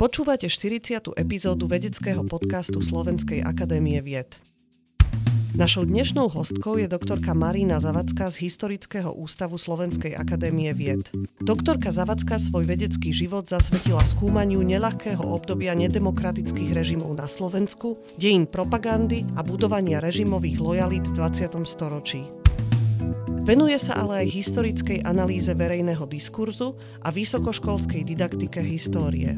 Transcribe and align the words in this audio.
Počúvate 0.00 0.48
40. 0.48 1.12
epizódu 1.12 1.68
vedeckého 1.68 2.24
podcastu 2.24 2.80
Slovenskej 2.80 3.44
akadémie 3.44 4.00
vied. 4.00 4.40
Našou 5.60 5.84
dnešnou 5.84 6.32
hostkou 6.32 6.80
je 6.80 6.88
doktorka 6.88 7.36
Marína 7.36 7.84
Zavacká 7.84 8.32
z 8.32 8.48
Historického 8.48 9.12
ústavu 9.12 9.60
Slovenskej 9.60 10.16
akadémie 10.16 10.72
vied. 10.72 11.04
Doktorka 11.44 11.92
Zavacká 11.92 12.40
svoj 12.40 12.64
vedecký 12.64 13.12
život 13.12 13.44
zasvetila 13.44 14.00
skúmaniu 14.00 14.64
neľahkého 14.64 15.20
obdobia 15.20 15.76
nedemokratických 15.76 16.72
režimov 16.72 17.12
na 17.12 17.28
Slovensku, 17.28 17.92
dejín 18.16 18.48
propagandy 18.48 19.20
a 19.36 19.44
budovania 19.44 20.00
režimových 20.00 20.58
lojalít 20.64 21.04
v 21.04 21.18
20. 21.18 21.52
storočí. 21.68 22.49
Venuje 23.50 23.82
sa 23.82 23.98
ale 23.98 24.22
aj 24.22 24.28
historickej 24.30 25.02
analýze 25.02 25.50
verejného 25.50 26.06
diskurzu 26.06 26.78
a 27.02 27.10
vysokoškolskej 27.10 28.06
didaktike 28.06 28.62
histórie. 28.62 29.34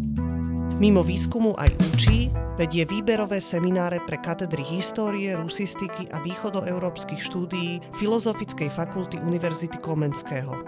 Mimo 0.77 1.01
výskumu 1.01 1.57
aj 1.57 1.73
učí, 1.97 2.29
vedie 2.61 2.85
výberové 2.85 3.41
semináre 3.41 4.05
pre 4.05 4.21
katedry 4.21 4.69
histórie, 4.69 5.33
rusistiky 5.33 6.13
a 6.13 6.21
východoeurópskych 6.21 7.25
štúdií 7.25 7.81
Filozofickej 7.97 8.69
fakulty 8.69 9.17
Univerzity 9.17 9.81
Komenského. 9.81 10.61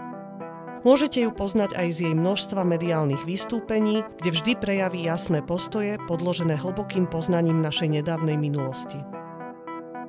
Môžete 0.81 1.21
ju 1.21 1.29
poznať 1.29 1.77
aj 1.77 1.87
z 1.93 1.97
jej 2.09 2.15
množstva 2.17 2.65
mediálnych 2.65 3.29
vystúpení, 3.29 4.01
kde 4.25 4.41
vždy 4.41 4.51
prejaví 4.57 5.05
jasné 5.05 5.45
postoje 5.45 6.01
podložené 6.09 6.57
hlbokým 6.57 7.05
poznaním 7.05 7.61
našej 7.61 8.01
nedávnej 8.01 8.41
minulosti. 8.41 9.14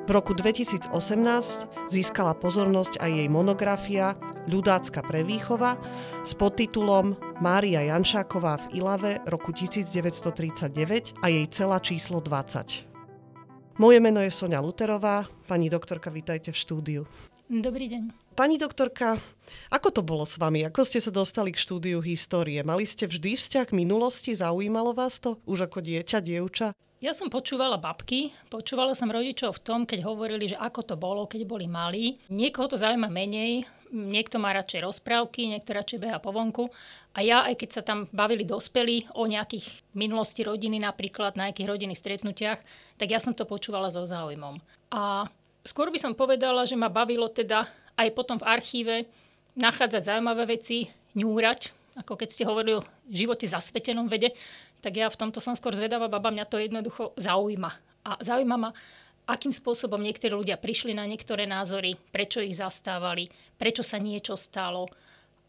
V 0.07 0.15
roku 0.15 0.39
2018 0.39 0.95
získala 1.91 2.31
pozornosť 2.39 3.03
aj 3.03 3.11
jej 3.11 3.27
monografia 3.27 4.15
Ľudácka 4.47 5.03
prevýchova 5.03 5.75
s 6.23 6.31
podtitulom 6.39 7.19
Mária 7.43 7.83
Janšáková 7.91 8.71
v 8.71 8.79
Ilave 8.79 9.19
roku 9.27 9.51
1939 9.51 11.19
a 11.19 11.27
jej 11.27 11.47
celá 11.51 11.83
číslo 11.83 12.23
20. 12.23 12.87
Moje 13.83 13.99
meno 13.99 14.23
je 14.23 14.31
Sonia 14.31 14.63
Luterová. 14.63 15.27
Pani 15.51 15.67
doktorka, 15.67 16.07
vítajte 16.15 16.55
v 16.55 16.59
štúdiu. 16.63 17.03
Dobrý 17.51 17.91
deň. 17.91 18.15
Pani 18.39 18.63
doktorka, 18.63 19.19
ako 19.75 19.91
to 19.91 20.07
bolo 20.07 20.23
s 20.23 20.39
vami? 20.39 20.63
Ako 20.71 20.87
ste 20.87 21.03
sa 21.03 21.11
dostali 21.11 21.51
k 21.51 21.59
štúdiu 21.59 21.99
histórie? 21.99 22.63
Mali 22.63 22.87
ste 22.87 23.11
vždy 23.11 23.35
vzťah 23.35 23.75
k 23.75 23.79
minulosti? 23.83 24.39
Zaujímalo 24.39 24.95
vás 24.95 25.19
to? 25.19 25.43
Už 25.51 25.67
ako 25.67 25.83
dieťa, 25.83 26.23
dievča? 26.23 26.79
Ja 27.07 27.15
som 27.15 27.31
počúvala 27.31 27.79
babky, 27.79 28.35
počúvala 28.51 28.91
som 28.99 29.07
rodičov 29.07 29.63
v 29.63 29.63
tom, 29.63 29.81
keď 29.87 30.03
hovorili, 30.11 30.51
že 30.51 30.59
ako 30.59 30.81
to 30.83 30.95
bolo, 30.99 31.31
keď 31.31 31.47
boli 31.47 31.71
malí. 31.71 32.19
Niekoho 32.27 32.67
to 32.67 32.75
zaujíma 32.75 33.07
menej, 33.07 33.63
niekto 33.95 34.43
má 34.43 34.51
radšej 34.51 34.83
rozprávky, 34.83 35.47
niekto 35.47 35.71
radšej 35.71 36.03
beha 36.03 36.19
po 36.19 36.35
vonku. 36.35 36.67
A 37.15 37.23
ja, 37.23 37.47
aj 37.47 37.63
keď 37.63 37.69
sa 37.71 37.83
tam 37.87 38.11
bavili 38.11 38.43
dospelí 38.43 39.07
o 39.15 39.23
nejakých 39.23 39.87
minulosti 39.95 40.43
rodiny 40.43 40.83
napríklad, 40.83 41.39
na 41.39 41.47
nejakých 41.47 41.71
rodinných 41.71 42.03
stretnutiach, 42.03 42.59
tak 42.99 43.07
ja 43.07 43.23
som 43.23 43.31
to 43.39 43.47
počúvala 43.47 43.87
so 43.87 44.03
záujmom. 44.03 44.59
A 44.91 45.31
skôr 45.63 45.95
by 45.95 46.03
som 46.03 46.11
povedala, 46.11 46.67
že 46.67 46.75
ma 46.75 46.91
bavilo 46.91 47.31
teda 47.31 47.71
aj 47.95 48.09
potom 48.19 48.43
v 48.43 48.51
archíve 48.51 49.07
nachádzať 49.55 50.11
zaujímavé 50.11 50.59
veci, 50.59 50.91
ňúrať, 51.15 51.71
ako 51.97 52.13
keď 52.15 52.29
ste 52.29 52.45
hovorili 52.45 52.79
o 52.79 52.87
živote 53.09 53.49
zasvetenom 53.49 54.07
vede, 54.07 54.37
tak 54.85 55.01
ja 55.01 55.09
v 55.09 55.17
tomto 55.17 55.41
som 55.41 55.57
skôr 55.57 55.73
zvedavá 55.73 56.07
baba, 56.07 56.29
mňa 56.29 56.47
to 56.47 56.61
jednoducho 56.61 57.17
zaujíma. 57.17 57.73
A 58.07 58.21
zaujíma 58.21 58.57
ma, 58.61 58.71
akým 59.27 59.51
spôsobom 59.51 59.99
niektorí 59.99 60.37
ľudia 60.37 60.61
prišli 60.61 60.95
na 60.95 61.09
niektoré 61.09 61.49
názory, 61.49 61.99
prečo 62.13 62.39
ich 62.45 62.61
zastávali, 62.61 63.33
prečo 63.59 63.83
sa 63.83 63.97
niečo 63.97 64.37
stalo. 64.37 64.87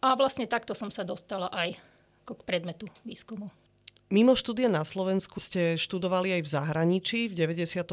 A 0.01 0.15
vlastne 0.15 0.47
takto 0.47 0.73
som 0.73 0.89
sa 0.89 1.03
dostala 1.03 1.51
aj 1.51 1.77
k 2.25 2.29
predmetu 2.47 2.87
výskumu. 3.03 3.51
Mimo 4.07 4.39
štúdia 4.39 4.71
na 4.71 4.87
Slovensku 4.87 5.43
ste 5.43 5.75
študovali 5.75 6.39
aj 6.39 6.41
v 6.47 6.49
zahraničí. 6.55 7.19
V 7.27 7.43
94. 7.43 7.91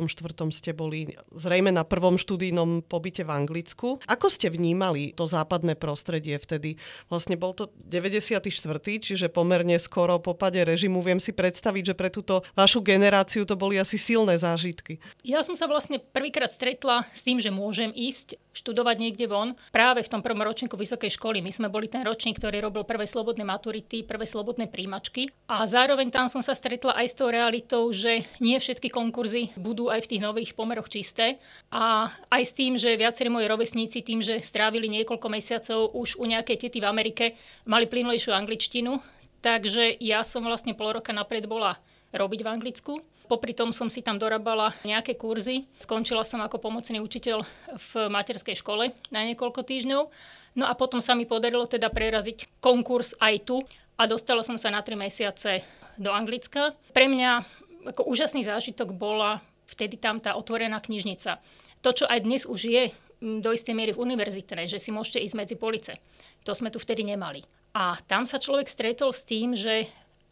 ste 0.55 0.70
boli 0.70 1.11
zrejme 1.35 1.75
na 1.75 1.83
prvom 1.83 2.14
študijnom 2.14 2.86
pobyte 2.86 3.27
v 3.27 3.35
Anglicku. 3.35 3.98
Ako 4.07 4.30
ste 4.30 4.47
vnímali 4.47 5.11
to 5.19 5.27
západné 5.27 5.74
prostredie 5.74 6.39
vtedy? 6.39 6.79
Vlastne 7.11 7.35
bol 7.35 7.51
to 7.51 7.74
94. 7.91 8.47
čiže 9.03 9.27
pomerne 9.27 9.74
skoro 9.83 10.23
po 10.23 10.39
pade 10.39 10.63
režimu. 10.63 11.03
Viem 11.03 11.19
si 11.19 11.35
predstaviť, 11.35 11.83
že 11.91 11.98
pre 11.98 12.14
túto 12.14 12.47
vašu 12.55 12.79
generáciu 12.86 13.42
to 13.42 13.58
boli 13.58 13.83
asi 13.83 13.98
silné 13.98 14.39
zážitky. 14.39 15.03
Ja 15.27 15.42
som 15.42 15.58
sa 15.58 15.67
vlastne 15.67 15.98
prvýkrát 15.98 16.55
stretla 16.55 17.11
s 17.11 17.27
tým, 17.27 17.42
že 17.42 17.51
môžem 17.51 17.91
ísť 17.91 18.39
študovať 18.55 18.97
niekde 19.03 19.27
von. 19.27 19.58
Práve 19.74 20.07
v 20.07 20.13
tom 20.14 20.23
prvom 20.23 20.47
ročníku 20.47 20.79
vysokej 20.79 21.19
školy. 21.19 21.42
My 21.42 21.51
sme 21.51 21.67
boli 21.67 21.91
ten 21.91 22.07
ročník, 22.07 22.39
ktorý 22.39 22.63
robil 22.63 22.86
prvé 22.86 23.03
slobodné 23.03 23.42
maturity, 23.42 24.07
prvé 24.07 24.30
slobodné 24.30 24.70
príjmačky. 24.70 25.35
A 25.51 25.67
zároveň 25.67 26.04
zároveň 26.05 26.20
tam 26.20 26.29
som 26.29 26.45
sa 26.45 26.53
stretla 26.53 26.92
aj 27.01 27.07
s 27.09 27.17
tou 27.17 27.33
realitou, 27.33 27.89
že 27.89 28.29
nie 28.37 28.61
všetky 28.61 28.92
konkurzy 28.92 29.57
budú 29.57 29.89
aj 29.89 30.05
v 30.05 30.11
tých 30.13 30.20
nových 30.20 30.53
pomeroch 30.53 30.92
čisté 30.92 31.41
a 31.73 32.13
aj 32.29 32.42
s 32.45 32.53
tým, 32.53 32.77
že 32.77 33.01
viacerí 33.01 33.33
moji 33.33 33.48
rovesníci 33.48 34.05
tým, 34.05 34.20
že 34.20 34.45
strávili 34.45 34.85
niekoľko 34.92 35.33
mesiacov 35.33 35.97
už 35.97 36.20
u 36.20 36.29
nejakej 36.29 36.69
tety 36.69 36.85
v 36.85 36.89
Amerike, 36.92 37.25
mali 37.65 37.89
plynulejšiu 37.89 38.37
angličtinu, 38.37 39.01
takže 39.41 39.97
ja 39.97 40.20
som 40.29 40.45
vlastne 40.45 40.77
pol 40.77 40.92
roka 40.92 41.17
napred 41.17 41.48
bola 41.48 41.81
robiť 42.13 42.41
v 42.45 42.53
Anglicku. 42.53 42.92
Popri 43.25 43.57
tom 43.57 43.73
som 43.73 43.89
si 43.89 44.05
tam 44.05 44.21
dorabala 44.21 44.77
nejaké 44.85 45.17
kurzy. 45.17 45.65
Skončila 45.81 46.21
som 46.29 46.45
ako 46.45 46.61
pomocný 46.61 47.01
učiteľ 47.01 47.48
v 47.81 48.13
materskej 48.13 48.61
škole 48.61 48.92
na 49.09 49.25
niekoľko 49.25 49.65
týždňov. 49.65 50.03
No 50.61 50.69
a 50.69 50.77
potom 50.77 51.01
sa 51.01 51.17
mi 51.17 51.25
podarilo 51.25 51.65
teda 51.65 51.89
preraziť 51.89 52.61
konkurs 52.61 53.17
aj 53.17 53.48
tu 53.48 53.65
a 53.97 54.05
dostala 54.05 54.45
som 54.45 54.61
sa 54.61 54.69
na 54.69 54.85
3 54.85 55.01
mesiace 55.01 55.65
do 55.98 56.10
Anglicka. 56.12 56.74
Pre 56.92 57.06
mňa 57.06 57.30
ako 57.94 58.08
úžasný 58.08 58.44
zážitok 58.46 58.96
bola 58.96 59.44
vtedy 59.68 60.00
tam 60.00 60.20
tá 60.20 60.36
otvorená 60.36 60.80
knižnica. 60.80 61.40
To, 61.84 61.90
čo 61.92 62.08
aj 62.08 62.24
dnes 62.24 62.48
už 62.48 62.60
je 62.64 62.84
do 63.20 63.50
istej 63.52 63.72
miery 63.77 63.92
v 63.92 64.02
univerzitnej, 64.05 64.68
že 64.68 64.80
si 64.80 64.92
môžete 64.92 65.20
ísť 65.20 65.36
medzi 65.36 65.56
police. 65.56 65.96
To 66.44 66.52
sme 66.52 66.68
tu 66.68 66.80
vtedy 66.80 67.05
nemali. 67.05 67.44
A 67.74 67.98
tam 68.05 68.28
sa 68.28 68.38
človek 68.38 68.68
stretol 68.68 69.10
s 69.10 69.24
tým, 69.24 69.56
že 69.56 69.88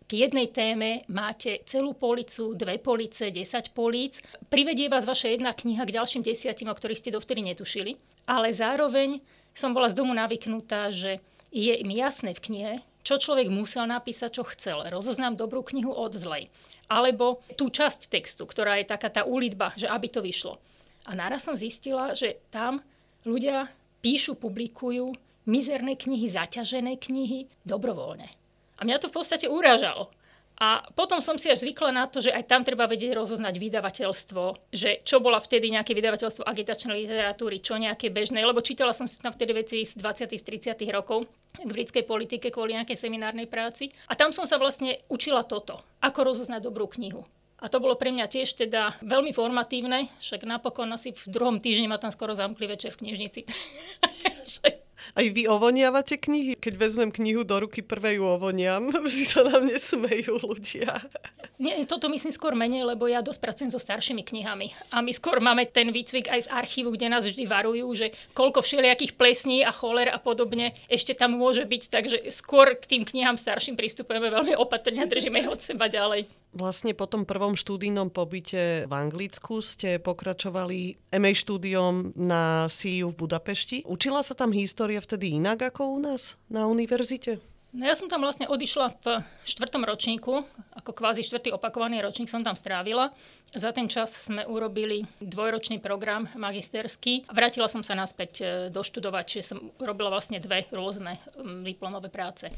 k 0.06 0.28
jednej 0.28 0.52
téme 0.52 1.08
máte 1.08 1.64
celú 1.64 1.96
policu, 1.96 2.52
dve 2.52 2.76
police, 2.76 3.32
10 3.32 3.72
políc. 3.72 4.20
Privedie 4.52 4.92
vás 4.92 5.08
vaša 5.08 5.32
jedna 5.32 5.56
kniha 5.56 5.88
k 5.88 5.96
ďalším 5.96 6.20
desiatim, 6.20 6.68
o 6.68 6.76
ktorých 6.76 7.00
ste 7.00 7.14
dovtedy 7.16 7.40
netušili. 7.40 7.96
Ale 8.28 8.52
zároveň 8.52 9.24
som 9.56 9.72
bola 9.72 9.88
z 9.88 9.96
domu 9.96 10.12
navyknutá, 10.12 10.92
že 10.92 11.24
je 11.48 11.72
im 11.72 11.90
jasné 11.92 12.36
v 12.36 12.44
knihe, 12.44 12.74
čo 13.02 13.18
človek 13.18 13.50
musel 13.50 13.86
napísať, 13.90 14.30
čo 14.40 14.44
chcel. 14.54 14.86
Rozoznám 14.86 15.34
dobrú 15.34 15.66
knihu 15.66 15.90
od 15.90 16.14
zlej. 16.14 16.50
Alebo 16.86 17.42
tú 17.58 17.70
časť 17.70 18.10
textu, 18.10 18.46
ktorá 18.46 18.78
je 18.78 18.86
taká 18.86 19.10
tá 19.10 19.22
úlitba, 19.26 19.74
že 19.74 19.90
aby 19.90 20.06
to 20.10 20.22
vyšlo. 20.22 20.58
A 21.06 21.18
naraz 21.18 21.42
som 21.42 21.58
zistila, 21.58 22.14
že 22.14 22.38
tam 22.54 22.78
ľudia 23.26 23.70
píšu, 24.02 24.38
publikujú 24.38 25.14
mizerné 25.50 25.98
knihy, 25.98 26.30
zaťažené 26.30 26.98
knihy 27.02 27.50
dobrovoľne. 27.66 28.30
A 28.78 28.80
mňa 28.86 29.02
to 29.02 29.10
v 29.10 29.16
podstate 29.18 29.46
urážalo. 29.50 30.10
A 30.62 30.86
potom 30.94 31.18
som 31.18 31.34
si 31.34 31.50
až 31.50 31.66
zvykla 31.66 31.90
na 31.90 32.06
to, 32.06 32.22
že 32.22 32.30
aj 32.30 32.46
tam 32.46 32.62
treba 32.62 32.86
vedieť 32.86 33.18
rozoznať 33.18 33.58
vydavateľstvo, 33.58 34.70
že 34.70 35.02
čo 35.02 35.18
bola 35.18 35.42
vtedy 35.42 35.74
nejaké 35.74 35.90
vydavateľstvo 35.90 36.46
agitačnej 36.46 37.02
literatúry, 37.02 37.58
čo 37.58 37.74
nejaké 37.74 38.14
bežné, 38.14 38.46
lebo 38.46 38.62
čítala 38.62 38.94
som 38.94 39.10
si 39.10 39.18
tam 39.18 39.34
vtedy 39.34 39.58
veci 39.58 39.82
z 39.82 39.98
20. 39.98 40.30
30. 40.38 40.78
rokov 40.94 41.26
k 41.58 41.66
britskej 41.66 42.06
politike 42.06 42.54
kvôli 42.54 42.78
nejakej 42.78 42.94
seminárnej 42.94 43.50
práci. 43.50 43.90
A 44.06 44.14
tam 44.14 44.30
som 44.30 44.46
sa 44.46 44.54
vlastne 44.54 45.02
učila 45.10 45.42
toto, 45.42 45.82
ako 45.98 46.30
rozoznať 46.30 46.62
dobrú 46.62 46.86
knihu. 46.94 47.26
A 47.58 47.66
to 47.66 47.82
bolo 47.82 47.98
pre 47.98 48.14
mňa 48.14 48.30
tiež 48.30 48.54
teda 48.54 49.02
veľmi 49.02 49.34
formatívne, 49.34 50.14
však 50.22 50.46
napokon 50.46 50.94
asi 50.94 51.10
v 51.10 51.26
druhom 51.26 51.58
týždni 51.58 51.90
ma 51.90 51.98
tam 51.98 52.14
skoro 52.14 52.38
zamkli 52.38 52.70
večer 52.70 52.94
v 52.94 53.02
knižnici. 53.02 53.40
Aj 55.12 55.26
vy 55.28 55.44
ovoniavate 55.44 56.16
knihy? 56.16 56.56
Keď 56.56 56.74
vezmem 56.80 57.12
knihu 57.12 57.44
do 57.44 57.60
ruky, 57.60 57.84
prvé 57.84 58.16
ju 58.16 58.24
ovoniam. 58.24 58.88
Vždy 59.04 59.24
sa 59.28 59.44
na 59.44 59.60
mne 59.60 59.76
smejú 59.76 60.40
ľudia. 60.40 61.04
Nie, 61.60 61.84
toto 61.84 62.08
myslím 62.08 62.32
skôr 62.32 62.56
menej, 62.56 62.88
lebo 62.88 63.04
ja 63.04 63.20
dosť 63.20 63.40
pracujem 63.44 63.70
so 63.70 63.76
staršími 63.76 64.24
knihami. 64.24 64.72
A 64.88 65.04
my 65.04 65.12
skôr 65.12 65.36
máme 65.36 65.68
ten 65.68 65.92
výcvik 65.92 66.32
aj 66.32 66.48
z 66.48 66.52
archívu, 66.52 66.96
kde 66.96 67.12
nás 67.12 67.28
vždy 67.28 67.44
varujú, 67.44 67.86
že 67.92 68.16
koľko 68.32 68.64
všelijakých 68.64 69.12
plesní 69.20 69.60
a 69.60 69.70
choler 69.70 70.08
a 70.08 70.16
podobne 70.16 70.72
ešte 70.88 71.12
tam 71.12 71.36
môže 71.36 71.68
byť. 71.68 71.82
Takže 71.92 72.16
skôr 72.32 72.72
k 72.80 72.88
tým 72.96 73.02
knihám 73.04 73.36
starším 73.36 73.76
pristupujeme 73.76 74.32
veľmi 74.32 74.56
opatrne 74.56 75.04
a 75.04 75.10
držíme 75.12 75.44
ich 75.44 75.52
od 75.52 75.60
seba 75.60 75.92
ďalej. 75.92 76.41
Vlastne 76.52 76.92
po 76.92 77.08
tom 77.08 77.24
prvom 77.24 77.56
štúdijnom 77.56 78.12
pobyte 78.12 78.84
v 78.84 78.92
Anglicku 78.92 79.64
ste 79.64 79.96
pokračovali 79.96 81.00
MA 81.16 81.32
štúdiom 81.32 82.12
na 82.12 82.68
CIU 82.68 83.08
v 83.16 83.24
Budapešti. 83.24 83.88
Učila 83.88 84.20
sa 84.20 84.36
tam 84.36 84.52
história 84.52 85.00
vtedy 85.00 85.40
inak 85.40 85.72
ako 85.72 85.96
u 85.96 85.98
nás 86.04 86.36
na 86.52 86.68
univerzite? 86.68 87.40
No 87.72 87.88
ja 87.88 87.96
som 87.96 88.04
tam 88.04 88.20
vlastne 88.20 88.52
odišla 88.52 89.00
v 89.00 89.24
štvrtom 89.48 89.88
ročníku, 89.88 90.44
ako 90.76 90.92
kvázi 90.92 91.24
štvrtý 91.24 91.56
opakovaný 91.56 92.04
ročník 92.04 92.28
som 92.28 92.44
tam 92.44 92.52
strávila. 92.52 93.16
Za 93.48 93.72
ten 93.72 93.88
čas 93.88 94.12
sme 94.12 94.44
urobili 94.44 95.08
dvojročný 95.24 95.80
program 95.80 96.28
magisterský. 96.36 97.32
Vrátila 97.32 97.72
som 97.72 97.80
sa 97.80 97.96
naspäť 97.96 98.32
e, 98.36 98.44
doštudovať, 98.68 99.24
čiže 99.24 99.56
som 99.56 99.72
robila 99.80 100.12
vlastne 100.12 100.36
dve 100.36 100.68
rôzne 100.68 101.16
diplomové 101.64 102.12
práce. 102.12 102.52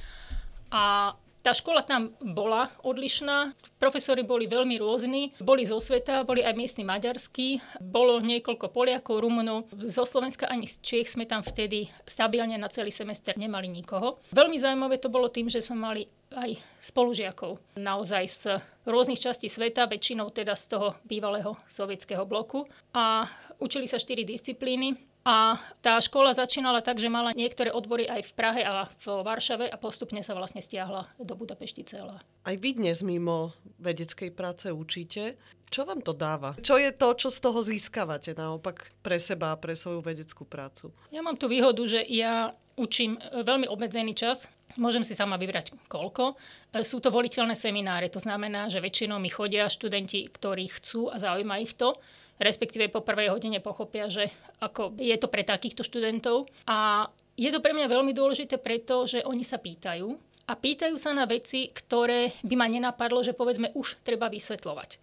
A 0.74 1.14
tá 1.44 1.52
škola 1.52 1.84
tam 1.84 2.16
bola 2.24 2.72
odlišná, 2.80 3.52
profesori 3.76 4.24
boli 4.24 4.48
veľmi 4.48 4.80
rôzni, 4.80 5.36
boli 5.44 5.68
zo 5.68 5.76
sveta, 5.76 6.24
boli 6.24 6.40
aj 6.40 6.56
miestni 6.56 6.88
maďarskí, 6.88 7.60
bolo 7.84 8.16
niekoľko 8.24 8.72
Poliakov, 8.72 9.20
Rumunov, 9.20 9.68
zo 9.76 10.08
Slovenska 10.08 10.48
ani 10.48 10.64
z 10.64 10.80
Čiech 10.80 11.12
sme 11.12 11.28
tam 11.28 11.44
vtedy 11.44 11.92
stabilne 12.08 12.56
na 12.56 12.72
celý 12.72 12.88
semester 12.88 13.36
nemali 13.36 13.68
nikoho. 13.68 14.24
Veľmi 14.32 14.56
zaujímavé 14.56 14.96
to 14.96 15.12
bolo 15.12 15.28
tým, 15.28 15.52
že 15.52 15.60
sme 15.60 15.76
mali 15.76 16.02
aj 16.32 16.56
spolužiakov. 16.80 17.60
Naozaj 17.76 18.24
z 18.26 18.42
rôznych 18.88 19.20
častí 19.20 19.52
sveta, 19.52 19.84
väčšinou 19.84 20.32
teda 20.32 20.56
z 20.56 20.72
toho 20.72 20.96
bývalého 21.04 21.54
sovietského 21.68 22.24
bloku. 22.24 22.64
A 22.96 23.28
učili 23.60 23.84
sa 23.84 24.00
štyri 24.00 24.24
disciplíny 24.26 25.13
a 25.24 25.56
tá 25.80 25.96
škola 26.04 26.36
začínala 26.36 26.84
tak, 26.84 27.00
že 27.00 27.08
mala 27.08 27.32
niektoré 27.32 27.72
odbory 27.72 28.04
aj 28.04 28.28
v 28.28 28.32
Prahe 28.36 28.60
a 28.60 28.92
v 29.00 29.06
Varšave 29.24 29.72
a 29.72 29.76
postupne 29.80 30.20
sa 30.20 30.36
vlastne 30.36 30.60
stiahla 30.60 31.08
do 31.16 31.32
Budapešti 31.32 31.80
celá. 31.88 32.20
Aj 32.44 32.56
vy 32.60 32.76
dnes 32.76 33.00
mimo 33.00 33.56
vedeckej 33.80 34.30
práce 34.36 34.68
učíte. 34.68 35.40
Čo 35.72 35.88
vám 35.88 36.04
to 36.04 36.12
dáva? 36.12 36.52
Čo 36.60 36.76
je 36.76 36.92
to, 36.92 37.16
čo 37.16 37.32
z 37.32 37.40
toho 37.40 37.64
získavate 37.64 38.36
naopak 38.36 38.92
pre 39.00 39.16
seba 39.16 39.56
a 39.56 39.60
pre 39.60 39.72
svoju 39.72 40.04
vedeckú 40.04 40.44
prácu? 40.44 40.92
Ja 41.08 41.24
mám 41.24 41.40
tú 41.40 41.48
výhodu, 41.48 41.80
že 41.88 42.04
ja 42.04 42.52
učím 42.76 43.16
veľmi 43.32 43.64
obmedzený 43.64 44.12
čas. 44.12 44.44
Môžem 44.76 45.06
si 45.06 45.16
sama 45.16 45.40
vybrať 45.40 45.72
koľko. 45.88 46.36
Sú 46.84 47.00
to 47.00 47.08
voliteľné 47.08 47.56
semináre, 47.56 48.12
to 48.12 48.20
znamená, 48.20 48.68
že 48.68 48.82
väčšinou 48.82 49.16
mi 49.22 49.32
chodia 49.32 49.72
študenti, 49.72 50.28
ktorí 50.28 50.68
chcú 50.68 51.08
a 51.08 51.16
zaujíma 51.16 51.64
ich 51.64 51.72
to 51.80 51.96
respektíve 52.38 52.90
po 52.90 53.04
prvej 53.04 53.30
hodine 53.30 53.62
pochopia, 53.62 54.10
že 54.10 54.30
ako 54.58 54.98
je 54.98 55.16
to 55.18 55.30
pre 55.30 55.46
takýchto 55.46 55.86
študentov. 55.86 56.50
A 56.66 57.08
je 57.34 57.50
to 57.50 57.62
pre 57.62 57.74
mňa 57.74 57.90
veľmi 57.90 58.12
dôležité 58.14 58.58
preto, 58.58 59.06
že 59.06 59.22
oni 59.26 59.42
sa 59.42 59.58
pýtajú 59.58 60.14
a 60.44 60.52
pýtajú 60.52 60.96
sa 61.00 61.16
na 61.16 61.24
veci, 61.24 61.72
ktoré 61.72 62.36
by 62.44 62.54
ma 62.54 62.68
nenapadlo, 62.68 63.24
že 63.24 63.32
povedzme 63.32 63.72
už 63.72 63.98
treba 64.04 64.28
vysvetľovať. 64.28 65.00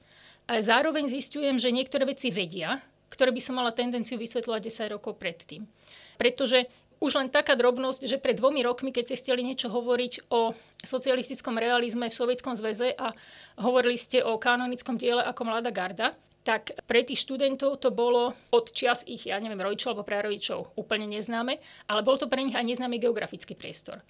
A 0.52 0.62
zároveň 0.62 1.10
zistujem, 1.10 1.58
že 1.58 1.74
niektoré 1.74 2.06
veci 2.06 2.30
vedia, 2.30 2.82
ktoré 3.10 3.34
by 3.34 3.42
som 3.44 3.58
mala 3.60 3.76
tendenciu 3.76 4.16
vysvetľovať 4.22 4.62
10 4.68 4.96
rokov 4.96 5.20
predtým. 5.20 5.68
Pretože 6.16 6.70
už 7.02 7.18
len 7.18 7.34
taká 7.34 7.58
drobnosť, 7.58 8.06
že 8.06 8.22
pred 8.22 8.38
dvomi 8.38 8.62
rokmi, 8.62 8.94
keď 8.94 9.04
ste 9.10 9.20
chceli 9.20 9.42
niečo 9.42 9.74
hovoriť 9.74 10.30
o 10.30 10.54
socialistickom 10.86 11.58
realizme 11.58 12.14
v 12.14 12.14
Sovietskom 12.14 12.54
zväze 12.54 12.94
a 12.94 13.18
hovorili 13.58 13.98
ste 13.98 14.22
o 14.22 14.38
kanonickom 14.38 15.02
diele 15.02 15.26
ako 15.26 15.42
Mladá 15.50 15.74
garda, 15.74 16.14
tak 16.42 16.74
pre 16.90 17.06
tých 17.06 17.22
študentov 17.22 17.78
to 17.78 17.94
bolo 17.94 18.34
od 18.50 18.66
čias 18.74 19.06
ich, 19.06 19.30
ja 19.30 19.38
neviem, 19.38 19.62
rodičov 19.62 19.94
alebo 19.94 20.10
prarodičov 20.10 20.74
úplne 20.74 21.06
neznáme, 21.06 21.62
ale 21.86 22.02
bol 22.02 22.18
to 22.18 22.26
pre 22.26 22.42
nich 22.42 22.58
aj 22.58 22.66
neznámy 22.66 22.98
geografický 22.98 23.54
priestor. 23.54 24.02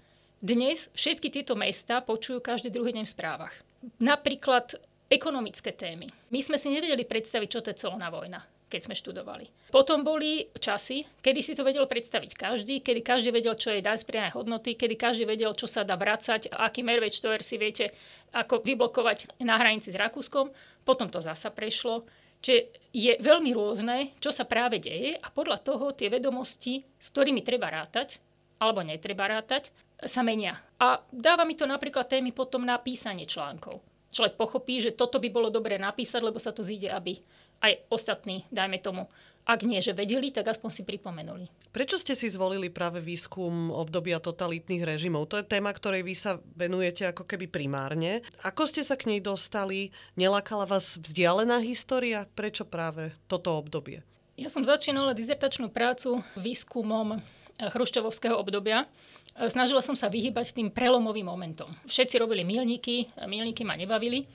Dnes 0.41 0.89
všetky 0.95 1.29
tieto 1.29 1.53
mesta 1.53 2.01
počujú 2.01 2.41
každý 2.41 2.73
druhý 2.73 2.95
deň 2.97 3.05
v 3.05 3.13
správach. 3.13 3.53
Napríklad 4.01 4.79
ekonomické 5.11 5.75
témy. 5.75 6.09
My 6.31 6.39
sme 6.39 6.57
si 6.57 6.71
nevedeli 6.71 7.03
predstaviť, 7.05 7.47
čo 7.51 7.59
to 7.61 7.69
je 7.75 7.81
celná 7.83 8.07
vojna 8.07 8.41
keď 8.71 8.87
sme 8.87 8.95
študovali. 8.95 9.45
Potom 9.67 10.07
boli 10.07 10.47
časy, 10.55 11.03
kedy 11.19 11.39
si 11.43 11.51
to 11.59 11.67
vedel 11.67 11.83
predstaviť 11.83 12.31
každý, 12.39 12.79
kedy 12.79 13.03
každý 13.03 13.35
vedel, 13.35 13.59
čo 13.59 13.75
je 13.75 13.83
daň 13.83 13.99
z 13.99 14.31
hodnoty, 14.31 14.79
kedy 14.79 14.95
každý 14.95 15.27
vedel, 15.27 15.51
čo 15.51 15.67
sa 15.67 15.83
dá 15.83 15.99
vracať, 15.99 16.55
aký 16.55 16.79
merveč 16.79 17.19
si 17.43 17.59
viete, 17.59 17.91
ako 18.31 18.63
vyblokovať 18.63 19.43
na 19.43 19.59
hranici 19.59 19.91
s 19.91 19.99
Rakúskom. 19.99 20.55
Potom 20.87 21.11
to 21.11 21.19
zasa 21.19 21.51
prešlo. 21.51 22.07
Čiže 22.41 22.59
je 22.91 23.13
veľmi 23.21 23.53
rôzne, 23.53 24.17
čo 24.17 24.33
sa 24.33 24.49
práve 24.49 24.81
deje 24.81 25.13
a 25.13 25.27
podľa 25.29 25.61
toho 25.61 25.93
tie 25.93 26.09
vedomosti, 26.09 26.81
s 26.97 27.07
ktorými 27.13 27.45
treba 27.45 27.69
rátať, 27.69 28.17
alebo 28.57 28.81
netreba 28.81 29.29
rátať, 29.29 29.69
sa 30.01 30.25
menia. 30.25 30.57
A 30.81 31.05
dáva 31.13 31.45
mi 31.45 31.53
to 31.53 31.69
napríklad 31.69 32.09
témy 32.09 32.33
potom 32.33 32.65
na 32.65 32.81
písanie 32.81 33.29
článkov. 33.29 33.81
Človek 34.09 34.35
pochopí, 34.35 34.81
že 34.81 34.97
toto 34.97 35.21
by 35.21 35.29
bolo 35.29 35.53
dobre 35.53 35.77
napísať, 35.77 36.21
lebo 36.25 36.41
sa 36.41 36.49
to 36.51 36.65
zíde, 36.65 36.89
aby 36.89 37.21
aj 37.61 37.85
ostatní, 37.93 38.43
dajme 38.49 38.81
tomu, 38.81 39.05
ak 39.41 39.65
nie, 39.65 39.81
že 39.81 39.97
vedeli, 39.97 40.29
tak 40.29 40.53
aspoň 40.53 40.69
si 40.69 40.81
pripomenuli. 40.85 41.49
Prečo 41.73 41.97
ste 41.97 42.13
si 42.13 42.29
zvolili 42.29 42.69
práve 42.69 43.01
výskum 43.01 43.73
obdobia 43.73 44.21
totalitných 44.21 44.85
režimov? 44.85 45.31
To 45.33 45.41
je 45.41 45.49
téma, 45.49 45.73
ktorej 45.73 46.05
vy 46.05 46.13
sa 46.13 46.37
venujete 46.53 47.09
ako 47.09 47.25
keby 47.25 47.49
primárne. 47.49 48.21
Ako 48.45 48.69
ste 48.69 48.85
sa 48.85 48.93
k 48.93 49.09
nej 49.09 49.19
dostali? 49.23 49.89
Nelakala 50.13 50.69
vás 50.69 51.01
vzdialená 51.01 51.57
história? 51.65 52.29
Prečo 52.37 52.67
práve 52.67 53.17
toto 53.25 53.57
obdobie? 53.57 54.05
Ja 54.37 54.49
som 54.49 54.65
začínala 54.65 55.17
dizertačnú 55.17 55.69
prácu 55.69 56.21
výskumom 56.39 57.21
chruščovského 57.61 58.33
obdobia. 58.37 58.89
Snažila 59.31 59.79
som 59.79 59.95
sa 59.95 60.11
vyhybať 60.11 60.51
tým 60.51 60.67
prelomovým 60.73 61.23
momentom. 61.23 61.71
Všetci 61.87 62.19
robili 62.19 62.43
milníky, 62.43 63.07
milníky 63.29 63.63
ma 63.63 63.79
nebavili. 63.79 64.27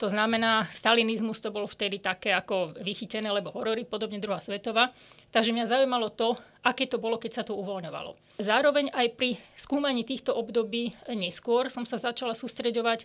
To 0.00 0.08
znamená, 0.08 0.64
stalinizmus 0.72 1.44
to 1.44 1.52
bolo 1.52 1.68
vtedy 1.68 2.00
také 2.00 2.32
ako 2.32 2.72
vychytené, 2.80 3.28
lebo 3.28 3.52
horory, 3.52 3.84
podobne 3.84 4.16
druhá 4.16 4.40
svetová. 4.40 4.96
Takže 5.28 5.52
mňa 5.52 5.68
zaujímalo 5.68 6.08
to, 6.08 6.40
aké 6.64 6.88
to 6.88 6.96
bolo, 6.96 7.20
keď 7.20 7.32
sa 7.36 7.42
to 7.44 7.52
uvoľňovalo. 7.52 8.16
Zároveň 8.40 8.88
aj 8.96 9.06
pri 9.20 9.36
skúmaní 9.52 10.08
týchto 10.08 10.32
období 10.32 10.96
neskôr 11.12 11.68
som 11.68 11.84
sa 11.84 12.00
začala 12.00 12.32
sústreďovať 12.32 13.04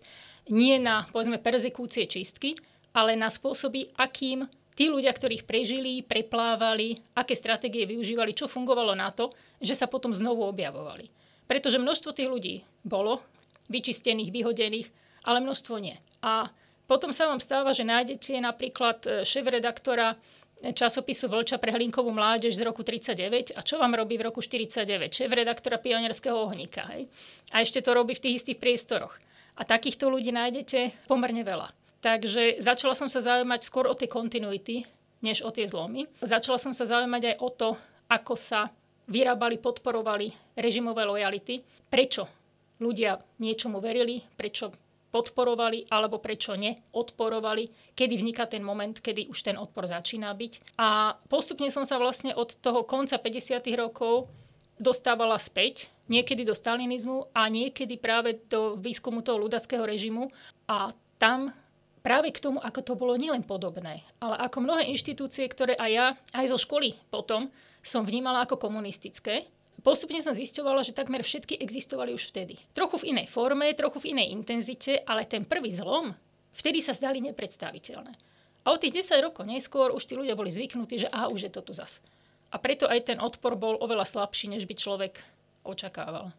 nie 0.55 0.79
na, 0.79 1.03
povedzme, 1.11 1.35
perzekúcie 1.35 2.07
čistky, 2.07 2.55
ale 2.95 3.19
na 3.19 3.27
spôsoby, 3.27 3.91
akým 3.99 4.47
tí 4.79 4.87
ľudia, 4.87 5.11
ktorých 5.11 5.43
prežili, 5.43 5.99
preplávali, 5.99 7.03
aké 7.11 7.35
stratégie 7.35 7.83
využívali, 7.83 8.31
čo 8.31 8.47
fungovalo 8.47 8.95
na 8.95 9.11
to, 9.11 9.35
že 9.59 9.75
sa 9.75 9.91
potom 9.91 10.15
znovu 10.15 10.47
objavovali. 10.47 11.11
Pretože 11.43 11.75
množstvo 11.75 12.15
tých 12.15 12.31
ľudí 12.31 12.55
bolo 12.87 13.19
vyčistených, 13.67 14.31
vyhodených, 14.31 14.87
ale 15.27 15.43
množstvo 15.43 15.75
nie. 15.83 15.99
A 16.23 16.47
potom 16.85 17.09
sa 17.09 17.29
vám 17.29 17.41
stáva, 17.41 17.73
že 17.73 17.85
nájdete 17.85 18.37
napríklad 18.41 18.97
e, 19.05 19.09
šéf-redaktora 19.25 20.17
časopisu 20.61 21.27
Vlča 21.27 21.59
pre 21.59 21.75
hlinkovú 21.75 22.09
mládež 22.09 22.55
z 22.55 22.65
roku 22.65 22.81
39 22.81 23.53
a 23.53 23.61
čo 23.61 23.77
vám 23.77 23.93
robí 23.93 24.15
v 24.17 24.31
roku 24.31 24.39
49? 24.39 24.87
Šéf-redaktora 25.13 25.77
pionierského 25.77 26.37
ohníka. 26.37 26.87
Hej? 26.95 27.11
A 27.51 27.61
ešte 27.61 27.83
to 27.83 27.91
robí 27.93 28.15
v 28.15 28.23
tých 28.23 28.35
istých 28.41 28.57
priestoroch. 28.57 29.13
A 29.59 29.67
takýchto 29.67 30.07
ľudí 30.07 30.31
nájdete 30.31 31.07
pomerne 31.07 31.43
veľa. 31.43 31.69
Takže 32.03 32.61
začala 32.61 32.93
som 32.93 33.09
sa 33.09 33.23
zaujímať 33.23 33.61
skôr 33.65 33.89
o 33.89 33.97
tie 33.97 34.05
kontinuity, 34.05 34.85
než 35.25 35.41
o 35.41 35.49
tie 35.49 35.65
zlomy. 35.65 36.05
Začala 36.21 36.61
som 36.61 36.69
sa 36.69 36.85
zaujímať 36.85 37.33
aj 37.33 37.35
o 37.41 37.49
to, 37.49 37.69
ako 38.11 38.37
sa 38.37 38.69
vyrábali, 39.09 39.57
podporovali 39.57 40.57
režimové 40.57 41.05
lojality, 41.05 41.65
prečo 41.89 42.29
ľudia 42.77 43.17
niečomu 43.41 43.79
verili, 43.79 44.21
prečo 44.35 44.69
podporovali 45.15 45.87
alebo 45.87 46.19
prečo 46.19 46.59
neodporovali, 46.59 47.95
kedy 47.95 48.19
vzniká 48.19 48.51
ten 48.51 48.59
moment, 48.59 48.99
kedy 48.99 49.31
už 49.31 49.47
ten 49.47 49.55
odpor 49.55 49.87
začína 49.87 50.35
byť. 50.35 50.75
A 50.75 51.15
postupne 51.31 51.71
som 51.71 51.87
sa 51.87 51.95
vlastne 51.95 52.35
od 52.35 52.59
toho 52.59 52.83
konca 52.83 53.15
50. 53.15 53.63
rokov 53.79 54.27
dostávala 54.75 55.39
späť, 55.39 55.87
niekedy 56.11 56.43
do 56.43 56.51
stalinizmu 56.51 57.31
a 57.31 57.47
niekedy 57.47 57.95
práve 57.95 58.43
do 58.51 58.75
výskumu 58.75 59.23
toho 59.23 59.39
ľudackého 59.39 59.87
režimu 59.87 60.27
a 60.67 60.91
tam 61.15 61.55
práve 62.03 62.35
k 62.35 62.43
tomu, 62.43 62.59
ako 62.59 62.79
to 62.83 62.93
bolo 62.99 63.15
nielen 63.15 63.41
podobné, 63.47 64.03
ale 64.19 64.35
ako 64.35 64.67
mnohé 64.67 64.91
inštitúcie, 64.91 65.47
ktoré 65.47 65.79
aj 65.79 65.91
ja, 65.95 66.07
aj 66.35 66.45
zo 66.51 66.59
školy 66.59 66.93
potom 67.07 67.47
som 67.79 68.03
vnímala 68.03 68.43
ako 68.43 68.59
komunistické, 68.59 69.47
Postupne 69.85 70.17
som 70.25 70.33
zisťovala, 70.33 70.81
že 70.81 70.97
takmer 70.97 71.21
všetky 71.21 71.61
existovali 71.61 72.09
už 72.17 72.33
vtedy. 72.33 72.57
Trochu 72.73 73.05
v 73.05 73.13
inej 73.13 73.29
forme, 73.29 73.69
trochu 73.77 74.01
v 74.01 74.17
inej 74.17 74.33
intenzite, 74.33 75.05
ale 75.05 75.29
ten 75.29 75.45
prvý 75.45 75.69
zlom, 75.69 76.09
vtedy 76.57 76.81
sa 76.81 76.97
zdali 76.97 77.21
nepredstaviteľné. 77.21 78.17
A 78.65 78.73
od 78.73 78.81
tých 78.81 79.05
10 79.05 79.21
rokov 79.21 79.45
neskôr 79.45 79.93
už 79.93 80.09
tí 80.09 80.17
ľudia 80.17 80.33
boli 80.33 80.49
zvyknutí, 80.49 81.05
že 81.05 81.11
aha, 81.13 81.29
už 81.29 81.45
je 81.45 81.51
to 81.53 81.61
tu 81.61 81.77
zas. 81.77 82.01
A 82.49 82.57
preto 82.57 82.89
aj 82.89 83.13
ten 83.13 83.21
odpor 83.21 83.53
bol 83.53 83.77
oveľa 83.77 84.09
slabší, 84.09 84.49
než 84.49 84.65
by 84.65 84.73
človek 84.73 85.21
očakával. 85.61 86.33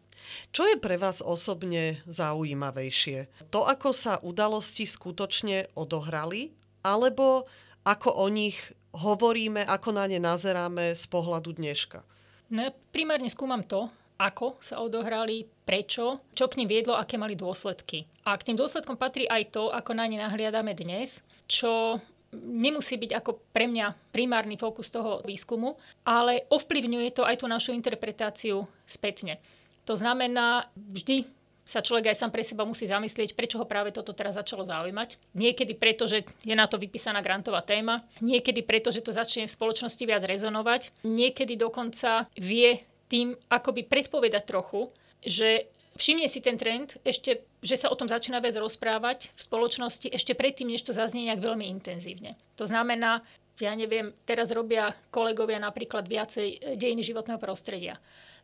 Čo 0.51 0.67
je 0.67 0.75
pre 0.75 0.99
vás 0.99 1.23
osobne 1.23 2.03
zaujímavejšie? 2.03 3.47
To, 3.55 3.63
ako 3.63 3.95
sa 3.95 4.19
udalosti 4.19 4.83
skutočne 4.83 5.71
odohrali, 5.71 6.51
alebo 6.83 7.47
ako 7.87 8.11
o 8.11 8.27
nich 8.27 8.59
hovoríme, 8.91 9.63
ako 9.63 9.95
na 9.95 10.11
ne 10.11 10.19
nazeráme 10.19 10.99
z 10.99 11.05
pohľadu 11.07 11.55
dneška? 11.55 12.16
No 12.47 12.63
ja 12.63 12.71
primárne 12.95 13.27
skúmam 13.27 13.63
to, 13.63 13.91
ako 14.17 14.57
sa 14.63 14.81
odohrali, 14.81 15.45
prečo, 15.67 16.25
čo 16.33 16.49
k 16.49 16.57
nim 16.57 16.69
viedlo, 16.69 16.97
aké 16.97 17.19
mali 17.19 17.37
dôsledky. 17.37 18.09
A 18.25 18.33
k 18.39 18.51
tým 18.51 18.57
dôsledkom 18.57 18.97
patrí 18.97 19.29
aj 19.29 19.53
to, 19.53 19.69
ako 19.69 19.93
na 19.93 20.09
ne 20.09 20.17
nahliadame 20.17 20.73
dnes, 20.73 21.21
čo 21.45 22.01
nemusí 22.33 22.97
byť 22.97 23.11
ako 23.13 23.39
pre 23.53 23.69
mňa 23.69 24.11
primárny 24.11 24.57
fokus 24.59 24.91
toho 24.91 25.23
výskumu, 25.23 25.77
ale 26.03 26.43
ovplyvňuje 26.49 27.09
to 27.13 27.23
aj 27.23 27.39
tú 27.39 27.45
našu 27.47 27.71
interpretáciu 27.71 28.65
spätne. 28.83 29.39
To 29.87 29.95
znamená, 29.95 30.67
vždy 30.75 31.23
sa 31.67 31.83
človek 31.83 32.15
aj 32.15 32.23
sám 32.23 32.31
pre 32.31 32.47
seba 32.47 32.63
musí 32.63 32.87
zamyslieť, 32.87 33.35
prečo 33.35 33.59
ho 33.59 33.67
práve 33.67 33.91
toto 33.91 34.15
teraz 34.15 34.39
začalo 34.39 34.63
zaujímať. 34.63 35.19
Niekedy 35.35 35.75
preto, 35.75 36.07
že 36.07 36.23
je 36.47 36.55
na 36.55 36.63
to 36.63 36.79
vypísaná 36.79 37.19
grantová 37.19 37.59
téma, 37.59 38.07
niekedy 38.23 38.63
preto, 38.63 38.87
že 38.95 39.03
to 39.03 39.11
začne 39.11 39.51
v 39.51 39.51
spoločnosti 39.51 39.99
viac 40.07 40.23
rezonovať, 40.23 41.03
niekedy 41.03 41.59
dokonca 41.59 42.31
vie 42.39 42.87
tým 43.11 43.35
akoby 43.51 43.83
predpovedať 43.83 44.43
trochu, 44.47 44.87
že 45.19 45.67
všimne 45.99 46.31
si 46.31 46.39
ten 46.39 46.55
trend, 46.55 46.95
ešte, 47.03 47.43
že 47.59 47.75
sa 47.75 47.91
o 47.91 47.99
tom 47.99 48.07
začína 48.07 48.39
viac 48.39 48.55
rozprávať 48.55 49.35
v 49.35 49.41
spoločnosti 49.41 50.07
ešte 50.07 50.37
predtým, 50.37 50.71
než 50.71 50.87
to 50.87 50.95
zaznie 50.95 51.27
nejak 51.27 51.43
veľmi 51.43 51.67
intenzívne. 51.67 52.39
To 52.55 52.63
znamená, 52.63 53.25
ja 53.57 53.73
neviem, 53.73 54.13
teraz 54.23 54.53
robia 54.53 54.93
kolegovia 55.09 55.57
napríklad 55.57 56.05
viacej 56.05 56.47
e, 56.47 56.57
dejiny 56.77 57.01
životného 57.01 57.41
prostredia. 57.41 57.97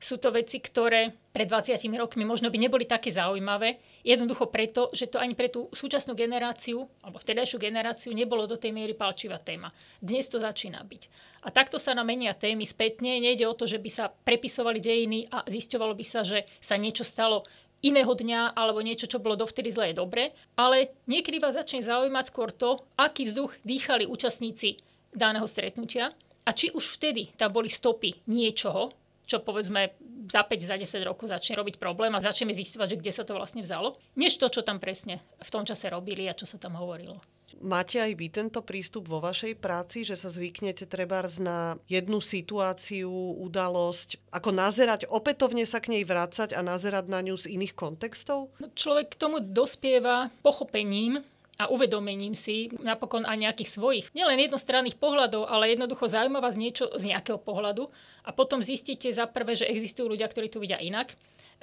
Sú 0.03 0.19
to 0.19 0.35
veci, 0.35 0.59
ktoré 0.59 1.15
pred 1.31 1.47
20 1.47 1.79
rokmi 1.95 2.27
možno 2.27 2.51
by 2.51 2.59
neboli 2.59 2.83
také 2.83 3.07
zaujímavé, 3.07 3.79
jednoducho 4.03 4.51
preto, 4.51 4.91
že 4.91 5.07
to 5.07 5.15
ani 5.15 5.31
pre 5.31 5.47
tú 5.47 5.71
súčasnú 5.71 6.11
generáciu, 6.11 6.83
alebo 6.99 7.23
vtedajšiu 7.23 7.55
generáciu, 7.55 8.11
nebolo 8.11 8.43
do 8.43 8.59
tej 8.59 8.75
miery 8.75 8.99
palčivá 8.99 9.39
téma. 9.39 9.71
Dnes 10.03 10.27
to 10.27 10.43
začína 10.43 10.83
byť. 10.83 11.03
A 11.47 11.55
takto 11.55 11.79
sa 11.79 11.95
nám 11.95 12.11
menia 12.11 12.35
témy 12.35 12.67
spätne. 12.67 13.15
Nejde 13.23 13.47
o 13.47 13.55
to, 13.55 13.63
že 13.63 13.79
by 13.79 13.87
sa 13.87 14.11
prepisovali 14.11 14.83
dejiny 14.83 15.31
a 15.31 15.47
zisťovalo 15.47 15.95
by 15.95 16.03
sa, 16.03 16.27
že 16.27 16.43
sa 16.59 16.75
niečo 16.75 17.07
stalo 17.07 17.47
iného 17.83 18.11
dňa 18.11 18.59
alebo 18.59 18.83
niečo, 18.83 19.07
čo 19.07 19.23
bolo 19.23 19.39
dovtedy 19.39 19.71
zle 19.71 19.91
je 19.91 19.99
dobre, 19.99 20.35
ale 20.55 20.95
niekedy 21.07 21.39
vás 21.39 21.55
začne 21.55 21.83
zaujímať 21.83 22.25
skôr 22.27 22.51
to, 22.51 22.79
aký 22.95 23.27
vzduch 23.27 23.55
dýchali 23.67 24.07
účastníci 24.07 24.79
daného 25.11 25.43
stretnutia 25.47 26.15
a 26.47 26.49
či 26.55 26.71
už 26.71 26.99
vtedy 26.99 27.35
tam 27.35 27.51
boli 27.51 27.67
stopy 27.67 28.23
niečoho, 28.27 28.91
čo 29.25 29.41
povedzme 29.41 29.95
za 30.27 30.43
5, 30.43 30.69
za 30.69 30.75
10 30.79 31.09
rokov 31.09 31.31
začne 31.31 31.59
robiť 31.59 31.75
problém 31.79 32.11
a 32.15 32.23
začneme 32.23 32.55
zistovať, 32.55 32.95
že 32.95 32.99
kde 32.99 33.11
sa 33.11 33.23
to 33.27 33.35
vlastne 33.35 33.63
vzalo, 33.63 33.99
než 34.15 34.39
to, 34.39 34.47
čo 34.47 34.63
tam 34.63 34.79
presne 34.79 35.19
v 35.39 35.49
tom 35.51 35.67
čase 35.67 35.91
robili 35.91 36.27
a 36.27 36.37
čo 36.37 36.47
sa 36.47 36.55
tam 36.55 36.79
hovorilo. 36.79 37.19
Máte 37.61 38.01
aj 38.01 38.17
vy 38.17 38.27
tento 38.33 38.65
prístup 38.65 39.05
vo 39.05 39.21
vašej 39.21 39.61
práci, 39.61 40.01
že 40.01 40.17
sa 40.17 40.33
zvyknete 40.33 40.89
trebárs 40.89 41.37
na 41.37 41.77
jednu 41.85 42.17
situáciu, 42.17 43.11
udalosť, 43.45 44.17
ako 44.33 44.49
nazerať, 44.49 45.05
opätovne 45.05 45.67
sa 45.69 45.77
k 45.77 45.93
nej 45.93 46.03
vrácať 46.07 46.57
a 46.57 46.65
nazerať 46.65 47.05
na 47.13 47.21
ňu 47.21 47.37
z 47.37 47.53
iných 47.53 47.77
kontextov? 47.77 48.49
No, 48.57 48.67
človek 48.73 49.13
k 49.13 49.19
tomu 49.21 49.37
dospieva 49.37 50.33
pochopením 50.41 51.21
a 51.61 51.69
uvedomením 51.69 52.33
si 52.33 52.73
napokon 52.81 53.29
aj 53.29 53.37
nejakých 53.37 53.69
svojich, 53.69 54.05
nielen 54.17 54.41
jednostranných 54.41 54.97
pohľadov, 54.97 55.45
ale 55.45 55.73
jednoducho 55.73 56.09
zaujíma 56.09 56.41
vás 56.41 56.57
niečo 56.57 56.89
z 56.97 57.13
nejakého 57.13 57.37
pohľadu 57.37 57.93
a 58.25 58.29
potom 58.33 58.65
zistíte 58.65 59.09
za 59.13 59.29
prvé, 59.29 59.53
že 59.53 59.69
existujú 59.69 60.09
ľudia, 60.09 60.25
ktorí 60.25 60.49
to 60.49 60.57
vidia 60.57 60.81
inak. 60.81 61.13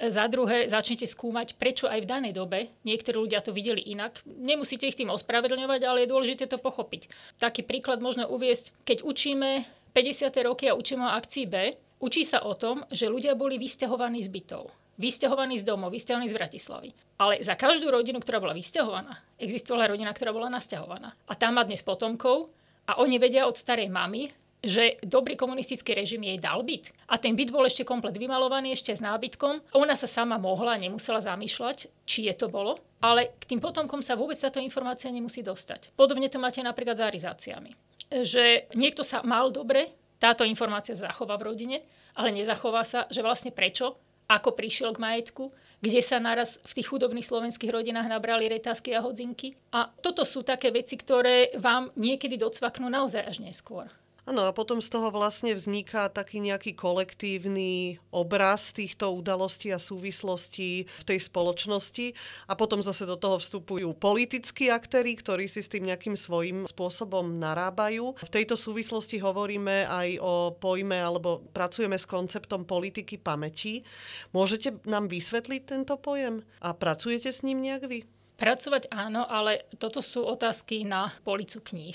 Za 0.01 0.25
druhé, 0.25 0.65
začnete 0.65 1.05
skúmať, 1.05 1.61
prečo 1.61 1.85
aj 1.85 2.01
v 2.01 2.09
danej 2.09 2.33
dobe 2.33 2.73
niektorí 2.81 3.21
ľudia 3.21 3.45
to 3.45 3.53
videli 3.53 3.85
inak. 3.85 4.17
Nemusíte 4.25 4.89
ich 4.89 4.97
tým 4.97 5.13
ospravedlňovať, 5.13 5.81
ale 5.85 6.07
je 6.07 6.11
dôležité 6.11 6.49
to 6.49 6.57
pochopiť. 6.57 7.11
Taký 7.37 7.61
príklad 7.61 8.01
možno 8.01 8.25
uviesť, 8.25 8.73
keď 8.81 9.05
učíme 9.05 9.61
50. 9.93 10.33
roky 10.47 10.65
a 10.71 10.73
učíme 10.73 11.05
o 11.05 11.13
akcii 11.13 11.45
B, 11.45 11.77
učí 12.01 12.25
sa 12.25 12.41
o 12.41 12.57
tom, 12.57 12.81
že 12.89 13.11
ľudia 13.11 13.37
boli 13.37 13.61
vysťahovaní 13.61 14.25
z 14.25 14.33
bytov 14.33 14.80
vysťahovaní 15.01 15.57
z 15.57 15.65
domov, 15.65 15.89
vysťahovaní 15.89 16.29
z 16.29 16.37
Bratislavy. 16.37 16.89
Ale 17.17 17.41
za 17.41 17.57
každú 17.57 17.89
rodinu, 17.89 18.21
ktorá 18.21 18.37
bola 18.37 18.53
vysťahovaná, 18.53 19.17
existovala 19.41 19.89
rodina, 19.89 20.13
ktorá 20.13 20.29
bola 20.29 20.53
nasťahovaná. 20.53 21.17
A 21.25 21.33
tam 21.33 21.57
má 21.57 21.65
dnes 21.65 21.81
potomkov 21.81 22.53
a 22.85 23.01
oni 23.01 23.17
vedia 23.17 23.49
od 23.49 23.57
starej 23.57 23.89
mamy, 23.89 24.29
že 24.61 25.01
dobrý 25.01 25.33
komunistický 25.33 25.97
režim 25.97 26.21
jej 26.21 26.37
dal 26.37 26.61
byt. 26.61 26.93
A 27.09 27.17
ten 27.17 27.33
byt 27.33 27.49
bol 27.49 27.65
ešte 27.65 27.81
komplet 27.81 28.13
vymalovaný, 28.13 28.77
ešte 28.77 28.93
s 28.93 29.01
nábytkom. 29.01 29.73
Ona 29.73 29.97
sa 29.97 30.05
sama 30.05 30.37
mohla, 30.37 30.77
nemusela 30.77 31.17
zamýšľať, 31.17 31.89
či 32.05 32.29
je 32.29 32.33
to 32.37 32.45
bolo. 32.45 32.77
Ale 33.01 33.33
k 33.41 33.49
tým 33.49 33.57
potomkom 33.57 34.05
sa 34.05 34.13
vôbec 34.13 34.37
táto 34.37 34.61
informácia 34.61 35.09
nemusí 35.09 35.41
dostať. 35.41 35.97
Podobne 35.97 36.29
to 36.29 36.37
máte 36.37 36.61
napríklad 36.61 36.93
s 36.93 37.01
arizáciami. 37.01 37.73
Že 38.13 38.69
niekto 38.77 39.01
sa 39.01 39.25
mal 39.25 39.49
dobre, 39.49 39.97
táto 40.21 40.45
informácia 40.45 40.93
zachová 40.93 41.41
v 41.41 41.49
rodine, 41.49 41.81
ale 42.13 42.29
nezachová 42.29 42.85
sa, 42.85 43.09
že 43.09 43.25
vlastne 43.25 43.49
prečo 43.49 43.97
ako 44.27 44.57
prišiel 44.57 44.93
k 44.95 45.03
majetku, 45.03 45.53
kde 45.81 46.01
sa 46.01 46.21
naraz 46.21 46.61
v 46.61 46.81
tých 46.81 46.89
chudobných 46.93 47.25
slovenských 47.25 47.73
rodinách 47.73 48.05
nabrali 48.05 48.49
retázky 48.49 48.93
a 48.93 49.01
hodzinky. 49.01 49.57
A 49.73 49.89
toto 49.89 50.21
sú 50.25 50.45
také 50.45 50.69
veci, 50.69 50.97
ktoré 50.97 51.53
vám 51.57 51.89
niekedy 51.97 52.37
docvaknú 52.37 52.89
naozaj 52.89 53.25
až 53.25 53.41
neskôr. 53.41 53.89
Áno, 54.21 54.45
a 54.45 54.53
potom 54.53 54.77
z 54.77 54.93
toho 54.93 55.09
vlastne 55.09 55.57
vzniká 55.57 56.05
taký 56.05 56.45
nejaký 56.45 56.77
kolektívny 56.77 57.97
obraz 58.13 58.69
týchto 58.69 59.09
udalostí 59.17 59.73
a 59.73 59.81
súvislostí 59.81 60.85
v 60.85 61.03
tej 61.09 61.25
spoločnosti 61.25 62.13
a 62.45 62.53
potom 62.53 62.85
zase 62.85 63.09
do 63.09 63.17
toho 63.17 63.41
vstupujú 63.41 63.97
politickí 63.97 64.69
aktéry, 64.69 65.17
ktorí 65.17 65.49
si 65.49 65.65
s 65.65 65.73
tým 65.73 65.89
nejakým 65.89 66.13
svojím 66.13 66.69
spôsobom 66.69 67.41
narábajú. 67.41 68.13
V 68.21 68.29
tejto 68.29 68.53
súvislosti 68.53 69.17
hovoríme 69.17 69.89
aj 69.89 70.21
o 70.21 70.53
pojme 70.53 71.01
alebo 71.01 71.41
pracujeme 71.49 71.97
s 71.97 72.05
konceptom 72.05 72.69
politiky 72.69 73.17
pamäti. 73.17 73.81
Môžete 74.37 74.85
nám 74.85 75.09
vysvetliť 75.09 75.61
tento 75.65 75.97
pojem 75.97 76.45
a 76.61 76.77
pracujete 76.77 77.33
s 77.33 77.41
ním 77.41 77.65
nejak 77.65 77.89
vy? 77.89 78.05
Pracovať 78.41 78.89
áno, 78.89 79.21
ale 79.29 79.69
toto 79.77 80.01
sú 80.01 80.25
otázky 80.25 80.81
na 80.81 81.13
policu 81.21 81.61
kníh. 81.61 81.93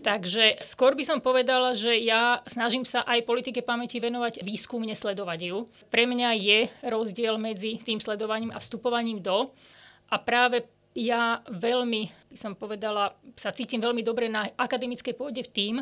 Takže 0.00 0.64
skôr 0.64 0.96
by 0.96 1.04
som 1.04 1.20
povedala, 1.20 1.76
že 1.76 1.92
ja 2.00 2.40
snažím 2.48 2.88
sa 2.88 3.04
aj 3.04 3.28
politike 3.28 3.60
pamäti 3.60 4.00
venovať 4.00 4.40
výskumne 4.40 4.96
sledovať 4.96 5.52
ju. 5.52 5.68
Pre 5.92 6.04
mňa 6.08 6.30
je 6.40 6.58
rozdiel 6.88 7.36
medzi 7.36 7.84
tým 7.84 8.00
sledovaním 8.00 8.48
a 8.56 8.62
vstupovaním 8.64 9.20
do. 9.20 9.52
A 10.08 10.16
práve 10.16 10.64
ja 10.96 11.44
veľmi, 11.52 12.32
by 12.32 12.38
som 12.38 12.56
povedala, 12.56 13.12
sa 13.36 13.52
cítim 13.52 13.82
veľmi 13.82 14.00
dobre 14.00 14.32
na 14.32 14.48
akademickej 14.56 15.12
pôde 15.12 15.44
v 15.44 15.52
tým, 15.52 15.74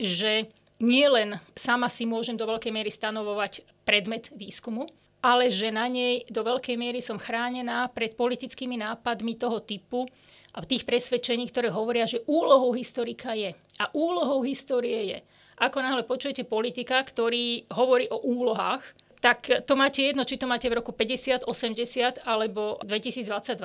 že 0.00 0.48
nielen 0.80 1.36
sama 1.52 1.92
si 1.92 2.08
môžem 2.08 2.40
do 2.40 2.48
veľkej 2.48 2.72
miery 2.72 2.88
stanovovať 2.88 3.66
predmet 3.84 4.32
výskumu, 4.32 4.88
ale 5.24 5.48
že 5.48 5.72
na 5.72 5.88
nej 5.88 6.28
do 6.28 6.44
veľkej 6.44 6.76
miery 6.76 7.00
som 7.00 7.16
chránená 7.16 7.88
pred 7.88 8.12
politickými 8.12 8.76
nápadmi 8.76 9.40
toho 9.40 9.64
typu 9.64 10.04
a 10.52 10.60
tých 10.60 10.84
presvedčení, 10.84 11.48
ktoré 11.48 11.72
hovoria, 11.72 12.04
že 12.04 12.20
úlohou 12.28 12.76
historika 12.76 13.32
je. 13.32 13.56
A 13.80 13.88
úlohou 13.96 14.44
histórie 14.44 15.16
je. 15.16 15.18
Ako 15.56 15.80
náhle 15.80 16.04
počujete 16.04 16.44
politika, 16.44 17.00
ktorý 17.00 17.64
hovorí 17.72 18.04
o 18.12 18.20
úlohách, 18.20 18.84
tak 19.24 19.64
to 19.64 19.72
máte 19.72 20.04
jedno, 20.04 20.28
či 20.28 20.36
to 20.36 20.44
máte 20.44 20.68
v 20.68 20.76
roku 20.76 20.92
50, 20.92 21.48
80 21.48 22.28
alebo 22.28 22.76
2022. 22.84 23.56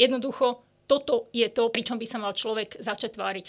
Jednoducho, 0.00 0.64
toto 0.88 1.28
je 1.36 1.44
to, 1.52 1.68
pričom 1.68 2.00
by 2.00 2.06
sa 2.08 2.16
mal 2.16 2.32
človek 2.32 2.80
začať 2.80 3.20
tváriť 3.20 3.46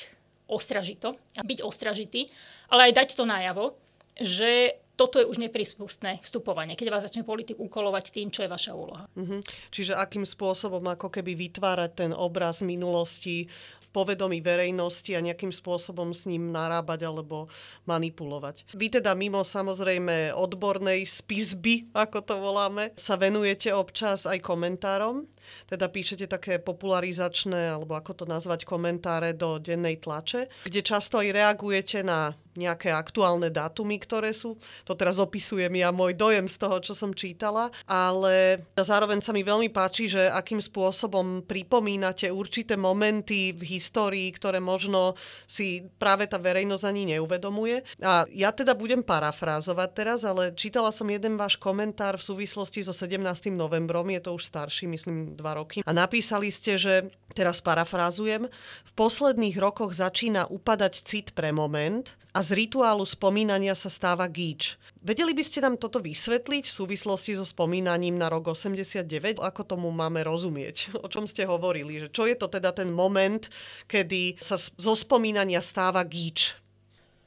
ostražito 0.52 1.16
a 1.40 1.42
byť 1.46 1.64
ostražitý, 1.64 2.28
ale 2.68 2.92
aj 2.92 2.94
dať 3.00 3.10
to 3.16 3.24
najavo, 3.24 3.80
že 4.20 4.76
toto 5.00 5.16
je 5.16 5.24
už 5.24 5.40
nepríspustné 5.40 6.20
vstupovanie, 6.20 6.76
keď 6.76 6.88
vás 6.92 7.08
začne 7.08 7.24
politik 7.24 7.56
ukolovať 7.56 8.12
tým, 8.12 8.28
čo 8.28 8.44
je 8.44 8.52
vaša 8.52 8.76
úloha. 8.76 9.08
Mm-hmm. 9.16 9.40
Čiže 9.72 9.96
akým 9.96 10.28
spôsobom 10.28 10.84
ako 10.92 11.08
keby 11.08 11.40
vytvárať 11.40 11.92
ten 11.96 12.12
obraz 12.12 12.60
minulosti 12.60 13.48
povedomí 13.90 14.42
verejnosti 14.42 15.10
a 15.18 15.26
nejakým 15.26 15.50
spôsobom 15.50 16.14
s 16.14 16.30
ním 16.30 16.54
narábať 16.54 17.10
alebo 17.10 17.50
manipulovať. 17.90 18.70
Vy 18.78 19.02
teda 19.02 19.18
mimo 19.18 19.42
samozrejme 19.42 20.34
odbornej 20.38 21.10
spisby, 21.10 21.90
ako 21.98 22.22
to 22.22 22.36
voláme, 22.38 22.94
sa 22.96 23.18
venujete 23.18 23.74
občas 23.74 24.30
aj 24.30 24.46
komentárom, 24.46 25.26
teda 25.66 25.90
píšete 25.90 26.30
také 26.30 26.62
popularizačné, 26.62 27.74
alebo 27.74 27.98
ako 27.98 28.24
to 28.24 28.26
nazvať, 28.30 28.70
komentáre 28.70 29.34
do 29.34 29.58
dennej 29.58 29.98
tlače, 29.98 30.46
kde 30.70 30.86
často 30.86 31.18
aj 31.18 31.34
reagujete 31.34 32.06
na 32.06 32.38
nejaké 32.60 32.92
aktuálne 32.92 33.48
dátumy, 33.48 33.96
ktoré 34.04 34.36
sú. 34.36 34.60
To 34.84 34.94
teraz 35.00 35.16
opisujem 35.16 35.72
ja 35.80 35.96
môj 35.96 36.20
dojem 36.20 36.52
z 36.52 36.60
toho, 36.60 36.84
čo 36.84 36.92
som 36.92 37.16
čítala, 37.16 37.72
ale 37.88 38.60
zároveň 38.76 39.24
sa 39.24 39.32
mi 39.32 39.48
veľmi 39.48 39.72
páči, 39.72 40.12
že 40.12 40.28
akým 40.28 40.60
spôsobom 40.60 41.48
pripomínate 41.48 42.28
určité 42.28 42.76
momenty 42.76 43.56
v 43.56 43.80
histórii, 43.80 44.28
ktoré 44.36 44.60
možno 44.60 45.16
si 45.48 45.88
práve 45.96 46.28
tá 46.28 46.36
verejnosť 46.36 46.84
ani 46.84 47.16
neuvedomuje. 47.16 47.82
A 48.04 48.28
ja 48.30 48.52
teda 48.52 48.76
budem 48.76 49.00
parafrázovať 49.00 49.90
teraz, 49.96 50.20
ale 50.28 50.52
čítala 50.52 50.92
som 50.92 51.08
jeden 51.08 51.40
váš 51.40 51.56
komentár 51.56 52.20
v 52.20 52.28
súvislosti 52.28 52.84
so 52.84 52.92
17. 52.92 53.24
novembrom, 53.54 54.12
je 54.12 54.22
to 54.22 54.36
už 54.36 54.44
starší, 54.50 54.92
myslím, 54.92 55.40
dva 55.40 55.56
roky. 55.56 55.80
A 55.86 55.92
napísali 55.96 56.52
ste, 56.52 56.76
že, 56.76 57.14
teraz 57.32 57.64
parafrázujem, 57.64 58.50
v 58.84 58.92
posledných 58.98 59.56
rokoch 59.62 59.96
začína 59.96 60.50
upadať 60.50 60.94
cit 61.06 61.32
pre 61.32 61.54
moment 61.54 62.10
a 62.30 62.40
z 62.46 62.50
rituálu 62.66 63.06
spomínania 63.06 63.74
sa 63.74 63.90
stáva 63.90 64.30
gíč. 64.30 64.78
Vedeli 65.02 65.34
by 65.34 65.44
ste 65.46 65.64
nám 65.64 65.80
toto 65.80 65.98
vysvetliť 66.04 66.64
v 66.68 66.78
súvislosti 66.78 67.34
so 67.34 67.48
spomínaním 67.48 68.20
na 68.20 68.30
rok 68.30 68.54
89? 68.54 69.42
Ako 69.42 69.62
tomu 69.66 69.90
máme 69.90 70.22
rozumieť? 70.22 70.92
O 71.06 71.08
čom 71.08 71.26
ste 71.26 71.48
hovorili? 71.48 72.06
Že 72.06 72.10
čo 72.14 72.24
je 72.30 72.36
to 72.38 72.52
teda 72.52 72.76
ten 72.76 72.92
moment, 72.92 73.48
kedy 73.90 74.38
sa 74.38 74.60
zo 74.60 74.94
spomínania 74.94 75.64
stáva 75.64 76.04
gíč? 76.06 76.54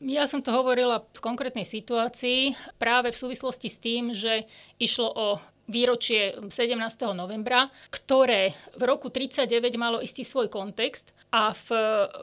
Ja 0.03 0.27
som 0.27 0.43
to 0.43 0.51
hovorila 0.51 1.07
v 1.15 1.21
konkrétnej 1.23 1.63
situácii 1.63 2.59
práve 2.75 3.15
v 3.15 3.21
súvislosti 3.23 3.71
s 3.71 3.79
tým, 3.79 4.11
že 4.11 4.51
išlo 4.83 5.07
o 5.07 5.29
výročie 5.71 6.35
17. 6.43 6.75
novembra, 7.15 7.71
ktoré 7.95 8.51
v 8.75 8.83
roku 8.83 9.15
39 9.15 9.47
malo 9.79 10.03
istý 10.03 10.27
svoj 10.27 10.51
kontext 10.51 11.15
a 11.33 11.57
v 11.57 11.69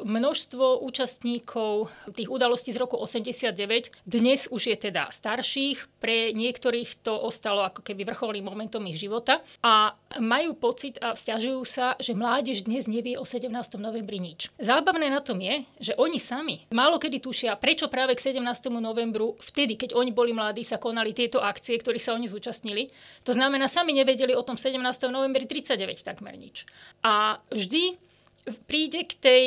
množstvo 0.06 0.86
účastníkov 0.86 1.90
tých 2.14 2.30
udalostí 2.30 2.70
z 2.70 2.78
roku 2.78 2.94
89 2.94 3.90
dnes 4.06 4.46
už 4.54 4.70
je 4.70 4.78
teda 4.78 5.10
starších, 5.10 5.90
pre 5.98 6.30
niektorých 6.38 7.02
to 7.02 7.18
ostalo 7.18 7.66
ako 7.66 7.82
keby 7.82 8.06
vrcholným 8.06 8.46
momentom 8.46 8.86
ich 8.86 9.02
života 9.02 9.42
a 9.66 9.98
majú 10.22 10.54
pocit 10.54 11.02
a 11.02 11.18
stiažujú 11.18 11.66
sa, 11.66 11.98
že 11.98 12.14
mládež 12.14 12.70
dnes 12.70 12.86
nevie 12.86 13.18
o 13.18 13.26
17. 13.26 13.50
novembri 13.82 14.22
nič. 14.22 14.54
Zábavné 14.62 15.10
na 15.10 15.26
tom 15.26 15.42
je, 15.42 15.66
že 15.82 15.98
oni 15.98 16.22
sami 16.22 16.70
málo 16.70 17.02
kedy 17.02 17.18
tušia, 17.18 17.58
prečo 17.58 17.90
práve 17.90 18.14
k 18.14 18.30
17. 18.30 18.70
novembru, 18.78 19.34
vtedy, 19.42 19.74
keď 19.74 19.98
oni 19.98 20.14
boli 20.14 20.38
mladí, 20.38 20.62
sa 20.62 20.78
konali 20.78 21.18
tieto 21.18 21.42
akcie, 21.42 21.82
ktorých 21.82 22.06
sa 22.06 22.14
oni 22.14 22.30
zúčastnili. 22.30 22.94
To 23.26 23.34
znamená, 23.34 23.66
sami 23.66 23.98
nevedeli 23.98 24.38
o 24.38 24.46
tom 24.46 24.54
17. 24.54 24.78
novembri 25.10 25.50
39 25.50 26.06
takmer 26.06 26.38
nič. 26.38 26.70
A 27.02 27.42
vždy 27.50 27.98
príde 28.68 29.06
k 29.06 29.14
tej 29.20 29.44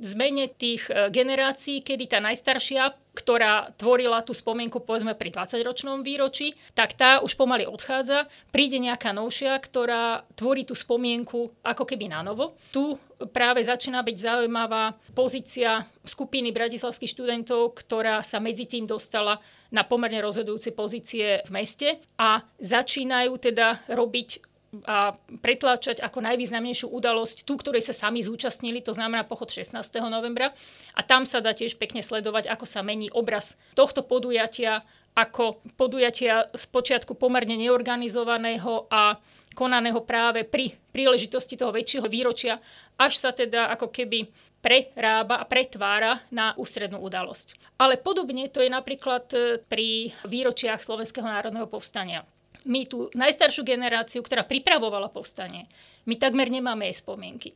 zmene 0.00 0.48
tých 0.48 0.88
e, 0.88 1.12
generácií, 1.12 1.84
kedy 1.84 2.08
tá 2.08 2.18
najstaršia, 2.22 2.96
ktorá 3.12 3.76
tvorila 3.76 4.24
tú 4.24 4.32
spomienku 4.32 4.80
povedzme 4.80 5.12
pri 5.12 5.28
20-ročnom 5.28 6.00
výročí, 6.00 6.56
tak 6.72 6.96
tá 6.96 7.20
už 7.20 7.36
pomaly 7.36 7.68
odchádza. 7.68 8.24
Príde 8.48 8.80
nejaká 8.80 9.12
novšia, 9.12 9.52
ktorá 9.60 10.24
tvorí 10.32 10.64
tú 10.64 10.72
spomienku 10.72 11.52
ako 11.60 11.84
keby 11.84 12.08
na 12.08 12.24
novo. 12.24 12.56
Tu 12.72 12.96
práve 13.28 13.60
začína 13.60 14.00
byť 14.00 14.16
zaujímavá 14.16 14.96
pozícia 15.12 15.84
skupiny 16.08 16.56
bratislavských 16.56 17.12
študentov, 17.12 17.76
ktorá 17.76 18.24
sa 18.24 18.40
medzi 18.40 18.64
tým 18.64 18.88
dostala 18.88 19.44
na 19.68 19.84
pomerne 19.84 20.24
rozhodujúce 20.24 20.72
pozície 20.72 21.44
v 21.44 21.50
meste 21.52 22.00
a 22.16 22.40
začínajú 22.60 23.36
teda 23.36 23.92
robiť 23.92 24.51
a 24.88 25.12
pretláčať 25.44 26.00
ako 26.00 26.24
najvýznamnejšiu 26.24 26.88
udalosť 26.88 27.44
tú, 27.44 27.60
ktorej 27.60 27.84
sa 27.84 27.92
sami 27.92 28.24
zúčastnili, 28.24 28.80
to 28.80 28.96
znamená 28.96 29.28
pochod 29.28 29.52
16. 29.52 29.76
novembra. 30.08 30.56
A 30.96 31.00
tam 31.04 31.28
sa 31.28 31.44
dá 31.44 31.52
tiež 31.52 31.76
pekne 31.76 32.00
sledovať, 32.00 32.48
ako 32.48 32.64
sa 32.64 32.80
mení 32.80 33.12
obraz 33.12 33.52
tohto 33.76 34.00
podujatia 34.00 34.80
ako 35.12 35.60
podujatia 35.76 36.48
z 36.56 36.64
počiatku 36.72 37.20
pomerne 37.20 37.52
neorganizovaného 37.60 38.88
a 38.88 39.20
konaného 39.52 40.00
práve 40.00 40.48
pri 40.48 40.72
príležitosti 40.96 41.60
toho 41.60 41.68
väčšieho 41.68 42.08
výročia, 42.08 42.56
až 42.96 43.20
sa 43.20 43.30
teda 43.36 43.68
ako 43.76 43.92
keby 43.92 44.32
prerába 44.64 45.42
a 45.42 45.44
pretvára 45.44 46.24
na 46.32 46.56
ústrednú 46.56 47.02
udalosť. 47.04 47.60
Ale 47.76 48.00
podobne 48.00 48.48
to 48.48 48.62
je 48.62 48.70
napríklad 48.70 49.26
e, 49.34 49.58
pri 49.60 50.14
výročiach 50.24 50.80
Slovenského 50.80 51.26
národného 51.26 51.66
povstania 51.66 52.22
my 52.66 52.86
tú 52.86 53.10
najstaršiu 53.14 53.66
generáciu, 53.66 54.20
ktorá 54.22 54.46
pripravovala 54.46 55.10
povstanie, 55.10 55.66
my 56.06 56.14
takmer 56.18 56.50
nemáme 56.50 56.88
jej 56.90 57.02
spomienky. 57.02 57.54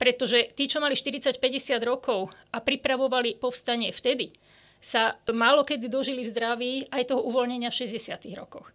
Pretože 0.00 0.56
tí, 0.56 0.64
čo 0.64 0.80
mali 0.80 0.96
40-50 0.96 1.36
rokov 1.84 2.32
a 2.50 2.58
pripravovali 2.64 3.36
povstanie 3.36 3.92
vtedy, 3.92 4.32
sa 4.80 5.20
málo 5.28 5.60
kedy 5.60 5.92
dožili 5.92 6.24
v 6.24 6.32
zdraví 6.32 6.72
aj 6.88 7.12
toho 7.12 7.20
uvoľnenia 7.28 7.68
v 7.68 7.78
60. 7.84 8.16
rokoch. 8.32 8.72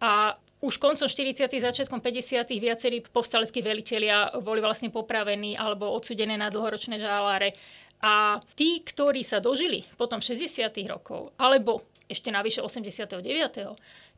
A 0.00 0.40
už 0.64 0.80
koncom 0.80 1.04
40. 1.04 1.44
začiatkom 1.44 2.00
50. 2.00 2.48
viacerí 2.56 3.04
povstaleckí 3.04 3.60
velitelia 3.60 4.32
boli 4.40 4.64
vlastne 4.64 4.88
popravení 4.88 5.58
alebo 5.58 5.92
odsudené 5.92 6.40
na 6.40 6.48
dlhoročné 6.48 7.02
žáláre. 7.02 7.52
A 8.02 8.40
tí, 8.56 8.80
ktorí 8.80 9.22
sa 9.22 9.38
dožili 9.44 9.84
potom 10.00 10.24
60. 10.24 10.72
rokov, 10.88 11.36
alebo 11.36 11.84
ešte 12.06 12.30
navyše 12.30 12.62
89. 12.62 13.22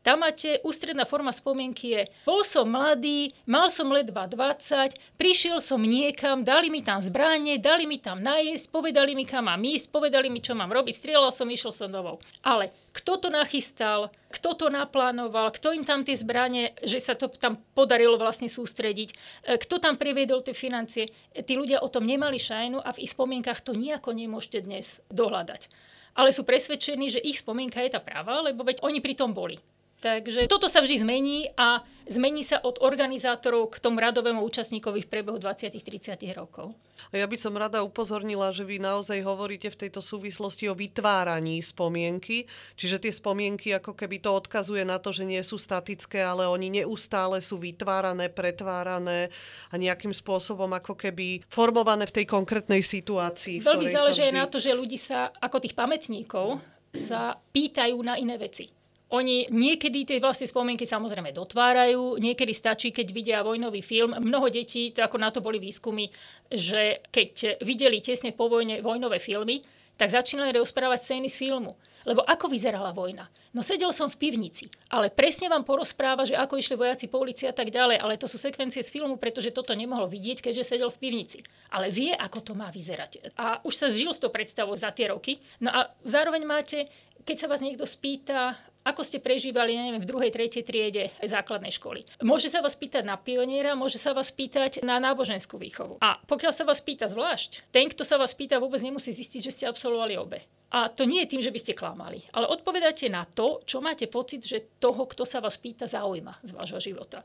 Tam 0.05 0.21
máte, 0.21 0.61
ústredná 0.61 1.09
forma 1.09 1.33
spomienky 1.33 1.97
je, 1.97 2.03
bol 2.29 2.45
som 2.45 2.69
mladý, 2.69 3.33
mal 3.49 3.73
som 3.73 3.89
ledva 3.89 4.29
20, 4.29 5.17
prišiel 5.17 5.65
som 5.65 5.81
niekam, 5.81 6.45
dali 6.45 6.69
mi 6.69 6.85
tam 6.85 7.01
zbranie, 7.01 7.57
dali 7.57 7.89
mi 7.89 7.97
tam 7.97 8.21
najesť, 8.21 8.69
povedali 8.69 9.17
mi 9.17 9.25
kam 9.25 9.49
mám 9.49 9.65
ísť, 9.65 9.89
povedali 9.89 10.29
mi, 10.29 10.45
čo 10.45 10.53
mám 10.53 10.69
robiť, 10.69 10.93
strieľal 10.93 11.33
som, 11.33 11.49
išiel 11.49 11.73
som 11.73 11.89
domov. 11.89 12.21
Ale 12.45 12.69
kto 12.93 13.17
to 13.17 13.29
nachystal, 13.33 14.13
kto 14.29 14.53
to 14.53 14.67
naplánoval, 14.69 15.49
kto 15.57 15.73
im 15.73 15.89
tam 15.89 16.05
tie 16.05 16.21
zbranie, 16.21 16.77
že 16.85 17.01
sa 17.01 17.17
to 17.17 17.33
tam 17.33 17.57
podarilo 17.73 18.21
vlastne 18.21 18.53
sústrediť, 18.53 19.09
e, 19.11 19.57
kto 19.57 19.81
tam 19.81 19.97
priviedol 19.97 20.45
tie 20.45 20.53
financie. 20.53 21.11
Tí 21.33 21.57
ľudia 21.57 21.81
o 21.81 21.89
tom 21.89 22.05
nemali 22.05 22.37
šajnu 22.37 22.77
a 22.77 22.93
v 22.93 23.09
ich 23.09 23.13
spomienkach 23.17 23.65
to 23.65 23.73
nejako 23.73 24.13
nemôžete 24.13 24.69
dnes 24.69 25.01
dohľadať. 25.09 25.94
Ale 26.15 26.31
sú 26.31 26.47
presvedčení, 26.47 27.11
že 27.11 27.23
ich 27.23 27.43
spomienka 27.43 27.83
je 27.83 27.95
tá 27.95 28.01
práva, 28.01 28.39
lebo 28.43 28.63
veď 28.63 28.83
oni 28.87 29.03
pri 29.03 29.19
tom 29.19 29.35
boli. 29.35 29.59
Takže 30.05 30.53
toto 30.53 30.69
sa 30.69 30.85
vždy 30.85 31.01
zmení 31.01 31.49
a 31.57 31.81
zmení 32.05 32.45
sa 32.45 32.61
od 32.61 32.77
organizátorov 32.85 33.73
k 33.73 33.81
tomu 33.81 34.05
radovému 34.05 34.45
účastníkovi 34.45 35.01
v 35.01 35.09
priebehu 35.09 35.41
20-30 35.41 36.21
rokov. 36.37 36.77
A 37.09 37.17
ja 37.17 37.25
by 37.25 37.37
som 37.41 37.57
rada 37.57 37.81
upozornila, 37.81 38.53
že 38.53 38.69
vy 38.69 38.77
naozaj 38.85 39.25
hovoríte 39.25 39.73
v 39.73 39.89
tejto 39.89 40.05
súvislosti 40.05 40.69
o 40.69 40.77
vytváraní 40.77 41.65
spomienky, 41.65 42.45
čiže 42.77 43.01
tie 43.01 43.13
spomienky 43.17 43.73
ako 43.73 43.97
keby 43.97 44.21
to 44.21 44.37
odkazuje 44.37 44.85
na 44.85 45.01
to, 45.01 45.09
že 45.09 45.25
nie 45.25 45.41
sú 45.41 45.57
statické, 45.57 46.21
ale 46.21 46.45
oni 46.53 46.85
neustále 46.85 47.41
sú 47.41 47.57
vytvárané, 47.57 48.29
pretvárané 48.29 49.33
a 49.73 49.81
nejakým 49.81 50.13
spôsobom 50.13 50.69
ako 50.77 51.01
keby 51.01 51.41
formované 51.49 52.05
v 52.05 52.21
tej 52.21 52.27
konkrétnej 52.29 52.85
situácii. 52.85 53.65
Veľmi 53.65 53.89
záleží 53.89 54.21
vždy... 54.21 54.37
na 54.37 54.45
to, 54.53 54.61
že 54.61 54.77
ľudí 54.77 55.01
sa 55.01 55.33
ako 55.41 55.65
tých 55.65 55.73
pamätníkov 55.73 56.61
sa 56.93 57.41
pýtajú 57.57 57.97
na 58.05 58.21
iné 58.21 58.37
veci. 58.37 58.84
Oni 59.15 59.47
niekedy 59.47 60.03
tie 60.03 60.19
vlastné 60.19 60.51
spomienky 60.51 60.91
samozrejme 60.91 61.31
dotvárajú, 61.31 62.19
niekedy 62.19 62.51
stačí, 62.51 62.91
keď 62.91 63.07
vidia 63.15 63.47
vojnový 63.47 63.79
film. 63.79 64.11
Mnoho 64.11 64.51
detí, 64.51 64.91
to 64.91 65.07
ako 65.07 65.23
na 65.23 65.31
to 65.31 65.39
boli 65.39 65.63
výskumy, 65.63 66.11
že 66.51 66.99
keď 67.15 67.63
videli 67.63 68.03
tesne 68.03 68.35
po 68.35 68.51
vojne 68.51 68.83
vojnové 68.83 69.23
filmy, 69.23 69.63
tak 69.95 70.11
začínali 70.11 70.51
rozprávať 70.59 71.07
scény 71.07 71.31
z 71.31 71.39
filmu. 71.39 71.79
Lebo 72.05 72.21
ako 72.27 72.51
vyzerala 72.51 72.91
vojna? 72.91 73.31
No 73.55 73.63
sedel 73.63 73.95
som 73.95 74.11
v 74.11 74.19
pivnici, 74.19 74.67
ale 74.91 75.09
presne 75.09 75.47
vám 75.47 75.63
porozpráva, 75.63 76.27
že 76.27 76.35
ako 76.35 76.59
išli 76.59 76.75
vojaci 76.75 77.07
po 77.07 77.23
ulici 77.23 77.47
a 77.47 77.55
tak 77.55 77.71
ďalej, 77.71 78.03
ale 78.03 78.19
to 78.19 78.27
sú 78.27 78.37
sekvencie 78.37 78.83
z 78.83 78.91
filmu, 78.91 79.17
pretože 79.17 79.55
toto 79.55 79.73
nemohol 79.73 80.11
vidieť, 80.11 80.43
keďže 80.43 80.75
sedel 80.75 80.91
v 80.91 81.01
pivnici. 81.01 81.39
Ale 81.71 81.89
vie, 81.89 82.11
ako 82.13 82.51
to 82.51 82.53
má 82.53 82.69
vyzerať. 82.75 83.33
A 83.39 83.63
už 83.63 83.75
sa 83.79 83.89
žil 83.89 84.11
s 84.11 84.21
tou 84.21 84.29
predstavou 84.29 84.75
za 84.75 84.91
tie 84.91 85.15
roky. 85.15 85.39
No 85.63 85.71
a 85.71 85.89
zároveň 86.03 86.43
máte, 86.45 86.91
keď 87.23 87.37
sa 87.39 87.49
vás 87.49 87.63
niekto 87.63 87.87
spýta, 87.87 88.59
ako 88.85 89.01
ste 89.01 89.19
prežívali, 89.19 89.75
neviem, 89.75 90.05
v 90.05 90.09
druhej, 90.09 90.31
tretej 90.31 90.63
triede 90.63 91.09
základnej 91.25 91.73
školy. 91.73 92.05
Môže 92.21 92.53
sa 92.53 92.61
vás 92.61 92.77
pýtať 92.77 93.03
na 93.09 93.17
pioniera, 93.17 93.73
môže 93.73 93.97
sa 93.97 94.13
vás 94.13 94.29
pýtať 94.29 94.85
na 94.85 95.01
náboženskú 95.01 95.57
výchovu. 95.57 95.97
A 96.05 96.21
pokiaľ 96.29 96.53
sa 96.53 96.69
vás 96.69 96.85
pýta 96.85 97.09
zvlášť, 97.09 97.73
ten, 97.73 97.89
kto 97.89 98.05
sa 98.05 98.21
vás 98.21 98.37
pýta, 98.37 98.61
vôbec 98.61 98.85
nemusí 98.85 99.11
zistiť, 99.11 99.41
že 99.41 99.55
ste 99.57 99.65
absolvovali 99.65 100.21
obe. 100.21 100.45
A 100.75 100.93
to 100.93 101.09
nie 101.09 101.25
je 101.25 101.31
tým, 101.33 101.43
že 101.43 101.55
by 101.55 101.59
ste 101.63 101.79
klamali, 101.79 102.21
ale 102.35 102.51
odpovedáte 102.51 103.09
na 103.09 103.25
to, 103.25 103.65
čo 103.65 103.81
máte 103.81 104.05
pocit, 104.11 104.45
že 104.45 104.77
toho, 104.77 105.09
kto 105.09 105.25
sa 105.25 105.41
vás 105.41 105.57
pýta, 105.57 105.89
zaujíma 105.89 106.45
z 106.45 106.51
vášho 106.53 106.83
života. 106.83 107.25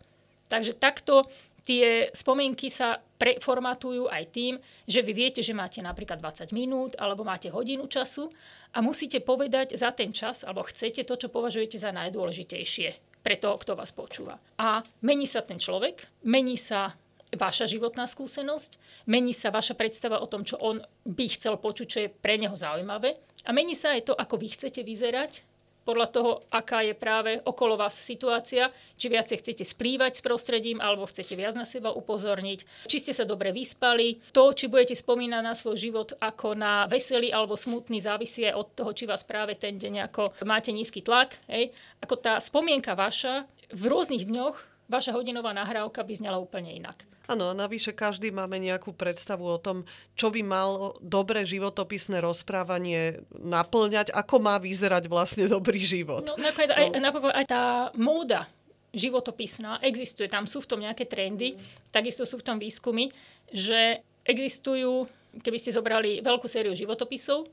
Takže 0.49 0.77
takto 0.81 1.29
tie 1.69 2.09
spomienky 2.09 2.73
sa 2.73 2.97
preformatujú 2.97 4.09
aj 4.09 4.23
tým, 4.33 4.57
že 4.89 5.05
vy 5.05 5.13
viete, 5.13 5.45
že 5.45 5.53
máte 5.53 5.85
napríklad 5.85 6.17
20 6.17 6.49
minút 6.49 6.97
alebo 6.97 7.21
máte 7.21 7.53
hodinu 7.53 7.85
času 7.85 8.33
a 8.73 8.81
musíte 8.81 9.21
povedať 9.21 9.77
za 9.77 9.93
ten 9.93 10.09
čas, 10.09 10.41
alebo 10.41 10.65
chcete 10.65 11.05
to, 11.05 11.13
čo 11.13 11.29
považujete 11.29 11.77
za 11.77 11.93
najdôležitejšie 11.93 13.21
pre 13.21 13.37
toho, 13.37 13.61
kto 13.61 13.77
vás 13.77 13.93
počúva. 13.93 14.41
A 14.57 14.81
mení 15.05 15.29
sa 15.29 15.45
ten 15.45 15.61
človek, 15.61 16.09
mení 16.25 16.57
sa 16.57 16.97
vaša 17.29 17.69
životná 17.69 18.09
skúsenosť, 18.09 18.81
mení 19.05 19.37
sa 19.37 19.53
vaša 19.53 19.77
predstava 19.77 20.17
o 20.17 20.25
tom, 20.25 20.41
čo 20.41 20.57
on 20.57 20.81
by 21.05 21.25
chcel 21.37 21.61
počuť, 21.61 21.85
čo 21.85 21.99
je 22.01 22.09
pre 22.09 22.41
neho 22.41 22.57
zaujímavé 22.57 23.21
a 23.45 23.53
mení 23.53 23.77
sa 23.77 23.93
aj 23.93 24.09
to, 24.09 24.13
ako 24.17 24.41
vy 24.41 24.47
chcete 24.57 24.81
vyzerať 24.81 25.45
podľa 25.87 26.07
toho, 26.13 26.31
aká 26.53 26.85
je 26.85 26.93
práve 26.93 27.41
okolo 27.43 27.79
vás 27.79 27.97
situácia, 27.97 28.69
či 28.99 29.09
viacej 29.09 29.41
chcete 29.41 29.63
splývať 29.65 30.19
s 30.19 30.25
prostredím, 30.25 30.77
alebo 30.83 31.09
chcete 31.09 31.33
viac 31.33 31.57
na 31.57 31.65
seba 31.65 31.89
upozorniť, 31.95 32.85
či 32.85 32.97
ste 33.01 33.13
sa 33.15 33.25
dobre 33.25 33.49
vyspali. 33.49 34.21
To, 34.35 34.53
či 34.53 34.69
budete 34.69 34.93
spomínať 34.93 35.41
na 35.41 35.57
svoj 35.57 35.77
život 35.79 36.13
ako 36.19 36.53
na 36.53 36.85
veselý 36.85 37.33
alebo 37.33 37.57
smutný, 37.57 38.03
závisí 38.03 38.45
aj 38.45 38.55
od 38.55 38.67
toho, 38.77 38.91
či 38.93 39.09
vás 39.09 39.25
práve 39.25 39.57
ten 39.57 39.79
deň 39.79 40.11
ako 40.11 40.37
máte 40.45 40.69
nízky 40.69 41.01
tlak. 41.01 41.39
Hej. 41.49 41.73
Ako 42.03 42.15
tá 42.19 42.37
spomienka 42.37 42.93
vaša 42.93 43.49
v 43.73 43.83
rôznych 43.89 44.25
dňoch, 44.25 44.57
vaša 44.89 45.13
hodinová 45.13 45.53
nahrávka 45.53 46.01
by 46.01 46.13
znala 46.17 46.41
úplne 46.41 46.73
inak. 46.73 47.05
Áno, 47.29 47.53
navyše 47.53 47.93
každý 47.93 48.33
máme 48.33 48.57
nejakú 48.57 48.89
predstavu 48.89 49.45
o 49.45 49.61
tom, 49.61 49.85
čo 50.17 50.33
by 50.33 50.41
mal 50.41 50.97
dobré 50.97 51.45
životopisné 51.45 52.25
rozprávanie 52.25 53.21
naplňať, 53.37 54.09
ako 54.09 54.41
má 54.41 54.57
vyzerať 54.57 55.05
vlastne 55.05 55.45
dobrý 55.45 55.77
život. 55.77 56.25
No, 56.25 56.33
no. 56.41 56.49
Aj, 56.49 56.89
napokon 56.97 57.29
aj 57.29 57.45
tá 57.45 57.63
móda 57.93 58.49
životopisná 58.89 59.85
existuje, 59.85 60.25
tam 60.25 60.49
sú 60.49 60.65
v 60.65 60.69
tom 60.73 60.81
nejaké 60.81 61.05
trendy, 61.05 61.53
mm. 61.53 61.93
takisto 61.93 62.25
sú 62.25 62.41
v 62.41 62.45
tom 62.49 62.57
výskumy, 62.57 63.13
že 63.53 64.01
existujú, 64.25 65.05
keby 65.45 65.57
ste 65.61 65.69
zobrali 65.69 66.25
veľkú 66.25 66.49
sériu 66.49 66.73
životopisov, 66.73 67.45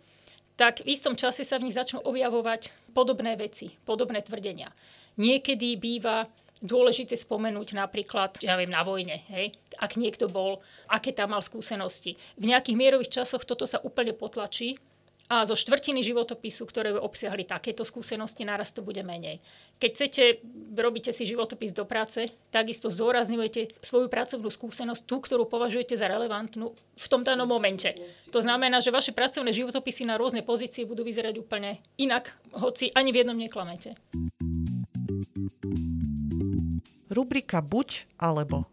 tak 0.56 0.80
v 0.80 0.96
istom 0.96 1.12
čase 1.12 1.44
sa 1.44 1.60
v 1.60 1.68
nich 1.68 1.76
začnú 1.76 2.00
objavovať 2.00 2.72
podobné 2.96 3.36
veci, 3.36 3.76
podobné 3.84 4.24
tvrdenia. 4.24 4.72
Niekedy 5.20 5.76
býva 5.76 6.24
dôležité 6.64 7.16
spomenúť 7.16 7.76
napríklad, 7.76 8.40
ja 8.40 8.56
viem, 8.56 8.72
na 8.72 8.80
vojne, 8.80 9.20
hej, 9.28 9.52
ak 9.76 10.00
niekto 10.00 10.30
bol, 10.30 10.64
aké 10.88 11.12
tam 11.12 11.36
mal 11.36 11.42
skúsenosti. 11.44 12.16
V 12.40 12.44
nejakých 12.48 12.76
mierových 12.76 13.22
časoch 13.22 13.44
toto 13.44 13.68
sa 13.68 13.82
úplne 13.84 14.16
potlačí 14.16 14.80
a 15.26 15.42
zo 15.42 15.58
štvrtiny 15.58 16.06
životopisu, 16.06 16.62
ktoré 16.70 16.94
obsiahli 16.94 17.42
takéto 17.42 17.82
skúsenosti, 17.82 18.46
naraz 18.46 18.70
to 18.70 18.78
bude 18.78 19.02
menej. 19.02 19.42
Keď 19.82 19.90
chcete, 19.90 20.24
robíte 20.78 21.10
si 21.10 21.26
životopis 21.26 21.74
do 21.74 21.82
práce, 21.82 22.30
takisto 22.54 22.94
zdôrazňujete 22.94 23.82
svoju 23.82 24.06
pracovnú 24.06 24.46
skúsenosť, 24.46 25.02
tú, 25.02 25.18
ktorú 25.18 25.50
považujete 25.50 25.98
za 25.98 26.06
relevantnú 26.06 26.78
v 26.78 27.06
tom 27.10 27.26
danom 27.26 27.50
momente. 27.50 27.90
To 28.30 28.38
znamená, 28.38 28.78
že 28.78 28.94
vaše 28.94 29.10
pracovné 29.10 29.50
životopisy 29.50 30.06
na 30.06 30.14
rôzne 30.14 30.46
pozície 30.46 30.86
budú 30.86 31.02
vyzerať 31.02 31.42
úplne 31.42 31.82
inak, 31.98 32.30
hoci 32.54 32.94
ani 32.94 33.10
v 33.10 33.26
jednom 33.26 33.36
neklamete. 33.36 33.98
Rubrika 37.16 37.64
buď 37.64 38.20
alebo. 38.20 38.68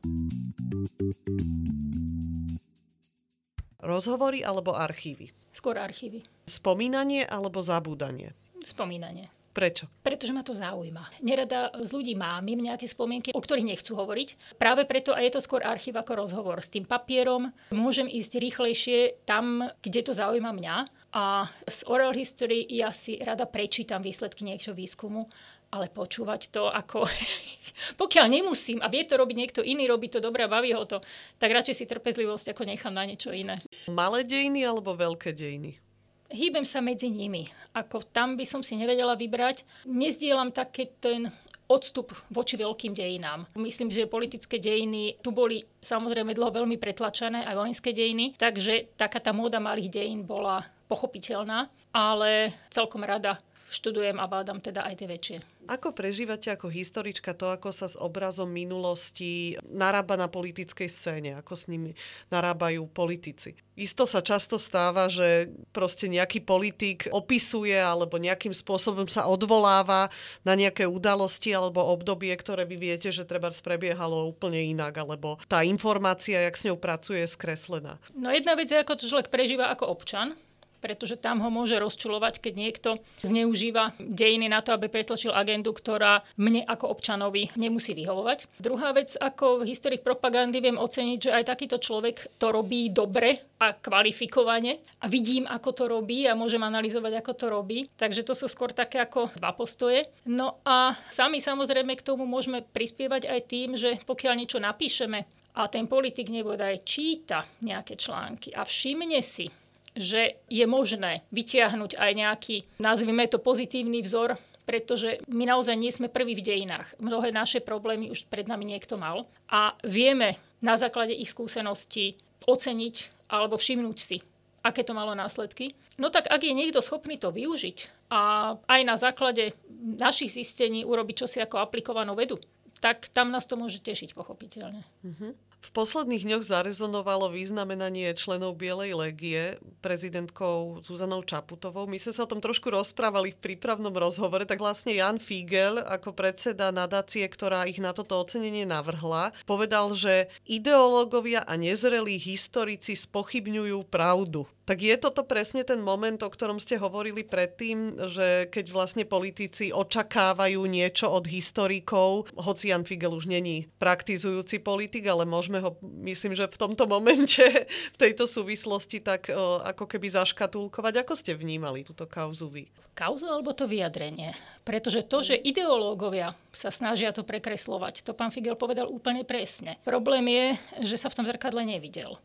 Rozhovory 3.80 4.44
alebo 4.44 4.76
archívy? 4.76 5.32
Skôr 5.56 5.80
archívy. 5.80 6.28
Spomínanie 6.44 7.24
alebo 7.24 7.64
zabúdanie? 7.64 8.36
Spomínanie. 8.60 9.32
Prečo? 9.56 9.88
Pretože 10.04 10.36
ma 10.36 10.44
to 10.44 10.52
zaujíma. 10.60 11.24
Nerada 11.24 11.72
z 11.72 11.96
ľudí 11.96 12.20
mám 12.20 12.44
im 12.44 12.68
nejaké 12.68 12.84
spomienky, 12.84 13.32
o 13.32 13.40
ktorých 13.40 13.70
nechcú 13.80 13.96
hovoriť. 13.96 14.60
Práve 14.60 14.84
preto 14.84 15.16
a 15.16 15.24
je 15.24 15.32
to 15.32 15.40
skôr 15.40 15.64
archív 15.64 15.96
ako 15.96 16.28
rozhovor. 16.28 16.60
S 16.60 16.74
tým 16.74 16.84
papierom 16.84 17.48
môžem 17.72 18.12
ísť 18.12 18.44
rýchlejšie 18.44 19.24
tam, 19.24 19.72
kde 19.80 20.04
to 20.04 20.12
zaujíma 20.12 20.52
mňa. 20.52 20.76
A 21.14 21.48
z 21.70 21.80
oral 21.88 22.12
history 22.12 22.66
ja 22.68 22.92
si 22.92 23.22
rada 23.24 23.48
prečítam 23.48 24.04
výsledky 24.04 24.44
niečo 24.44 24.76
výskumu 24.76 25.30
ale 25.74 25.90
počúvať 25.90 26.54
to 26.54 26.70
ako... 26.70 27.10
Pokiaľ 28.02 28.26
nemusím 28.30 28.78
a 28.86 28.88
vie 28.94 29.02
to 29.10 29.18
robiť 29.18 29.34
niekto 29.36 29.62
iný, 29.66 29.90
robí 29.90 30.14
to 30.14 30.22
dobre 30.22 30.46
a 30.46 30.52
baví 30.52 30.78
ho 30.78 30.86
to, 30.86 31.02
tak 31.42 31.50
radšej 31.50 31.76
si 31.82 31.90
trpezlivosť 31.90 32.54
ako 32.54 32.70
nechám 32.70 32.94
na 32.94 33.10
niečo 33.10 33.34
iné. 33.34 33.58
Malé 33.90 34.22
dejiny 34.22 34.62
alebo 34.62 34.94
veľké 34.94 35.34
dejiny? 35.34 35.82
Hýbem 36.30 36.66
sa 36.66 36.82
medzi 36.82 37.10
nimi. 37.10 37.50
Ako 37.74 38.06
tam 38.10 38.38
by 38.38 38.46
som 38.46 38.62
si 38.62 38.78
nevedela 38.78 39.18
vybrať. 39.18 39.66
Nezdielam 39.86 40.54
taký 40.54 40.90
ten 41.02 41.30
odstup 41.70 42.14
voči 42.30 42.58
veľkým 42.58 42.94
dejinám. 42.94 43.50
Myslím, 43.58 43.90
že 43.90 44.10
politické 44.10 44.62
dejiny 44.62 45.18
tu 45.26 45.34
boli 45.34 45.66
samozrejme 45.82 46.36
dlho 46.36 46.54
veľmi 46.64 46.78
pretlačené, 46.78 47.48
aj 47.48 47.56
vojenské 47.58 47.90
dejiny, 47.96 48.36
takže 48.38 48.94
taká 49.00 49.18
tá 49.24 49.32
móda 49.32 49.58
malých 49.58 49.90
dejín 49.90 50.28
bola 50.28 50.68
pochopiteľná, 50.92 51.72
ale 51.96 52.54
celkom 52.70 53.02
rada 53.02 53.40
študujem 53.74 54.22
a 54.22 54.30
bádam 54.30 54.62
teda 54.62 54.86
aj 54.86 55.02
tie 55.02 55.08
väčšie. 55.10 55.38
Ako 55.64 55.96
prežívate 55.96 56.52
ako 56.52 56.68
historička 56.70 57.34
to, 57.34 57.50
ako 57.50 57.72
sa 57.72 57.88
s 57.88 57.96
obrazom 57.96 58.52
minulosti 58.52 59.58
narába 59.64 60.20
na 60.20 60.28
politickej 60.28 60.92
scéne, 60.92 61.40
ako 61.40 61.54
s 61.56 61.66
nimi 61.72 61.98
narábajú 62.30 62.86
politici? 62.92 63.56
Isto 63.74 64.06
sa 64.06 64.22
často 64.22 64.62
stáva, 64.62 65.10
že 65.10 65.50
proste 65.74 66.06
nejaký 66.06 66.46
politik 66.46 67.10
opisuje 67.10 67.74
alebo 67.74 68.22
nejakým 68.22 68.54
spôsobom 68.54 69.10
sa 69.10 69.26
odvoláva 69.26 70.14
na 70.46 70.54
nejaké 70.54 70.86
udalosti 70.86 71.56
alebo 71.56 71.82
obdobie, 71.82 72.36
ktoré 72.38 72.70
vy 72.70 72.78
viete, 72.78 73.10
že 73.10 73.26
treba 73.26 73.50
prebiehalo 73.50 74.30
úplne 74.30 74.62
inak, 74.62 74.94
alebo 75.00 75.40
tá 75.50 75.66
informácia, 75.66 76.44
jak 76.44 76.60
s 76.60 76.66
ňou 76.70 76.78
pracuje, 76.78 77.24
je 77.24 77.34
skreslená. 77.34 77.98
No 78.14 78.30
jedna 78.30 78.54
vec 78.60 78.68
je, 78.70 78.78
ako 78.78 79.00
to 79.00 79.10
človek 79.10 79.32
prežíva 79.32 79.72
ako 79.72 79.90
občan, 79.90 80.36
pretože 80.84 81.16
tam 81.16 81.40
ho 81.40 81.48
môže 81.48 81.80
rozčulovať, 81.80 82.44
keď 82.44 82.54
niekto 82.60 82.90
zneužíva 83.24 83.96
dejiny 84.04 84.52
na 84.52 84.60
to, 84.60 84.76
aby 84.76 84.92
pretlačil 84.92 85.32
agendu, 85.32 85.72
ktorá 85.72 86.28
mne 86.36 86.68
ako 86.68 86.92
občanovi 86.92 87.48
nemusí 87.56 87.96
vyhovovať. 87.96 88.60
Druhá 88.60 88.92
vec, 88.92 89.16
ako 89.16 89.64
historik 89.64 90.04
propagandy 90.04 90.60
viem 90.60 90.76
oceniť, 90.76 91.20
že 91.24 91.32
aj 91.32 91.48
takýto 91.48 91.80
človek 91.80 92.36
to 92.36 92.52
robí 92.52 92.92
dobre 92.92 93.48
a 93.64 93.72
kvalifikovane 93.72 94.84
a 95.00 95.08
vidím, 95.08 95.48
ako 95.48 95.70
to 95.72 95.84
robí 95.88 96.28
a 96.28 96.36
môžem 96.36 96.60
analyzovať, 96.60 97.24
ako 97.24 97.32
to 97.40 97.46
robí. 97.48 97.80
Takže 97.96 98.28
to 98.28 98.36
sú 98.36 98.52
skôr 98.52 98.76
také 98.76 99.00
ako 99.00 99.32
dva 99.40 99.56
postoje. 99.56 100.12
No 100.28 100.60
a 100.68 101.00
sami 101.08 101.40
samozrejme 101.40 101.96
k 101.96 102.04
tomu 102.04 102.28
môžeme 102.28 102.60
prispievať 102.60 103.32
aj 103.32 103.40
tým, 103.48 103.80
že 103.80 104.04
pokiaľ 104.04 104.34
niečo 104.36 104.60
napíšeme 104.60 105.24
a 105.54 105.70
ten 105.70 105.86
politik 105.86 106.34
nebodaj 106.34 106.82
číta 106.84 107.46
nejaké 107.62 107.94
články 107.96 108.52
a 108.58 108.66
všimne 108.66 109.22
si, 109.22 109.48
že 109.94 110.42
je 110.50 110.66
možné 110.66 111.22
vytiahnuť 111.30 111.98
aj 111.98 112.12
nejaký, 112.14 112.56
nazvime 112.82 113.30
to 113.30 113.38
pozitívny 113.38 114.02
vzor, 114.02 114.38
pretože 114.64 115.20
my 115.28 115.44
naozaj 115.44 115.76
nie 115.76 115.92
sme 115.92 116.08
prví 116.08 116.40
v 116.40 116.46
dejinách. 116.46 116.96
Mnohé 117.00 117.36
naše 117.36 117.60
problémy 117.60 118.10
už 118.10 118.26
pred 118.32 118.48
nami 118.48 118.64
niekto 118.64 118.96
mal 118.96 119.28
a 119.52 119.76
vieme 119.84 120.40
na 120.64 120.80
základe 120.80 121.12
ich 121.12 121.32
skúseností 121.32 122.16
oceniť 122.48 123.28
alebo 123.28 123.60
všimnúť 123.60 123.98
si, 124.00 124.18
aké 124.64 124.88
to 124.88 124.96
malo 124.96 125.12
následky. 125.14 125.76
No 126.00 126.10
tak 126.10 126.32
ak 126.32 126.42
je 126.42 126.56
niekto 126.56 126.80
schopný 126.80 127.20
to 127.20 127.30
využiť 127.36 128.10
a 128.10 128.56
aj 128.56 128.82
na 128.88 128.96
základe 128.96 129.54
našich 129.84 130.32
zistení 130.32 130.88
urobiť 130.88 131.28
čosi 131.28 131.44
ako 131.44 131.60
aplikovanú 131.60 132.16
vedu, 132.16 132.40
tak 132.80 133.12
tam 133.12 133.32
nás 133.32 133.48
to 133.48 133.60
môže 133.60 133.80
tešiť 133.80 134.12
pochopiteľne. 134.16 134.84
Uh-huh. 135.04 135.32
V 135.64 135.72
posledných 135.72 136.28
dňoch 136.28 136.44
zarezonovalo 136.44 137.32
významenanie 137.32 138.12
členov 138.20 138.60
Bielej 138.60 139.00
legie 139.00 139.44
prezidentkou 139.80 140.84
Zuzanou 140.84 141.24
Čaputovou. 141.24 141.88
My 141.88 142.04
sme 142.04 142.12
sa 142.12 142.28
o 142.28 142.32
tom 142.36 142.44
trošku 142.44 142.68
rozprávali 142.68 143.32
v 143.32 143.40
prípravnom 143.40 143.96
rozhovore, 143.96 144.44
tak 144.44 144.60
vlastne 144.60 144.92
Jan 144.92 145.24
Figel 145.24 145.80
ako 145.80 146.12
predseda 146.12 146.76
nadácie, 146.76 147.24
ktorá 147.32 147.64
ich 147.64 147.80
na 147.80 147.96
toto 147.96 148.20
ocenenie 148.20 148.68
navrhla, 148.68 149.32
povedal, 149.48 149.96
že 149.96 150.28
ideológovia 150.44 151.48
a 151.48 151.56
nezrelí 151.56 152.20
historici 152.20 153.00
spochybňujú 153.00 153.88
pravdu. 153.88 154.44
Tak 154.64 154.80
je 154.80 154.96
toto 154.96 155.28
presne 155.28 155.68
ten 155.68 155.84
moment, 155.84 156.16
o 156.24 156.32
ktorom 156.32 156.56
ste 156.56 156.80
hovorili 156.80 157.28
predtým, 157.28 158.00
že 158.08 158.48
keď 158.48 158.66
vlastne 158.72 159.04
politici 159.04 159.76
očakávajú 159.76 160.64
niečo 160.72 161.12
od 161.12 161.28
historikov, 161.28 162.32
hoci 162.40 162.72
Jan 162.72 162.88
Figel 162.88 163.12
už 163.12 163.28
není 163.28 163.68
praktizujúci 163.76 164.64
politik, 164.64 165.04
ale 165.12 165.28
môžeme 165.28 165.60
ho, 165.60 165.76
myslím, 166.08 166.32
že 166.32 166.48
v 166.48 166.56
tomto 166.56 166.88
momente, 166.88 167.44
v 167.68 167.98
tejto 168.00 168.24
súvislosti 168.24 169.04
tak 169.04 169.28
o, 169.36 169.60
ako 169.60 169.84
keby 169.84 170.08
zaškatulkovať. 170.16 171.04
Ako 171.04 171.20
ste 171.20 171.36
vnímali 171.36 171.84
túto 171.84 172.08
kauzu 172.08 172.48
vy? 172.48 172.72
Kauzu 172.96 173.28
alebo 173.28 173.52
to 173.52 173.68
vyjadrenie? 173.68 174.32
Pretože 174.64 175.04
to, 175.04 175.28
že 175.28 175.36
ideológovia 175.36 176.40
sa 176.56 176.72
snažia 176.72 177.12
to 177.12 177.28
prekreslovať, 177.28 178.08
to 178.08 178.16
pán 178.16 178.32
Figel 178.32 178.56
povedal 178.56 178.88
úplne 178.88 179.28
presne. 179.28 179.76
Problém 179.84 180.24
je, 180.32 180.46
že 180.88 180.96
sa 181.04 181.12
v 181.12 181.20
tom 181.20 181.28
zrkadle 181.28 181.68
nevidel. 181.68 182.16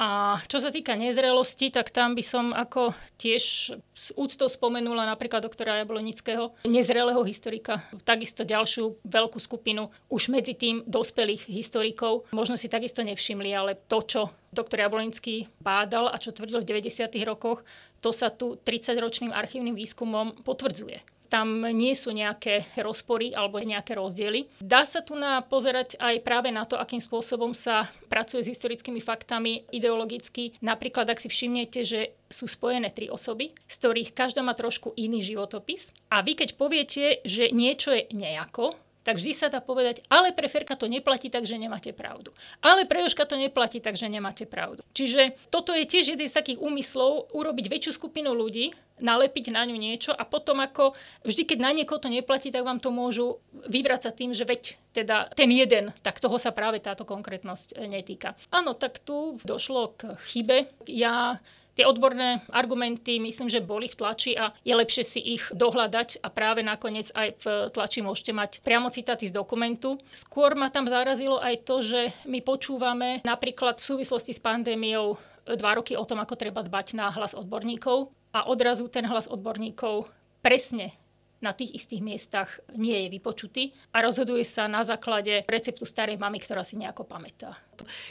A 0.00 0.40
čo 0.48 0.64
sa 0.64 0.72
týka 0.72 0.96
nezrelosti, 0.96 1.68
tak 1.68 1.92
tam 1.92 2.16
by 2.16 2.24
som 2.24 2.56
ako 2.56 2.96
tiež 3.20 3.76
s 3.76 4.06
úctou 4.16 4.48
spomenula 4.48 5.04
napríklad 5.04 5.44
doktora 5.44 5.76
Jablonického, 5.84 6.56
nezrelého 6.64 7.20
historika, 7.28 7.84
takisto 8.08 8.48
ďalšiu 8.48 8.96
veľkú 9.04 9.36
skupinu 9.36 9.92
už 10.08 10.32
medzi 10.32 10.56
tým 10.56 10.80
dospelých 10.88 11.44
historikov. 11.52 12.24
Možno 12.32 12.56
si 12.56 12.72
takisto 12.72 13.04
nevšimli, 13.04 13.52
ale 13.52 13.76
to, 13.76 14.00
čo 14.00 14.32
doktor 14.48 14.80
Jablonický 14.88 15.52
bádal 15.60 16.08
a 16.08 16.16
čo 16.16 16.32
tvrdil 16.32 16.64
v 16.64 16.80
90. 16.80 17.12
rokoch, 17.28 17.60
to 18.00 18.08
sa 18.08 18.32
tu 18.32 18.56
30-ročným 18.56 19.36
archívnym 19.36 19.76
výskumom 19.76 20.40
potvrdzuje 20.48 21.19
tam 21.30 21.62
nie 21.70 21.94
sú 21.94 22.10
nejaké 22.10 22.74
rozpory 22.82 23.30
alebo 23.30 23.62
nejaké 23.62 23.94
rozdiely. 23.94 24.50
Dá 24.58 24.82
sa 24.82 25.00
tu 25.00 25.14
na 25.14 25.40
pozerať 25.40 25.94
aj 26.02 26.26
práve 26.26 26.50
na 26.50 26.66
to, 26.66 26.74
akým 26.74 26.98
spôsobom 26.98 27.54
sa 27.54 27.86
pracuje 28.10 28.42
s 28.42 28.50
historickými 28.52 28.98
faktami 28.98 29.64
ideologicky. 29.70 30.58
Napríklad, 30.58 31.06
ak 31.06 31.22
si 31.22 31.30
všimnete, 31.30 31.80
že 31.86 32.00
sú 32.26 32.50
spojené 32.50 32.90
tri 32.90 33.06
osoby, 33.06 33.54
z 33.70 33.74
ktorých 33.78 34.10
každá 34.10 34.42
má 34.42 34.58
trošku 34.58 34.94
iný 34.98 35.22
životopis. 35.22 35.94
A 36.10 36.26
vy 36.26 36.34
keď 36.34 36.58
poviete, 36.58 37.22
že 37.22 37.54
niečo 37.54 37.94
je 37.94 38.10
nejako, 38.10 38.74
tak 39.10 39.18
vždy 39.18 39.34
sa 39.34 39.50
dá 39.50 39.58
povedať, 39.58 40.06
ale 40.06 40.30
pre 40.30 40.46
Ferka 40.46 40.78
to 40.78 40.86
neplatí, 40.86 41.34
takže 41.34 41.58
nemáte 41.58 41.90
pravdu. 41.90 42.30
Ale 42.62 42.86
pre 42.86 43.02
Joška 43.02 43.26
to 43.26 43.34
neplatí, 43.34 43.82
takže 43.82 44.06
nemáte 44.06 44.46
pravdu. 44.46 44.86
Čiže 44.94 45.34
toto 45.50 45.74
je 45.74 45.82
tiež 45.82 46.14
jeden 46.14 46.30
z 46.30 46.38
takých 46.38 46.62
úmyslov 46.62 47.34
urobiť 47.34 47.66
väčšiu 47.66 47.98
skupinu 47.98 48.30
ľudí, 48.30 48.70
nalepiť 49.02 49.50
na 49.50 49.66
ňu 49.66 49.74
niečo 49.74 50.14
a 50.14 50.22
potom 50.22 50.62
ako 50.62 50.94
vždy, 51.26 51.42
keď 51.42 51.58
na 51.58 51.74
niekoho 51.74 51.98
to 51.98 52.06
neplatí, 52.06 52.54
tak 52.54 52.62
vám 52.62 52.78
to 52.78 52.94
môžu 52.94 53.42
vyvracať 53.66 54.12
tým, 54.14 54.30
že 54.30 54.46
veď 54.46 54.78
teda 54.94 55.34
ten 55.34 55.50
jeden, 55.50 55.90
tak 56.06 56.22
toho 56.22 56.38
sa 56.38 56.54
práve 56.54 56.78
táto 56.78 57.02
konkrétnosť 57.02 57.82
netýka. 57.90 58.38
Áno, 58.54 58.78
tak 58.78 59.02
tu 59.02 59.42
došlo 59.42 59.98
k 59.98 60.14
chybe. 60.30 60.70
Ja 60.86 61.42
Tie 61.78 61.86
odborné 61.86 62.42
argumenty 62.50 63.22
myslím, 63.22 63.46
že 63.46 63.64
boli 63.64 63.86
v 63.86 63.98
tlači 63.98 64.34
a 64.34 64.52
je 64.66 64.74
lepšie 64.74 65.04
si 65.06 65.20
ich 65.22 65.44
dohľadať 65.54 66.20
a 66.20 66.28
práve 66.28 66.60
nakoniec 66.60 67.08
aj 67.14 67.28
v 67.40 67.44
tlači 67.72 68.02
môžete 68.02 68.32
mať 68.34 68.50
priamo 68.60 68.90
citáty 68.92 69.30
z 69.30 69.36
dokumentu. 69.36 69.96
Skôr 70.10 70.58
ma 70.58 70.68
tam 70.68 70.90
zarazilo 70.90 71.38
aj 71.40 71.64
to, 71.64 71.80
že 71.80 72.00
my 72.26 72.42
počúvame 72.42 73.22
napríklad 73.22 73.80
v 73.80 73.88
súvislosti 73.96 74.34
s 74.36 74.42
pandémiou 74.42 75.16
dva 75.46 75.72
roky 75.78 75.96
o 75.96 76.04
tom, 76.04 76.20
ako 76.20 76.36
treba 76.36 76.60
dbať 76.60 76.94
na 76.94 77.08
hlas 77.10 77.32
odborníkov 77.32 78.12
a 78.30 78.46
odrazu 78.46 78.86
ten 78.86 79.06
hlas 79.08 79.26
odborníkov 79.26 80.06
presne 80.44 80.94
na 81.40 81.56
tých 81.56 81.82
istých 81.82 82.04
miestach 82.04 82.60
nie 82.76 82.96
je 83.04 83.08
vypočutý 83.16 83.72
a 83.96 84.04
rozhoduje 84.04 84.44
sa 84.44 84.68
na 84.68 84.84
základe 84.84 85.44
receptu 85.48 85.88
starej 85.88 86.20
mamy, 86.20 86.36
ktorá 86.40 86.62
si 86.62 86.76
nejako 86.76 87.08
pamätá. 87.08 87.56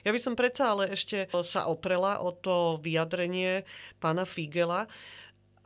Ja 0.02 0.10
by 0.10 0.20
som 0.20 0.34
predsa 0.34 0.74
ale 0.74 0.89
ešte 0.89 1.30
sa 1.46 1.70
oprela 1.70 2.20
o 2.20 2.34
to 2.34 2.82
vyjadrenie 2.82 3.63
pána 4.02 4.26
Figela 4.26 4.89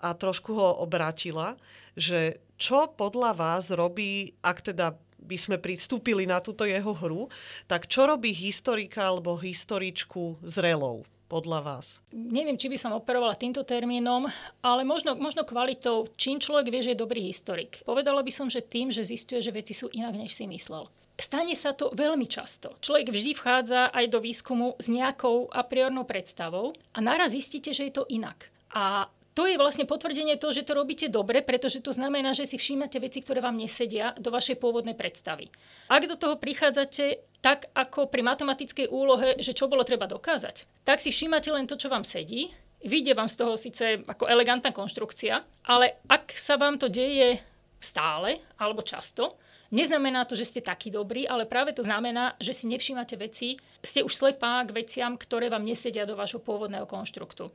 a 0.03 0.11
trošku 0.11 0.51
ho 0.51 0.83
obrátila, 0.83 1.55
že 1.95 2.43
čo 2.59 2.91
podľa 2.91 3.31
vás 3.31 3.71
robí, 3.71 4.35
ak 4.43 4.75
teda 4.75 4.99
by 5.23 5.37
sme 5.39 5.55
pristúpili 5.55 6.27
na 6.27 6.43
túto 6.43 6.67
jeho 6.67 6.91
hru, 6.91 7.31
tak 7.63 7.87
čo 7.87 8.03
robí 8.03 8.35
historika 8.35 9.07
alebo 9.07 9.39
historičku 9.39 10.43
zrelou? 10.43 11.07
Podľa 11.33 11.59
vás? 11.65 12.05
Neviem, 12.13 12.61
či 12.61 12.69
by 12.69 12.77
som 12.77 12.93
operovala 12.93 13.33
týmto 13.33 13.65
termínom, 13.65 14.29
ale 14.61 14.85
možno, 14.85 15.17
možno 15.17 15.41
kvalitou, 15.41 16.13
čím 16.13 16.37
človek 16.37 16.69
vie, 16.69 16.85
že 16.85 16.91
je 16.93 17.01
dobrý 17.01 17.25
historik. 17.25 17.81
Povedala 17.81 18.21
by 18.21 18.29
som, 18.29 18.53
že 18.53 18.61
tým, 18.61 18.93
že 18.93 19.01
zistuje, 19.01 19.41
že 19.41 19.49
veci 19.49 19.73
sú 19.73 19.89
inak, 19.89 20.13
než 20.13 20.37
si 20.37 20.45
myslel. 20.45 20.85
Stane 21.17 21.57
sa 21.57 21.73
to 21.73 21.89
veľmi 21.93 22.25
často. 22.29 22.77
Človek 22.81 23.09
vždy 23.09 23.31
vchádza 23.33 23.89
aj 23.89 24.05
do 24.13 24.21
výskumu 24.21 24.77
s 24.77 24.89
nejakou 24.89 25.49
a 25.49 25.65
priornou 25.65 26.05
predstavou 26.05 26.77
a 26.93 26.97
naraz 27.01 27.33
zistíte, 27.33 27.73
že 27.73 27.89
je 27.89 27.93
to 27.97 28.09
inak. 28.09 28.49
A 28.73 29.09
to 29.33 29.49
je 29.49 29.57
vlastne 29.57 29.89
potvrdenie 29.89 30.37
toho, 30.37 30.53
že 30.53 30.65
to 30.65 30.77
robíte 30.77 31.09
dobre, 31.09 31.41
pretože 31.41 31.81
to 31.81 31.89
znamená, 31.89 32.37
že 32.37 32.45
si 32.45 32.61
všímate 32.61 33.01
veci, 33.01 33.21
ktoré 33.21 33.41
vám 33.41 33.57
nesedia 33.57 34.13
do 34.21 34.29
vašej 34.29 34.61
pôvodnej 34.61 34.93
predstavy. 34.93 35.49
Ak 35.89 36.05
do 36.05 36.13
toho 36.13 36.37
prichádzate 36.37 37.33
tak 37.43 37.67
ako 37.75 38.07
pri 38.07 38.23
matematickej 38.23 38.87
úlohe, 38.87 39.35
že 39.41 39.51
čo 39.51 39.67
bolo 39.67 39.83
treba 39.83 40.07
dokázať, 40.07 40.87
tak 40.87 41.03
si 41.03 41.11
všímate 41.11 41.51
len 41.51 41.67
to, 41.67 41.75
čo 41.75 41.91
vám 41.91 42.07
sedí, 42.07 42.47
vyjde 42.87 43.19
vám 43.19 43.27
z 43.27 43.35
toho 43.35 43.53
síce 43.59 43.99
ako 44.07 44.31
elegantná 44.31 44.71
konštrukcia, 44.71 45.43
ale 45.67 45.99
ak 46.07 46.31
sa 46.39 46.55
vám 46.55 46.79
to 46.79 46.87
deje 46.87 47.43
stále 47.83 48.39
alebo 48.55 48.79
často, 48.79 49.35
neznamená 49.75 50.23
to, 50.23 50.39
že 50.39 50.55
ste 50.55 50.61
takí 50.63 50.87
dobrí, 50.87 51.27
ale 51.27 51.43
práve 51.43 51.75
to 51.75 51.83
znamená, 51.83 52.39
že 52.39 52.55
si 52.55 52.65
nevšímate 52.71 53.19
veci, 53.19 53.59
ste 53.83 54.07
už 54.07 54.15
slepá 54.15 54.63
k 54.63 54.71
veciam, 54.71 55.19
ktoré 55.19 55.51
vám 55.51 55.67
nesedia 55.67 56.07
do 56.07 56.15
vášho 56.15 56.39
pôvodného 56.39 56.87
konštruktu. 56.87 57.51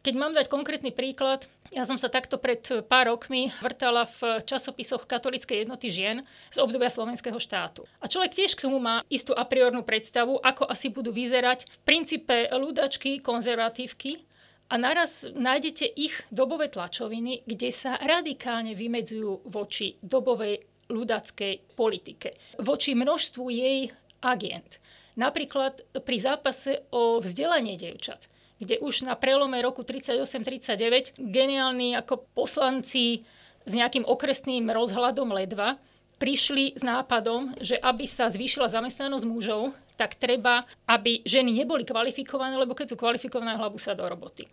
Keď 0.00 0.14
mám 0.16 0.32
dať 0.32 0.48
konkrétny 0.48 0.96
príklad, 0.96 1.44
ja 1.76 1.84
som 1.84 2.00
sa 2.00 2.08
takto 2.08 2.40
pred 2.40 2.64
pár 2.88 3.12
rokmi 3.12 3.52
vrtala 3.60 4.08
v 4.16 4.40
časopisoch 4.48 5.04
katolíckej 5.04 5.68
jednoty 5.68 5.92
žien 5.92 6.24
z 6.48 6.56
obdobia 6.56 6.88
slovenského 6.88 7.36
štátu. 7.36 7.84
A 8.00 8.08
človek 8.08 8.32
tiež 8.32 8.56
k 8.56 8.64
tomu 8.64 8.80
má 8.80 9.04
istú 9.12 9.36
a 9.36 9.44
priornú 9.44 9.84
predstavu, 9.84 10.40
ako 10.40 10.64
asi 10.64 10.88
budú 10.88 11.12
vyzerať 11.12 11.68
v 11.68 11.78
princípe 11.84 12.48
ľudačky, 12.48 13.20
konzervatívky, 13.20 14.24
a 14.70 14.78
naraz 14.78 15.26
nájdete 15.26 15.82
ich 15.98 16.14
dobové 16.30 16.70
tlačoviny, 16.70 17.42
kde 17.42 17.74
sa 17.74 17.98
radikálne 17.98 18.78
vymedzujú 18.78 19.50
voči 19.50 19.98
dobovej 19.98 20.62
ľudackej 20.86 21.74
politike, 21.74 22.38
voči 22.62 22.94
množstvu 22.94 23.44
jej 23.50 23.90
agent. 24.22 24.78
Napríklad 25.18 25.82
pri 26.06 26.16
zápase 26.22 26.86
o 26.94 27.18
vzdelanie 27.18 27.74
dievčat 27.74 28.29
kde 28.60 28.76
už 28.78 29.08
na 29.08 29.16
prelome 29.16 29.58
roku 29.64 29.82
38-39 29.82 31.16
geniálni 31.16 31.96
ako 31.96 32.28
poslanci 32.36 33.24
s 33.64 33.72
nejakým 33.72 34.04
okresným 34.04 34.68
rozhľadom 34.68 35.32
ledva 35.32 35.80
prišli 36.20 36.76
s 36.76 36.84
nápadom, 36.84 37.56
že 37.64 37.80
aby 37.80 38.04
sa 38.04 38.28
zvýšila 38.28 38.68
zamestnanosť 38.68 39.24
mužov, 39.24 39.72
tak 39.96 40.20
treba, 40.20 40.68
aby 40.84 41.24
ženy 41.24 41.64
neboli 41.64 41.84
kvalifikované, 41.84 42.60
lebo 42.60 42.76
keď 42.76 42.92
sú 42.92 42.96
kvalifikované, 43.00 43.56
hlavu 43.56 43.80
sa 43.80 43.96
do 43.96 44.04
roboty. 44.04 44.44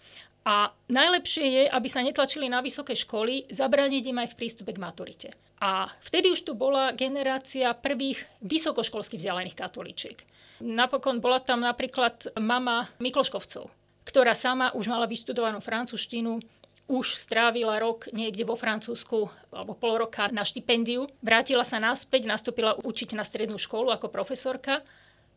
A 0.48 0.72
najlepšie 0.88 1.43
je, 1.43 1.63
aby 1.67 1.88
sa 1.91 2.00
netlačili 2.00 2.48
na 2.48 2.63
vysoké 2.63 2.96
školy, 2.96 3.52
zabrániť 3.52 4.04
im 4.08 4.24
aj 4.24 4.32
v 4.32 4.38
prístupe 4.39 4.72
k 4.72 4.80
maturite. 4.80 5.30
A 5.60 5.91
vtedy 6.00 6.32
už 6.32 6.48
tu 6.48 6.56
bola 6.56 6.96
generácia 6.96 7.76
prvých 7.76 8.24
vysokoškolských 8.39 9.20
vzdialených 9.20 9.60
katolíčiek. 9.60 10.24
Napokon 10.63 11.20
bola 11.20 11.43
tam 11.43 11.60
napríklad 11.60 12.32
mama 12.39 12.88
Mikloškovcov, 13.04 13.67
ktorá 14.08 14.32
sama 14.32 14.72
už 14.72 14.88
mala 14.88 15.04
vyštudovanú 15.04 15.60
francúzštinu, 15.60 16.39
už 16.88 17.20
strávila 17.20 17.76
rok 17.84 18.08
niekde 18.15 18.48
vo 18.48 18.56
Francúzsku 18.56 19.28
alebo 19.52 19.76
pol 19.76 20.08
roka 20.08 20.32
na 20.32 20.48
štipendiu. 20.48 21.12
Vrátila 21.20 21.67
sa 21.67 21.84
naspäť, 21.84 22.24
nastúpila 22.24 22.80
učiť 22.80 23.12
na 23.12 23.28
strednú 23.28 23.60
školu 23.60 23.91
ako 23.91 24.08
profesorka 24.08 24.88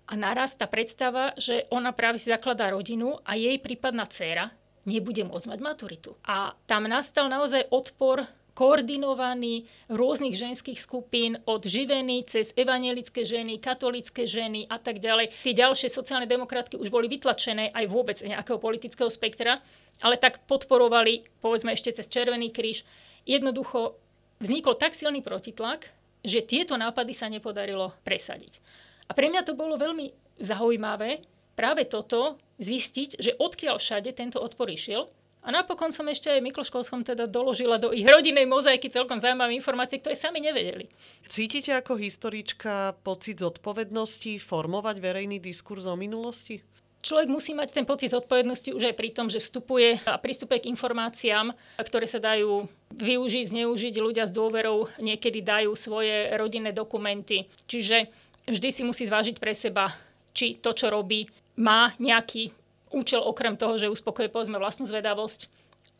a 0.06 0.14
naraz 0.14 0.54
tá 0.54 0.70
predstava, 0.70 1.35
že 1.35 1.66
ona 1.74 1.90
práve 1.90 2.22
si 2.22 2.30
zakladá 2.30 2.70
rodinu 2.70 3.18
a 3.26 3.35
jej 3.35 3.59
prípadná 3.59 4.06
dcéra 4.06 4.54
nebude 4.88 5.26
môcť 5.26 5.46
mať 5.50 5.61
maturitu. 5.61 6.16
A 6.24 6.54
tam 6.64 6.88
nastal 6.88 7.28
naozaj 7.28 7.68
odpor 7.68 8.24
koordinovaný 8.60 9.64
rôznych 9.88 10.36
ženských 10.36 10.76
skupín 10.76 11.40
od 11.48 11.64
živeny 11.64 12.28
cez 12.28 12.52
evangelické 12.52 13.24
ženy, 13.24 13.56
katolické 13.56 14.28
ženy 14.28 14.68
a 14.68 14.76
tak 14.76 15.00
ďalej. 15.00 15.32
Tie 15.40 15.56
ďalšie 15.56 15.88
sociálne 15.88 16.28
demokratky 16.28 16.76
už 16.76 16.92
boli 16.92 17.08
vytlačené 17.08 17.72
aj 17.72 17.88
vôbec 17.88 18.20
nejakého 18.20 18.60
politického 18.60 19.08
spektra, 19.08 19.64
ale 20.04 20.20
tak 20.20 20.44
podporovali, 20.44 21.40
povedzme 21.40 21.72
ešte 21.72 21.96
cez 21.96 22.04
Červený 22.12 22.52
kríž. 22.52 22.84
Jednoducho 23.24 23.96
vznikol 24.44 24.76
tak 24.76 24.92
silný 24.92 25.24
protitlak, 25.24 25.88
že 26.20 26.44
tieto 26.44 26.76
nápady 26.76 27.16
sa 27.16 27.32
nepodarilo 27.32 27.96
presadiť. 28.04 28.60
A 29.08 29.16
pre 29.16 29.32
mňa 29.32 29.40
to 29.48 29.56
bolo 29.56 29.80
veľmi 29.80 30.36
zaujímavé 30.36 31.24
práve 31.56 31.88
toto 31.88 32.36
zistiť, 32.60 33.24
že 33.24 33.40
odkiaľ 33.40 33.80
všade 33.80 34.12
tento 34.12 34.36
odpor 34.36 34.68
išiel 34.68 35.08
a 35.40 35.48
napokon 35.48 35.88
som 35.88 36.05
ešte 36.05 36.29
aj 36.29 36.44
Mikloškolskom 36.44 37.00
teda 37.00 37.24
doložila 37.24 37.81
do 37.81 37.96
ich 37.96 38.05
rodinnej 38.05 38.44
mozaiky 38.44 38.92
celkom 38.92 39.16
zaujímavé 39.16 39.57
informácie, 39.57 39.96
ktoré 39.96 40.12
sami 40.12 40.44
nevedeli. 40.44 40.92
Cítite 41.33 41.72
ako 41.72 41.96
historička 41.96 42.98
pocit 43.00 43.40
zodpovednosti 43.40 44.37
formovať 44.37 44.96
verejný 45.00 45.40
diskurs 45.40 45.88
o 45.88 45.96
minulosti? 45.96 46.61
Človek 47.00 47.33
musí 47.33 47.57
mať 47.57 47.72
ten 47.72 47.88
pocit 47.88 48.12
zodpovednosti 48.12 48.76
už 48.76 48.92
aj 48.92 48.94
pri 49.00 49.09
tom, 49.16 49.33
že 49.33 49.40
vstupuje 49.40 50.05
a 50.05 50.20
pristupuje 50.20 50.61
k 50.61 50.70
informáciám, 50.76 51.57
ktoré 51.81 52.05
sa 52.05 52.20
dajú 52.20 52.68
využiť, 52.92 53.57
zneužiť. 53.57 53.94
Ľudia 53.96 54.29
s 54.29 54.37
dôverou 54.37 54.92
niekedy 55.00 55.40
dajú 55.40 55.72
svoje 55.72 56.29
rodinné 56.37 56.76
dokumenty. 56.76 57.48
Čiže 57.64 58.12
vždy 58.44 58.68
si 58.68 58.83
musí 58.85 59.09
zvážiť 59.09 59.40
pre 59.40 59.57
seba, 59.57 59.96
či 60.37 60.61
to, 60.61 60.76
čo 60.76 60.92
robí, 60.92 61.24
má 61.57 61.96
nejaký 61.96 62.53
účel 62.90 63.22
okrem 63.22 63.55
toho, 63.57 63.79
že 63.79 63.90
uspokojí 63.90 64.29
povedzme 64.31 64.59
vlastnú 64.59 64.87
zvedavosť 64.87 65.50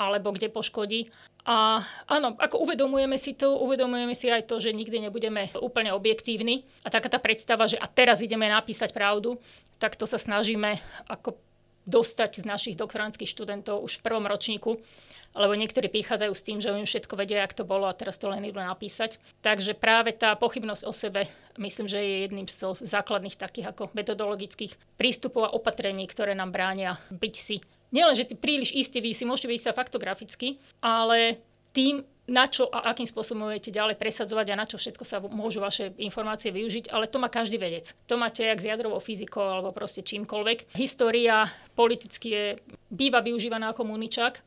alebo 0.00 0.33
kde 0.33 0.48
poškodí. 0.48 1.12
A 1.44 1.85
áno, 2.09 2.37
ako 2.37 2.64
uvedomujeme 2.64 3.16
si 3.16 3.33
to, 3.37 3.57
uvedomujeme 3.61 4.12
si 4.12 4.29
aj 4.29 4.48
to, 4.48 4.61
že 4.61 4.76
nikdy 4.76 5.09
nebudeme 5.09 5.53
úplne 5.61 5.92
objektívni. 5.92 6.68
A 6.85 6.92
taká 6.92 7.09
tá 7.09 7.20
predstava, 7.20 7.68
že 7.68 7.81
a 7.81 7.88
teraz 7.88 8.20
ideme 8.24 8.48
napísať 8.48 8.92
pravdu, 8.92 9.40
tak 9.81 9.96
to 9.96 10.05
sa 10.05 10.20
snažíme 10.20 10.76
ako 11.09 11.37
dostať 11.88 12.42
z 12.42 12.44
našich 12.44 12.76
doktorantských 12.76 13.30
študentov 13.30 13.84
už 13.84 14.00
v 14.00 14.04
prvom 14.04 14.24
ročníku 14.28 14.80
lebo 15.30 15.54
niektorí 15.54 15.86
prichádzajú 15.86 16.32
s 16.34 16.42
tým, 16.42 16.58
že 16.58 16.74
oni 16.74 16.82
všetko 16.82 17.14
vedia, 17.14 17.46
jak 17.46 17.54
to 17.54 17.62
bolo 17.62 17.86
a 17.86 17.94
teraz 17.94 18.18
to 18.18 18.26
len 18.26 18.42
idú 18.42 18.58
napísať. 18.58 19.22
Takže 19.46 19.78
práve 19.78 20.10
tá 20.10 20.34
pochybnosť 20.34 20.82
o 20.82 20.90
sebe, 20.90 21.30
myslím, 21.54 21.86
že 21.86 22.02
je 22.02 22.26
jedným 22.26 22.50
z 22.50 22.82
základných 22.82 23.38
takých 23.38 23.70
ako 23.70 23.94
metodologických 23.94 24.74
prístupov 24.98 25.46
a 25.46 25.54
opatrení, 25.54 26.10
ktoré 26.10 26.34
nám 26.34 26.50
bránia 26.50 26.98
byť 27.14 27.34
si 27.38 27.62
nielen, 27.90 28.14
že 28.14 28.26
ty 28.26 28.34
príliš 28.38 28.74
istý, 28.74 29.02
vy 29.02 29.14
si 29.14 29.26
môžete 29.26 29.50
byť 29.50 29.60
sa 29.60 29.76
faktograficky, 29.76 30.62
ale 30.82 31.42
tým, 31.70 32.02
na 32.30 32.46
čo 32.46 32.70
a 32.70 32.94
akým 32.94 33.06
spôsobom 33.11 33.50
budete 33.50 33.74
ďalej 33.74 33.98
presadzovať 33.98 34.46
a 34.54 34.61
na 34.62 34.66
čo 34.66 34.78
všetko 34.78 35.02
sa 35.02 35.18
môžu 35.18 35.59
vaše 35.59 35.90
informácie 35.98 36.54
využiť, 36.54 36.94
ale 36.94 37.11
to 37.11 37.18
má 37.18 37.26
každý 37.26 37.59
vedec. 37.59 37.90
To 38.06 38.14
máte 38.14 38.46
jak 38.46 38.62
s 38.62 38.70
jadrovou 38.70 39.02
fyzikou 39.02 39.42
alebo 39.42 39.74
proste 39.74 40.06
čímkoľvek. 40.06 40.70
História 40.78 41.50
politicky 41.74 42.28
je, 42.30 42.44
býva 42.87 43.18
využívaná 43.18 43.74
ako 43.74 43.83
muničak, 43.83 44.46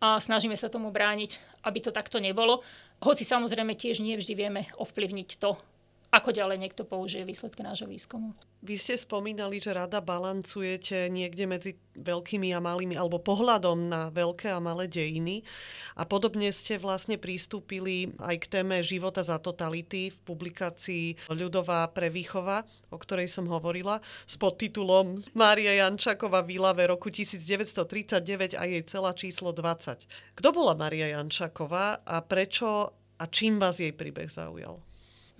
a 0.00 0.16
snažíme 0.16 0.56
sa 0.56 0.72
tomu 0.72 0.88
brániť, 0.88 1.60
aby 1.68 1.78
to 1.84 1.92
takto 1.92 2.16
nebolo. 2.16 2.64
Hoci 3.04 3.24
samozrejme 3.24 3.76
tiež 3.76 4.00
nie 4.00 4.16
vždy 4.16 4.32
vieme 4.32 4.64
ovplyvniť 4.80 5.36
to, 5.36 5.60
ako 6.10 6.34
ďalej 6.34 6.58
niekto 6.58 6.82
použije 6.82 7.22
výsledky 7.22 7.62
nášho 7.62 7.86
výskumu. 7.86 8.34
Vy 8.66 8.76
ste 8.82 8.98
spomínali, 8.98 9.62
že 9.62 9.70
rada 9.70 10.02
balancujete 10.02 11.06
niekde 11.06 11.46
medzi 11.46 11.70
veľkými 11.94 12.50
a 12.50 12.58
malými, 12.58 12.98
alebo 12.98 13.22
pohľadom 13.22 13.86
na 13.86 14.10
veľké 14.10 14.50
a 14.50 14.58
malé 14.58 14.90
dejiny. 14.90 15.46
A 15.94 16.02
podobne 16.02 16.50
ste 16.50 16.82
vlastne 16.82 17.14
pristúpili 17.14 18.10
aj 18.18 18.36
k 18.42 18.50
téme 18.58 18.82
života 18.82 19.22
za 19.22 19.38
totality 19.38 20.10
v 20.10 20.18
publikácii 20.26 21.30
Ľudová 21.30 21.86
prevýchova, 21.94 22.66
o 22.90 22.98
ktorej 22.98 23.30
som 23.30 23.46
hovorila, 23.46 24.02
s 24.26 24.34
podtitulom 24.34 25.22
Mária 25.38 25.78
Jančáková 25.78 26.42
v 26.42 26.58
Výlave 26.58 26.90
roku 26.90 27.08
1939 27.14 28.58
a 28.58 28.66
jej 28.66 28.82
celá 28.82 29.14
číslo 29.14 29.54
20. 29.54 30.10
Kto 30.34 30.48
bola 30.50 30.74
Mária 30.74 31.14
Jančáková 31.14 32.02
a 32.02 32.18
prečo 32.18 32.98
a 33.20 33.24
čím 33.30 33.62
vás 33.62 33.78
jej 33.78 33.94
príbeh 33.94 34.26
zaujal? 34.26 34.89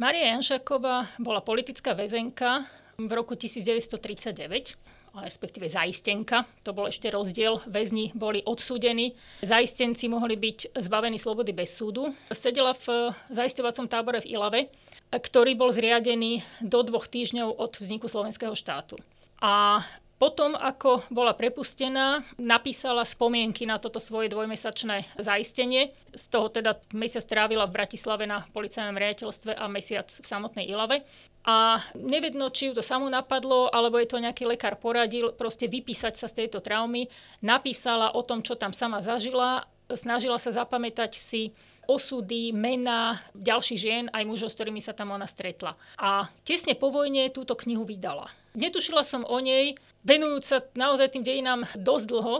Maria 0.00 0.32
Janšaková 0.32 1.12
bola 1.20 1.44
politická 1.44 1.92
väzenka 1.92 2.64
v 2.96 3.12
roku 3.12 3.36
1939. 3.36 4.80
respektíve 5.12 5.68
zaistenka. 5.68 6.48
To 6.64 6.72
bol 6.72 6.88
ešte 6.88 7.12
rozdiel. 7.12 7.60
Väzni 7.68 8.08
boli 8.16 8.40
odsúdení. 8.40 9.12
Zaistenci 9.44 10.08
mohli 10.08 10.40
byť 10.40 10.72
zbavení 10.72 11.20
slobody 11.20 11.52
bez 11.52 11.76
súdu. 11.76 12.16
Sedela 12.32 12.72
v 12.72 13.12
zaisťovacom 13.28 13.92
tábore 13.92 14.24
v 14.24 14.40
Ilave, 14.40 14.72
ktorý 15.12 15.52
bol 15.52 15.68
zriadený 15.68 16.48
do 16.64 16.80
dvoch 16.80 17.04
týždňov 17.04 17.60
od 17.60 17.76
vzniku 17.76 18.08
slovenského 18.08 18.56
štátu. 18.56 18.96
A 19.44 19.84
potom, 20.20 20.52
ako 20.52 21.08
bola 21.08 21.32
prepustená, 21.32 22.20
napísala 22.36 23.08
spomienky 23.08 23.64
na 23.64 23.80
toto 23.80 23.96
svoje 23.96 24.28
dvojmesačné 24.28 25.16
zaistenie. 25.16 25.96
Z 26.12 26.28
toho 26.28 26.52
teda 26.52 26.76
mesiac 26.92 27.24
trávila 27.24 27.64
v 27.64 27.80
Bratislave 27.80 28.28
na 28.28 28.44
policajnom 28.52 29.00
riaditeľstve 29.00 29.56
a 29.56 29.64
mesiac 29.72 30.12
v 30.12 30.26
samotnej 30.28 30.68
Ilave. 30.68 31.08
A 31.48 31.80
nevedno, 31.96 32.52
či 32.52 32.68
ju 32.68 32.76
to 32.76 32.84
samo 32.84 33.08
napadlo, 33.08 33.72
alebo 33.72 33.96
je 33.96 34.12
to 34.12 34.20
nejaký 34.20 34.44
lekár 34.44 34.76
poradil, 34.76 35.32
proste 35.32 35.64
vypísať 35.72 36.20
sa 36.20 36.28
z 36.28 36.44
tejto 36.44 36.60
traumy. 36.60 37.08
Napísala 37.40 38.12
o 38.12 38.20
tom, 38.20 38.44
čo 38.44 38.60
tam 38.60 38.76
sama 38.76 39.00
zažila, 39.00 39.64
snažila 39.88 40.36
sa 40.36 40.52
zapamätať 40.52 41.16
si 41.16 41.56
osudy, 41.88 42.52
mená 42.52 43.24
ďalších 43.32 43.80
žien, 43.80 44.04
aj 44.12 44.22
mužov, 44.28 44.52
s 44.52 44.56
ktorými 44.60 44.84
sa 44.84 44.92
tam 44.92 45.16
ona 45.16 45.24
stretla. 45.24 45.74
A 45.96 46.28
tesne 46.44 46.76
po 46.76 46.92
vojne 46.92 47.32
túto 47.32 47.56
knihu 47.56 47.82
vydala. 47.82 48.30
Netušila 48.54 49.06
som 49.06 49.22
o 49.26 49.38
nej, 49.38 49.78
venujúc 50.06 50.44
sa 50.44 50.58
naozaj 50.74 51.16
tým 51.16 51.24
dejinám 51.24 51.68
dosť 51.76 52.06
dlho, 52.08 52.36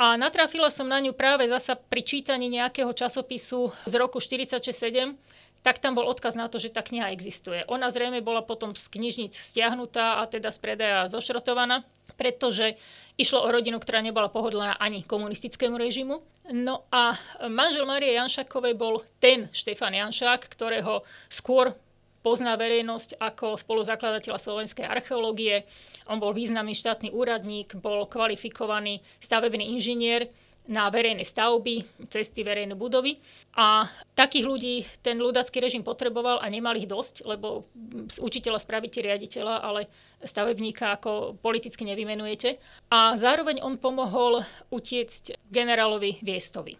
a 0.00 0.16
natrafila 0.16 0.72
som 0.72 0.88
na 0.88 0.96
ňu 0.96 1.12
práve 1.12 1.44
zasa 1.44 1.76
pri 1.76 2.00
čítaní 2.00 2.48
nejakého 2.48 2.88
časopisu 2.96 3.68
z 3.84 3.92
roku 4.00 4.16
46-7, 4.16 5.12
tak 5.60 5.76
tam 5.76 5.92
bol 5.92 6.08
odkaz 6.08 6.32
na 6.32 6.48
to, 6.48 6.56
že 6.56 6.72
tá 6.72 6.80
kniha 6.80 7.12
existuje. 7.12 7.68
Ona 7.68 7.92
zrejme 7.92 8.24
bola 8.24 8.40
potom 8.40 8.72
z 8.72 8.88
knižnic 8.88 9.36
stiahnutá 9.36 10.16
a 10.16 10.24
teda 10.24 10.48
z 10.48 10.56
predaja 10.56 11.12
zošrotovaná, 11.12 11.84
pretože 12.16 12.80
išlo 13.20 13.44
o 13.44 13.52
rodinu, 13.52 13.76
ktorá 13.76 14.00
nebola 14.00 14.32
pohodlná 14.32 14.80
ani 14.80 15.04
komunistickému 15.04 15.76
režimu. 15.76 16.24
No 16.48 16.88
a 16.88 17.20
manžel 17.44 17.84
Marie 17.84 18.16
Janšakovej 18.16 18.72
bol 18.80 19.04
ten 19.20 19.52
Štefan 19.52 19.92
Janšák, 19.92 20.48
ktorého 20.48 21.04
skôr 21.28 21.76
pozná 22.20 22.56
verejnosť 22.56 23.16
ako 23.20 23.56
spoluzakladateľa 23.56 24.38
slovenskej 24.38 24.84
archeológie. 24.86 25.64
On 26.08 26.20
bol 26.20 26.36
významný 26.36 26.76
štátny 26.76 27.12
úradník, 27.12 27.76
bol 27.80 28.04
kvalifikovaný 28.08 29.00
stavebný 29.20 29.72
inžinier 29.72 30.28
na 30.70 30.86
verejné 30.86 31.26
stavby, 31.26 31.82
cesty, 32.06 32.46
verejné 32.46 32.78
budovy. 32.78 33.18
A 33.58 33.90
takých 34.14 34.46
ľudí 34.46 34.74
ten 35.02 35.18
ľudacký 35.18 35.58
režim 35.58 35.82
potreboval 35.82 36.38
a 36.38 36.46
nemal 36.46 36.78
ich 36.78 36.86
dosť, 36.86 37.26
lebo 37.26 37.66
z 38.06 38.22
učiteľa 38.22 38.62
spravíte 38.62 39.02
riaditeľa, 39.02 39.66
ale 39.66 39.90
stavebníka 40.22 40.94
ako 41.00 41.40
politicky 41.42 41.82
nevymenujete. 41.82 42.62
A 42.92 43.18
zároveň 43.18 43.64
on 43.64 43.82
pomohol 43.82 44.46
utiecť 44.70 45.42
generálovi 45.50 46.22
Viestovi. 46.22 46.78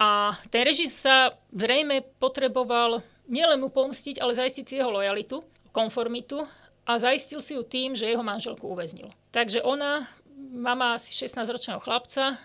A 0.00 0.36
ten 0.48 0.64
režim 0.64 0.88
sa 0.88 1.36
zrejme 1.52 2.04
potreboval 2.20 3.04
nielen 3.30 3.62
mu 3.62 3.70
pomstiť, 3.70 4.18
ale 4.18 4.34
zaistiť 4.34 4.64
si 4.66 4.74
jeho 4.76 4.90
lojalitu, 4.90 5.40
konformitu 5.70 6.42
a 6.84 6.92
zaistil 6.98 7.38
si 7.38 7.54
ju 7.54 7.62
tým, 7.62 7.94
že 7.94 8.10
jeho 8.10 8.26
manželku 8.26 8.66
uväznil. 8.66 9.14
Takže 9.30 9.62
ona, 9.62 10.10
mama 10.36 10.98
asi 10.98 11.14
16-ročného 11.14 11.78
chlapca, 11.80 12.36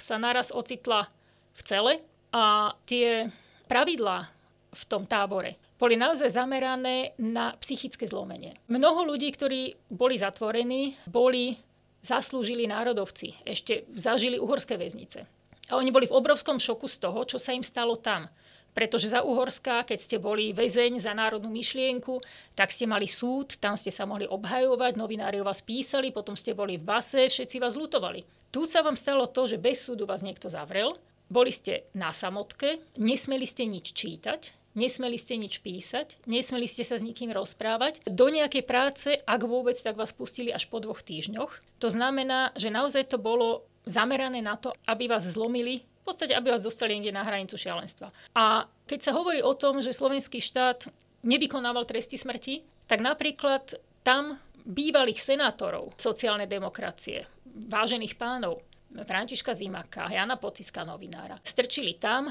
sa 0.00 0.16
naraz 0.16 0.48
ocitla 0.48 1.12
v 1.52 1.60
cele 1.62 1.92
a 2.32 2.72
tie 2.88 3.28
pravidlá 3.68 4.32
v 4.72 4.82
tom 4.88 5.04
tábore 5.04 5.60
boli 5.82 5.98
naozaj 5.98 6.30
zamerané 6.30 7.10
na 7.18 7.58
psychické 7.58 8.06
zlomenie. 8.06 8.54
Mnoho 8.70 9.02
ľudí, 9.02 9.34
ktorí 9.34 9.74
boli 9.90 10.14
zatvorení, 10.14 10.94
boli 11.10 11.58
zaslúžili 12.06 12.70
národovci, 12.70 13.34
ešte 13.42 13.90
zažili 13.90 14.38
uhorské 14.38 14.78
väznice. 14.78 15.26
A 15.70 15.72
oni 15.74 15.90
boli 15.90 16.06
v 16.06 16.14
obrovskom 16.14 16.62
šoku 16.62 16.86
z 16.86 17.02
toho, 17.02 17.26
čo 17.26 17.42
sa 17.42 17.50
im 17.50 17.66
stalo 17.66 17.98
tam. 17.98 18.30
Pretože 18.72 19.12
za 19.12 19.20
Uhorska, 19.20 19.84
keď 19.84 19.98
ste 20.00 20.16
boli 20.16 20.56
väzeň 20.56 20.96
za 20.96 21.12
národnú 21.12 21.52
myšlienku, 21.52 22.24
tak 22.56 22.72
ste 22.72 22.88
mali 22.88 23.04
súd, 23.04 23.60
tam 23.60 23.76
ste 23.76 23.92
sa 23.92 24.08
mohli 24.08 24.24
obhajovať, 24.24 24.96
novinári 24.96 25.40
o 25.40 25.46
vás 25.46 25.60
písali, 25.60 26.08
potom 26.08 26.32
ste 26.32 26.56
boli 26.56 26.80
v 26.80 26.88
base, 26.88 27.28
všetci 27.28 27.60
vás 27.60 27.76
lutovali. 27.76 28.24
Tu 28.48 28.64
sa 28.64 28.80
vám 28.80 28.96
stalo 28.96 29.28
to, 29.28 29.44
že 29.48 29.60
bez 29.60 29.84
súdu 29.84 30.08
vás 30.08 30.24
niekto 30.24 30.48
zavrel, 30.48 30.96
boli 31.32 31.48
ste 31.48 31.88
na 31.96 32.12
samotke, 32.12 32.80
nesmeli 33.00 33.48
ste 33.48 33.64
nič 33.64 33.96
čítať, 33.96 34.52
nesmeli 34.76 35.16
ste 35.16 35.40
nič 35.40 35.64
písať, 35.64 36.20
nesmeli 36.28 36.68
ste 36.68 36.84
sa 36.84 37.00
s 37.00 37.04
nikým 37.04 37.32
rozprávať. 37.32 38.04
Do 38.04 38.28
nejakej 38.28 38.64
práce, 38.64 39.08
ak 39.24 39.40
vôbec, 39.44 39.76
tak 39.80 39.96
vás 39.96 40.12
pustili 40.12 40.52
až 40.52 40.68
po 40.68 40.80
dvoch 40.80 41.00
týždňoch. 41.00 41.80
To 41.80 41.88
znamená, 41.88 42.52
že 42.56 42.68
naozaj 42.68 43.08
to 43.08 43.16
bolo 43.16 43.64
zamerané 43.88 44.44
na 44.44 44.60
to, 44.60 44.76
aby 44.84 45.08
vás 45.08 45.24
zlomili 45.24 45.88
v 46.02 46.04
podstate, 46.04 46.34
aby 46.34 46.50
vás 46.50 46.66
dostali 46.66 46.98
niekde 46.98 47.14
na 47.14 47.22
hranicu 47.22 47.54
šialenstva. 47.54 48.10
A 48.34 48.66
keď 48.90 49.00
sa 49.06 49.12
hovorí 49.14 49.38
o 49.38 49.54
tom, 49.54 49.78
že 49.78 49.94
slovenský 49.94 50.42
štát 50.42 50.90
nevykonával 51.22 51.86
tresty 51.86 52.18
smrti, 52.18 52.66
tak 52.90 52.98
napríklad 52.98 53.78
tam 54.02 54.42
bývalých 54.66 55.22
senátorov 55.22 55.94
sociálnej 55.94 56.50
demokracie, 56.50 57.26
vážených 57.46 58.18
pánov, 58.18 58.66
Františka 58.92 59.56
Zimaka, 59.56 60.12
Jana 60.12 60.36
Pociska, 60.36 60.84
novinára, 60.84 61.40
strčili 61.40 61.96
tam, 61.96 62.28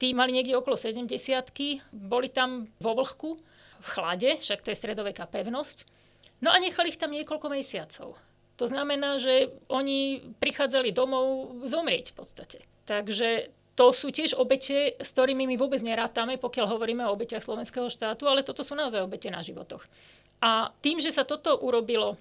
tí 0.00 0.10
mali 0.10 0.34
niekde 0.34 0.58
okolo 0.58 0.74
70 0.74 1.06
boli 1.92 2.28
tam 2.34 2.66
vo 2.82 2.98
vlhku, 2.98 3.30
v 3.80 3.86
chlade, 3.86 4.30
však 4.42 4.60
to 4.60 4.72
je 4.74 4.80
stredoveká 4.80 5.24
pevnosť, 5.24 5.88
no 6.44 6.52
a 6.52 6.60
nechali 6.60 6.92
ich 6.92 7.00
tam 7.00 7.14
niekoľko 7.14 7.48
mesiacov. 7.48 8.18
To 8.60 8.64
znamená, 8.68 9.16
že 9.16 9.56
oni 9.72 10.20
prichádzali 10.36 10.92
domov 10.92 11.56
zomrieť 11.64 12.12
v 12.12 12.16
podstate. 12.20 12.58
Takže 12.90 13.54
to 13.78 13.94
sú 13.94 14.10
tiež 14.10 14.34
obete, 14.34 14.98
s 14.98 15.14
ktorými 15.14 15.46
my 15.46 15.54
vôbec 15.54 15.78
nerátame, 15.78 16.34
pokiaľ 16.42 16.74
hovoríme 16.74 17.06
o 17.06 17.14
obetiach 17.14 17.46
slovenského 17.46 17.86
štátu, 17.86 18.26
ale 18.26 18.42
toto 18.42 18.66
sú 18.66 18.74
naozaj 18.74 19.06
obete 19.06 19.30
na 19.30 19.38
životoch. 19.46 19.86
A 20.42 20.74
tým, 20.82 20.98
že 20.98 21.14
sa 21.14 21.22
toto 21.22 21.54
urobilo 21.62 22.18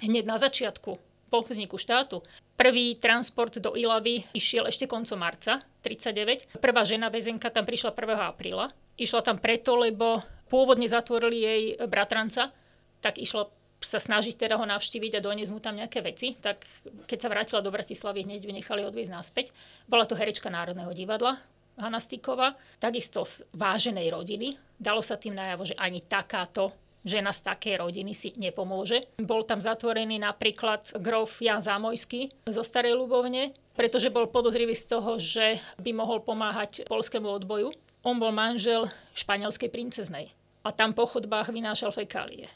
hneď 0.00 0.24
na 0.24 0.40
začiatku 0.40 0.96
po 1.28 1.38
vzniku 1.44 1.76
štátu, 1.76 2.24
prvý 2.56 2.96
transport 2.96 3.60
do 3.60 3.76
Ilavy 3.76 4.24
išiel 4.32 4.66
ešte 4.72 4.88
koncom 4.88 5.20
marca 5.20 5.60
39. 5.84 6.58
Prvá 6.58 6.82
žena 6.88 7.12
väzenka 7.12 7.52
tam 7.52 7.68
prišla 7.68 7.92
1. 7.92 8.32
apríla. 8.32 8.72
Išla 8.96 9.20
tam 9.20 9.36
preto, 9.36 9.76
lebo 9.76 10.24
pôvodne 10.48 10.88
zatvorili 10.88 11.38
jej 11.38 11.62
bratranca, 11.86 12.50
tak 13.04 13.20
išla 13.20 13.52
sa 13.80 13.96
snažiť 13.96 14.36
teda 14.36 14.60
ho 14.60 14.64
navštíviť 14.68 15.18
a 15.18 15.24
doniesť 15.24 15.52
mu 15.52 15.60
tam 15.60 15.76
nejaké 15.76 16.04
veci, 16.04 16.36
tak 16.36 16.68
keď 17.08 17.18
sa 17.18 17.32
vrátila 17.32 17.60
do 17.64 17.72
Bratislavy, 17.72 18.28
hneď 18.28 18.44
ju 18.44 18.52
nechali 18.52 18.84
odviezť 18.84 19.12
naspäť. 19.12 19.46
Bola 19.88 20.04
to 20.04 20.14
herečka 20.14 20.52
Národného 20.52 20.92
divadla, 20.92 21.40
Hanna 21.80 21.98
Stikova, 21.98 22.52
takisto 22.76 23.24
z 23.24 23.40
váženej 23.56 24.12
rodiny. 24.12 24.60
Dalo 24.76 25.00
sa 25.00 25.16
tým 25.16 25.32
najavo, 25.32 25.64
že 25.64 25.78
ani 25.80 26.04
takáto 26.04 26.76
žena 27.00 27.32
z 27.32 27.40
takej 27.48 27.80
rodiny 27.80 28.12
si 28.12 28.36
nepomôže. 28.36 29.08
Bol 29.16 29.48
tam 29.48 29.64
zatvorený 29.64 30.20
napríklad 30.20 31.00
grof 31.00 31.40
Jan 31.40 31.64
Zámojský 31.64 32.28
zo 32.44 32.60
Starej 32.60 32.92
Ľubovne, 32.92 33.56
pretože 33.72 34.12
bol 34.12 34.28
podozrivý 34.28 34.76
z 34.76 34.84
toho, 34.84 35.16
že 35.16 35.56
by 35.80 35.96
mohol 35.96 36.20
pomáhať 36.20 36.84
polskému 36.84 37.32
odboju. 37.40 37.72
On 38.04 38.20
bol 38.20 38.32
manžel 38.32 38.92
španielskej 39.16 39.72
princeznej 39.72 40.32
a 40.60 40.68
tam 40.72 40.92
po 40.92 41.08
chodbách 41.08 41.48
vynášal 41.48 41.92
fekálie 41.92 42.48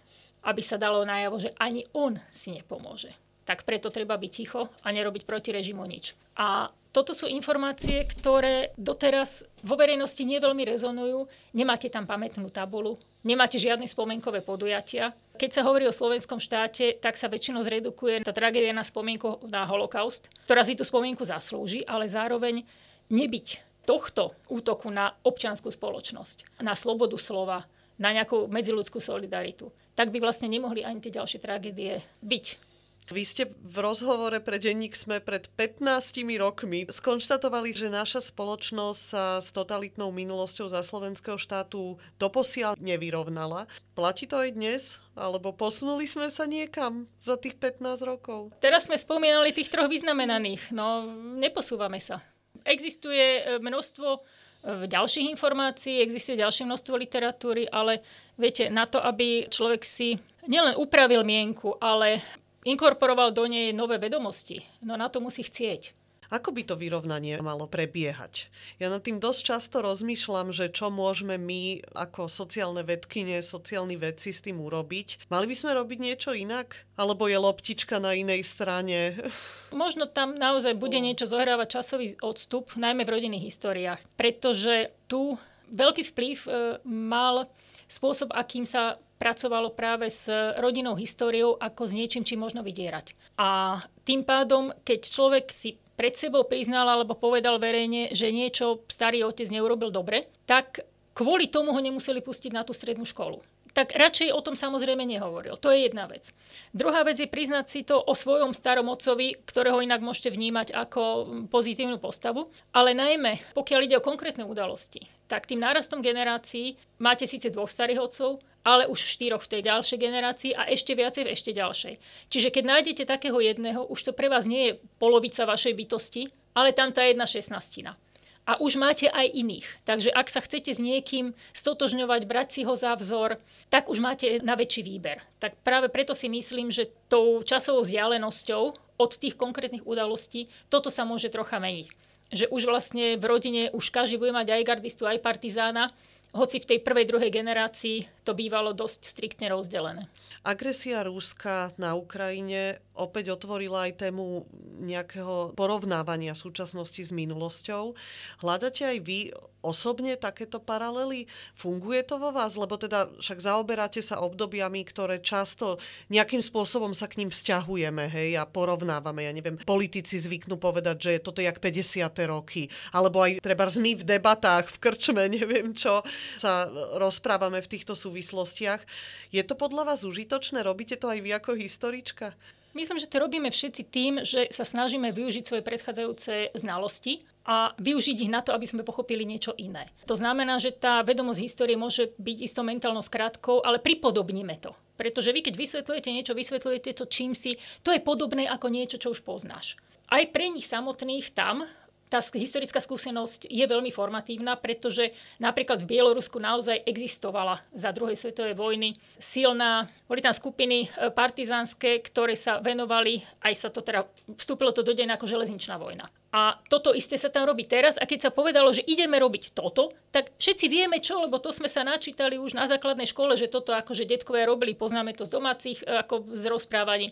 aby 0.45 0.63
sa 0.63 0.77
dalo 0.77 1.03
najavo, 1.03 1.41
že 1.41 1.51
ani 1.57 1.89
on 1.97 2.21
si 2.29 2.53
nepomôže. 2.53 3.13
Tak 3.45 3.65
preto 3.69 3.93
treba 3.93 4.17
byť 4.17 4.33
ticho 4.33 4.73
a 4.85 4.89
nerobiť 4.89 5.29
proti 5.29 5.53
režimu 5.53 5.85
nič. 5.85 6.17
A 6.37 6.73
toto 6.95 7.11
sú 7.11 7.27
informácie, 7.27 8.07
ktoré 8.07 8.71
doteraz 8.79 9.43
vo 9.67 9.75
verejnosti 9.75 10.23
neveľmi 10.23 10.63
rezonujú. 10.63 11.27
Nemáte 11.51 11.91
tam 11.91 12.07
pamätnú 12.07 12.55
tabulu, 12.55 13.03
nemáte 13.27 13.59
žiadne 13.59 13.91
spomenkové 13.91 14.47
podujatia. 14.47 15.11
Keď 15.35 15.51
sa 15.51 15.67
hovorí 15.67 15.91
o 15.91 15.97
slovenskom 15.97 16.39
štáte, 16.39 16.95
tak 17.03 17.19
sa 17.19 17.27
väčšinou 17.27 17.67
zredukuje 17.67 18.23
tá 18.23 18.31
tragédia 18.31 18.71
na 18.71 18.87
spomienku 18.87 19.43
na 19.51 19.67
holokaust, 19.67 20.31
ktorá 20.47 20.63
si 20.63 20.79
tú 20.79 20.87
spomienku 20.87 21.27
zaslúži, 21.27 21.83
ale 21.83 22.07
zároveň 22.07 22.63
nebyť 23.11 23.75
tohto 23.85 24.39
útoku 24.47 24.89
na 24.89 25.19
občianskú 25.27 25.75
spoločnosť, 25.75 26.63
na 26.63 26.79
slobodu 26.79 27.19
slova, 27.19 27.67
na 27.99 28.11
nejakú 28.15 28.51
medziludskú 28.51 28.99
solidaritu, 28.99 29.71
tak 29.95 30.11
by 30.11 30.19
vlastne 30.19 30.51
nemohli 30.51 30.83
ani 30.83 30.99
tie 30.99 31.15
ďalšie 31.15 31.39
tragédie 31.39 32.03
byť. 32.23 32.75
Vy 33.05 33.21
ste 33.29 33.53
v 33.61 33.77
rozhovore 33.85 34.41
pre 34.41 34.57
denník 34.57 34.97
sme 34.97 35.21
pred 35.21 35.45
15 35.61 36.25
rokmi 36.41 36.89
skonštatovali, 36.89 37.77
že 37.77 37.93
naša 37.93 38.25
spoločnosť 38.33 39.03
sa 39.05 39.45
s 39.45 39.53
totalitnou 39.53 40.09
minulosťou 40.09 40.73
za 40.73 40.81
slovenského 40.81 41.37
štátu 41.37 42.01
doposiaľ 42.17 42.81
nevyrovnala. 42.81 43.69
Platí 43.93 44.25
to 44.25 44.41
aj 44.41 44.57
dnes? 44.57 44.83
Alebo 45.13 45.53
posunuli 45.53 46.09
sme 46.09 46.33
sa 46.33 46.49
niekam 46.49 47.05
za 47.21 47.37
tých 47.37 47.61
15 47.61 48.09
rokov? 48.09 48.57
Teraz 48.65 48.89
sme 48.89 48.97
spomínali 48.97 49.53
tých 49.53 49.69
troch 49.69 49.93
vyznamenaných. 49.93 50.73
No, 50.73 51.05
neposúvame 51.37 52.01
sa. 52.01 52.25
Existuje 52.65 53.45
e, 53.45 53.61
množstvo 53.61 54.25
ďalších 54.65 55.31
informácií, 55.37 56.01
existuje 56.01 56.41
ďalšie 56.41 56.65
množstvo 56.65 56.97
literatúry, 56.97 57.69
ale 57.69 58.01
viete, 58.41 58.73
na 58.73 58.89
to, 58.89 58.97
aby 58.97 59.45
človek 59.53 59.85
si 59.85 60.17
nielen 60.49 60.77
upravil 60.81 61.21
mienku, 61.21 61.77
ale 61.77 62.25
inkorporoval 62.65 63.37
do 63.37 63.45
nej 63.45 63.77
nové 63.77 64.01
vedomosti. 64.01 64.65
No 64.81 64.97
na 64.97 65.13
to 65.13 65.21
musí 65.21 65.45
chcieť. 65.45 66.04
Ako 66.33 66.55
by 66.55 66.63
to 66.65 66.75
vyrovnanie 66.79 67.37
malo 67.45 67.69
prebiehať? 67.69 68.49
Ja 68.81 68.89
nad 68.89 69.05
tým 69.05 69.21
dosť 69.21 69.41
často 69.55 69.77
rozmýšľam, 69.85 70.55
že 70.55 70.73
čo 70.73 70.89
môžeme 70.89 71.37
my 71.37 71.85
ako 71.93 72.33
sociálne 72.33 72.81
vedkyne, 72.87 73.45
sociálni 73.45 74.01
vedci 74.01 74.33
s 74.33 74.41
tým 74.45 74.63
urobiť. 74.63 75.29
Mali 75.29 75.47
by 75.51 75.57
sme 75.57 75.77
robiť 75.77 75.99
niečo 76.01 76.31
inak? 76.33 76.77
Alebo 76.95 77.27
je 77.27 77.37
loptička 77.37 77.99
na 77.99 78.15
inej 78.15 78.47
strane? 78.47 79.19
Možno 79.75 80.07
tam 80.07 80.39
naozaj 80.39 80.79
bude 80.79 80.97
niečo 81.03 81.27
zohrávať 81.29 81.81
časový 81.81 82.07
odstup, 82.23 82.73
najmä 82.79 83.03
v 83.05 83.13
rodinných 83.19 83.51
históriách. 83.51 84.01
Pretože 84.15 84.95
tu 85.11 85.37
veľký 85.73 86.03
vplyv 86.15 86.39
e, 86.45 86.51
mal 86.87 87.51
spôsob, 87.89 88.33
akým 88.33 88.65
sa 88.65 88.97
pracovalo 89.19 89.73
práve 89.73 90.11
s 90.11 90.27
rodinnou 90.59 90.99
históriou 90.99 91.57
ako 91.57 91.83
s 91.89 91.93
niečím, 91.95 92.27
či 92.27 92.35
možno 92.35 92.61
vydierať. 92.67 93.15
A 93.39 93.81
tým 94.05 94.27
pádom, 94.27 94.75
keď 94.83 95.01
človek 95.07 95.49
si 95.55 95.79
pred 95.95 96.15
sebou 96.19 96.47
priznal 96.47 96.87
alebo 96.87 97.15
povedal 97.19 97.59
verejne, 97.63 98.13
že 98.13 98.35
niečo 98.35 98.83
starý 98.91 99.25
otec 99.27 99.49
neurobil 99.51 99.95
dobre, 99.95 100.31
tak 100.47 100.83
kvôli 101.15 101.47
tomu 101.51 101.71
ho 101.71 101.81
nemuseli 101.81 102.21
pustiť 102.23 102.51
na 102.55 102.67
tú 102.67 102.75
strednú 102.75 103.07
školu 103.07 103.43
tak 103.75 103.99
radšej 103.99 104.31
o 104.31 104.41
tom 104.41 104.55
samozrejme 104.55 105.03
nehovoril. 105.03 105.59
To 105.59 105.75
je 105.75 105.91
jedna 105.91 106.07
vec. 106.07 106.31
Druhá 106.71 107.03
vec 107.03 107.19
je 107.19 107.27
priznať 107.27 107.67
si 107.67 107.83
to 107.83 107.99
o 107.99 108.15
svojom 108.15 108.55
starom 108.55 108.87
otcovi, 108.87 109.35
ktorého 109.43 109.83
inak 109.83 109.99
môžete 109.99 110.31
vnímať 110.31 110.71
ako 110.71 111.03
pozitívnu 111.51 111.99
postavu. 111.99 112.55
Ale 112.71 112.95
najmä, 112.95 113.43
pokiaľ 113.53 113.81
ide 113.85 113.99
o 113.99 114.07
konkrétne 114.07 114.47
udalosti, 114.47 115.11
tak 115.27 115.51
tým 115.51 115.59
nárastom 115.59 116.01
generácií 116.01 116.79
máte 117.03 117.27
síce 117.27 117.51
dvoch 117.51 117.69
starých 117.69 118.01
otcov, 118.07 118.39
ale 118.65 118.89
už 118.89 118.97
štyroch 118.97 119.45
v 119.45 119.51
tej 119.55 119.63
ďalšej 119.69 119.99
generácii 120.01 120.53
a 120.57 120.67
ešte 120.73 120.97
viacej 120.97 121.23
v 121.29 121.33
ešte 121.37 121.53
ďalšej. 121.53 121.95
Čiže 122.33 122.49
keď 122.49 122.65
nájdete 122.65 123.05
takého 123.05 123.39
jedného, 123.39 123.85
už 123.87 124.11
to 124.11 124.13
pre 124.17 124.33
vás 124.33 124.49
nie 124.49 124.73
je 124.73 124.79
polovica 124.97 125.45
vašej 125.45 125.77
bytosti, 125.77 126.33
ale 126.57 126.73
tam 126.73 126.91
tá 126.91 127.05
jedna 127.05 127.29
šestnastina 127.29 128.01
a 128.45 128.61
už 128.61 128.77
máte 128.77 129.09
aj 129.09 129.33
iných. 129.33 129.65
Takže 129.89 130.13
ak 130.13 130.29
sa 130.29 130.45
chcete 130.45 130.77
s 130.77 130.81
niekým 130.81 131.33
stotožňovať, 131.57 132.29
brať 132.29 132.49
si 132.53 132.61
ho 132.69 132.77
za 132.77 132.93
vzor, 132.93 133.41
tak 133.73 133.89
už 133.89 133.99
máte 134.05 134.41
na 134.45 134.53
väčší 134.55 134.85
výber. 134.85 135.25
Tak 135.41 135.57
práve 135.65 135.89
preto 135.89 136.13
si 136.13 136.29
myslím, 136.29 136.69
že 136.69 136.93
tou 137.09 137.41
časovou 137.41 137.83
vzdialenosťou 137.83 138.63
od 139.01 139.11
tých 139.17 139.35
konkrétnych 139.35 139.89
udalostí 139.89 140.53
toto 140.69 140.93
sa 140.93 141.09
môže 141.09 141.33
trocha 141.33 141.57
meniť. 141.57 141.89
Že 142.35 142.47
už 142.53 142.63
vlastne 142.69 143.17
v 143.17 143.25
rodine 143.25 143.63
už 143.73 143.89
každý 143.89 144.21
bude 144.21 144.33
mať 144.37 144.53
aj 144.53 144.69
gardistu, 144.69 145.09
aj 145.09 145.25
partizána, 145.25 145.93
hoci 146.35 146.59
v 146.59 146.67
tej 146.67 146.79
prvej, 146.83 147.07
druhej 147.07 147.31
generácii 147.31 148.27
to 148.27 148.35
bývalo 148.35 148.75
dosť 148.75 149.01
striktne 149.07 149.47
rozdelené. 149.55 150.11
Agresia 150.43 151.07
Rúska 151.07 151.73
na 151.79 151.95
Ukrajine 151.95 152.83
opäť 152.93 153.39
otvorila 153.39 153.87
aj 153.89 154.11
tému 154.11 154.45
nejakého 154.83 155.55
porovnávania 155.55 156.35
súčasnosti 156.35 156.99
s 157.01 157.15
minulosťou. 157.15 157.95
Hľadáte 158.43 158.83
aj 158.85 158.99
vy 159.07 159.19
osobne 159.65 160.21
takéto 160.21 160.61
paralely? 160.61 161.25
Funguje 161.57 162.05
to 162.05 162.21
vo 162.21 162.29
vás? 162.29 162.53
Lebo 162.61 162.77
teda 162.77 163.09
však 163.17 163.41
zaoberáte 163.41 164.05
sa 164.05 164.21
obdobiami, 164.21 164.85
ktoré 164.85 165.25
často 165.25 165.81
nejakým 166.13 166.45
spôsobom 166.45 166.93
sa 166.93 167.09
k 167.09 167.25
ním 167.25 167.33
vzťahujeme 167.33 168.13
hej, 168.13 168.37
a 168.37 168.45
porovnávame. 168.45 169.25
Ja 169.25 169.33
neviem, 169.33 169.57
politici 169.65 170.21
zvyknú 170.21 170.61
povedať, 170.61 170.97
že 171.01 171.13
toto 171.25 171.41
je 171.41 171.49
jak 171.49 171.59
50. 171.65 172.13
roky. 172.29 172.69
Alebo 172.93 173.25
aj 173.25 173.41
treba 173.41 173.65
my 173.65 173.93
v 173.97 174.05
debatách, 174.05 174.69
v 174.69 174.81
krčme, 174.85 175.25
neviem 175.41 175.73
čo, 175.73 176.05
sa 176.37 176.69
rozprávame 177.01 177.65
v 177.65 177.71
týchto 177.73 177.97
súvislostiach. 177.97 178.85
Je 179.33 179.41
to 179.41 179.57
podľa 179.57 179.89
vás 179.89 180.05
užitočné? 180.05 180.61
Robíte 180.61 181.01
to 181.01 181.09
aj 181.09 181.19
vy 181.25 181.31
ako 181.33 181.57
historička? 181.57 182.37
Myslím, 182.75 182.99
že 182.99 183.07
to 183.07 183.23
robíme 183.23 183.55
všetci 183.55 183.83
tým, 183.87 184.13
že 184.27 184.51
sa 184.51 184.67
snažíme 184.67 185.15
využiť 185.15 185.47
svoje 185.47 185.63
predchádzajúce 185.63 186.59
znalosti 186.59 187.23
a 187.47 187.71
využiť 187.79 188.27
ich 188.27 188.33
na 188.33 188.43
to, 188.43 188.51
aby 188.51 188.67
sme 188.67 188.83
pochopili 188.83 189.23
niečo 189.23 189.55
iné. 189.55 189.87
To 190.11 190.19
znamená, 190.19 190.59
že 190.59 190.75
tá 190.75 191.07
vedomosť 191.07 191.39
histórie 191.39 191.79
môže 191.79 192.11
byť 192.19 192.39
isto 192.43 192.67
mentálnou 192.67 193.07
skrátkou, 193.07 193.63
ale 193.63 193.79
pripodobníme 193.79 194.59
to. 194.59 194.75
Pretože 194.99 195.31
vy, 195.31 195.47
keď 195.47 195.55
vysvetľujete 195.55 196.11
niečo, 196.11 196.35
vysvetľujete 196.35 196.91
to 196.99 197.05
čím 197.07 197.31
si, 197.31 197.63
to 197.87 197.95
je 197.95 198.03
podobné 198.03 198.51
ako 198.51 198.67
niečo, 198.67 198.99
čo 198.99 199.15
už 199.15 199.23
poznáš. 199.23 199.79
Aj 200.11 200.27
pre 200.35 200.51
nich 200.51 200.67
samotných 200.67 201.31
tam 201.31 201.71
tá 202.15 202.23
historická 202.23 202.79
skúsenosť 202.79 203.51
je 203.51 203.65
veľmi 203.67 203.91
formatívna, 203.91 204.55
pretože 204.55 205.11
napríklad 205.43 205.83
v 205.83 205.99
Bielorusku 205.99 206.39
naozaj 206.39 206.87
existovala 206.87 207.59
za 207.75 207.91
druhej 207.91 208.15
svetovej 208.15 208.55
vojny 208.55 208.95
silná, 209.19 209.91
boli 210.07 210.23
tam 210.23 210.31
skupiny 210.31 210.87
e, 210.87 211.11
partizánske, 211.11 211.99
ktoré 212.07 212.39
sa 212.39 212.63
venovali, 212.63 213.19
aj 213.43 213.55
sa 213.59 213.69
to 213.75 213.83
teda, 213.83 214.07
vstúpilo 214.39 214.71
to 214.71 214.87
do 214.87 214.95
deň 214.95 215.19
ako 215.19 215.27
železničná 215.27 215.75
vojna. 215.75 216.07
A 216.31 216.55
toto 216.71 216.95
isté 216.95 217.19
sa 217.19 217.35
tam 217.35 217.51
robí 217.51 217.67
teraz 217.67 217.99
a 217.99 218.07
keď 218.07 218.31
sa 218.31 218.31
povedalo, 218.31 218.71
že 218.71 218.87
ideme 218.87 219.19
robiť 219.19 219.51
toto, 219.51 219.91
tak 220.15 220.31
všetci 220.39 220.67
vieme 220.71 221.03
čo, 221.03 221.19
lebo 221.19 221.43
to 221.43 221.51
sme 221.51 221.67
sa 221.67 221.83
načítali 221.83 222.39
už 222.39 222.55
na 222.55 222.71
základnej 222.71 223.11
škole, 223.11 223.35
že 223.35 223.51
toto 223.51 223.75
akože 223.75 224.07
detkovia 224.07 224.47
robili, 224.47 224.79
poznáme 224.79 225.19
to 225.19 225.27
z 225.27 225.35
domácich 225.35 225.83
e, 225.83 225.99
ako 225.99 226.31
z 226.31 226.47
rozprávaní. 226.47 227.11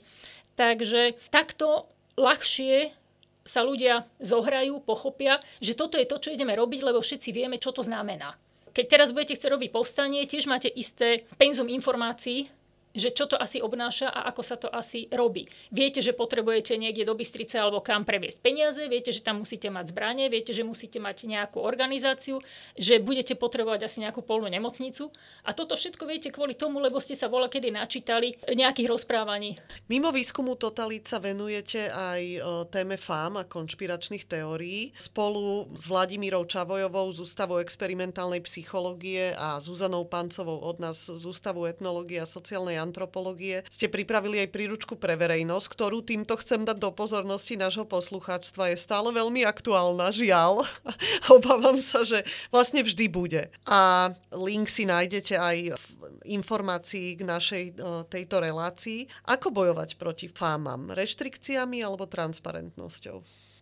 Takže 0.55 1.19
takto 1.35 1.91
ľahšie 2.15 3.02
sa 3.43 3.67
ľudia 3.67 4.07
zohrajú, 4.23 4.83
pochopia, 4.83 5.43
že 5.59 5.75
toto 5.75 5.99
je 5.99 6.07
to, 6.07 6.19
čo 6.19 6.33
ideme 6.35 6.55
robiť, 6.55 6.81
lebo 6.83 7.03
všetci 7.03 7.31
vieme, 7.35 7.59
čo 7.59 7.75
to 7.75 7.83
znamená. 7.83 8.39
Keď 8.73 8.87
teraz 8.89 9.13
budete 9.13 9.37
chcieť 9.37 9.53
robiť 9.53 9.71
povstanie, 9.71 10.25
tiež 10.25 10.49
máte 10.49 10.73
isté 10.73 11.29
penzum 11.37 11.69
informácií, 11.69 12.49
že 12.93 13.13
čo 13.13 13.25
to 13.29 13.41
asi 13.41 13.65
obnáša 13.65 14.13
a 14.13 14.29
ako 14.29 14.43
sa 14.45 14.57
to 14.61 14.69
asi 14.69 15.09
robí. 15.09 15.49
Viete, 15.73 16.05
že 16.05 16.13
potrebujete 16.13 16.77
niekde 16.77 17.09
do 17.09 17.17
Bystrice 17.17 17.57
alebo 17.57 17.81
kam 17.81 18.05
previesť 18.05 18.39
peniaze, 18.45 18.81
viete, 18.89 19.11
že 19.11 19.25
tam 19.25 19.41
musíte 19.41 19.73
mať 19.73 19.93
zbranie, 19.93 20.29
viete, 20.29 20.53
že 20.53 20.65
musíte 20.65 21.01
mať 21.01 21.25
nejakú 21.25 21.59
organizáciu, 21.61 22.41
že 22.77 23.01
budete 23.01 23.35
potrebovať 23.37 23.89
asi 23.89 24.05
nejakú 24.05 24.21
polnú 24.21 24.53
nemocnicu. 24.53 25.09
A 25.49 25.57
toto 25.57 25.75
všetko 25.75 26.05
viete 26.05 26.29
kvôli 26.29 26.53
tomu, 26.53 26.79
lebo 26.79 27.01
ste 27.01 27.17
sa 27.17 27.33
vola 27.33 27.49
kedy 27.49 27.73
načítali 27.73 28.37
nejakých 28.45 28.89
rozprávaní. 28.93 29.57
Mimo 29.89 30.13
výskumu 30.13 30.55
totalít 30.61 31.09
sa 31.09 31.17
venujete 31.17 31.89
aj 31.89 32.23
e, 32.23 32.39
téme 32.69 33.01
fám 33.01 33.41
a 33.41 33.49
konšpiračných 33.49 34.29
teórií. 34.29 34.93
Spolu 35.01 35.73
s 35.73 35.89
Vladimírou 35.89 36.45
Čavojovou 36.45 37.09
z 37.17 37.25
Ústavu 37.25 37.59
experimentálnej 37.63 38.45
psychológie 38.45 39.33
a 39.33 39.63
Zuzanou 39.63 40.05
Pancovou 40.05 40.61
od 40.61 40.77
nás 40.83 41.09
z 41.09 41.25
Ústavu 41.25 41.65
etnológie 41.65 42.21
a 42.21 42.29
sociálnej 42.29 42.82
antropológie 42.83 43.63
ste 43.71 43.87
pripravili 43.87 44.43
aj 44.43 44.51
príručku 44.51 44.99
pre 44.99 45.15
verejnosť, 45.15 45.67
ktorú 45.71 46.03
týmto 46.03 46.35
chcem 46.43 46.67
dať 46.67 46.83
do 46.83 46.91
pozornosti 46.91 47.55
nášho 47.55 47.87
poslucháčstva. 47.87 48.75
Je 48.75 48.83
stále 48.83 49.15
veľmi 49.15 49.47
aktuálna, 49.47 50.11
žiaľ. 50.11 50.67
Obávam 51.39 51.79
sa, 51.79 52.03
že 52.03 52.27
vlastne 52.51 52.83
vždy 52.83 53.07
bude. 53.07 53.43
A 53.65 54.11
link 54.35 54.67
si 54.67 54.83
nájdete 54.83 55.39
aj 55.39 55.57
v 55.79 55.87
informácii 56.27 57.19
k 57.19 57.23
našej 57.23 57.65
tejto 58.11 58.43
relácii. 58.43 59.07
Ako 59.31 59.55
bojovať 59.55 59.95
proti 59.97 60.27
fámam? 60.27 60.91
Reštrikciami 60.91 61.83
alebo 61.83 62.11
transparentnosťou? 62.11 63.17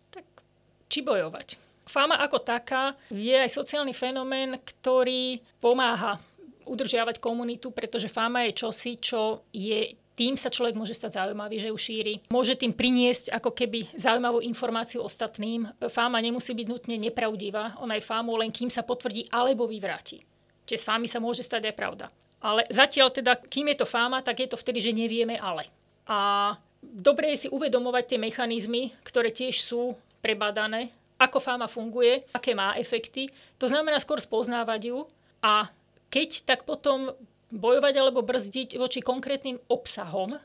Tak 0.09 0.25
či 0.89 1.05
bojovať? 1.05 1.71
Fáma 1.91 2.21
ako 2.21 2.39
taká 2.45 2.93
je 3.09 3.33
aj 3.33 3.51
sociálny 3.51 3.91
fenomén, 3.91 4.55
ktorý 4.63 5.41
pomáha 5.57 6.21
udržiavať 6.71 7.19
komunitu, 7.19 7.75
pretože 7.75 8.07
fáma 8.07 8.47
je 8.47 8.55
čosi, 8.55 8.95
čo 9.03 9.43
je 9.51 9.99
tým 10.11 10.35
sa 10.35 10.51
človek 10.51 10.75
môže 10.75 10.93
stať 10.93 11.17
zaujímavý, 11.17 11.57
že 11.57 11.71
ju 11.71 11.77
šíri. 11.79 12.13
Môže 12.29 12.53
tým 12.53 12.75
priniesť 12.75 13.31
ako 13.31 13.57
keby 13.57 13.95
zaujímavú 13.95 14.43
informáciu 14.43 15.01
ostatným. 15.01 15.71
Fáma 15.89 16.19
nemusí 16.21 16.51
byť 16.51 16.67
nutne 16.67 16.95
nepravdivá, 16.99 17.79
ona 17.81 17.97
je 17.97 18.05
fámou 18.05 18.37
len 18.37 18.53
kým 18.53 18.69
sa 18.69 18.85
potvrdí 18.85 19.31
alebo 19.33 19.65
vyvráti. 19.65 20.21
Čiže 20.67 20.81
s 20.83 20.87
fámy 20.87 21.07
sa 21.09 21.23
môže 21.23 21.41
stať 21.41 21.71
aj 21.71 21.75
pravda. 21.75 22.05
Ale 22.43 22.69
zatiaľ 22.69 23.09
teda, 23.09 23.37
kým 23.37 23.73
je 23.73 23.81
to 23.81 23.87
fáma, 23.89 24.21
tak 24.21 24.45
je 24.45 24.49
to 24.51 24.61
vtedy, 24.61 24.81
že 24.83 24.93
nevieme 24.93 25.41
ale. 25.41 25.69
A 26.05 26.53
dobre 26.81 27.33
je 27.33 27.45
si 27.45 27.47
uvedomovať 27.49 28.13
tie 28.13 28.19
mechanizmy, 28.21 28.93
ktoré 29.05 29.29
tiež 29.33 29.61
sú 29.61 29.97
prebadané, 30.21 30.93
ako 31.21 31.37
fáma 31.37 31.69
funguje, 31.69 32.25
aké 32.33 32.57
má 32.57 32.73
efekty. 32.77 33.29
To 33.61 33.69
znamená 33.69 34.01
skôr 34.01 34.17
spoznávať 34.17 34.93
ju 34.93 35.05
a 35.41 35.69
keď, 36.11 36.43
tak 36.43 36.67
potom 36.67 37.15
bojovať 37.51 37.93
alebo 37.97 38.21
brzdiť 38.21 38.75
voči 38.75 38.99
konkrétnym 38.99 39.59
obsahom, 39.71 40.37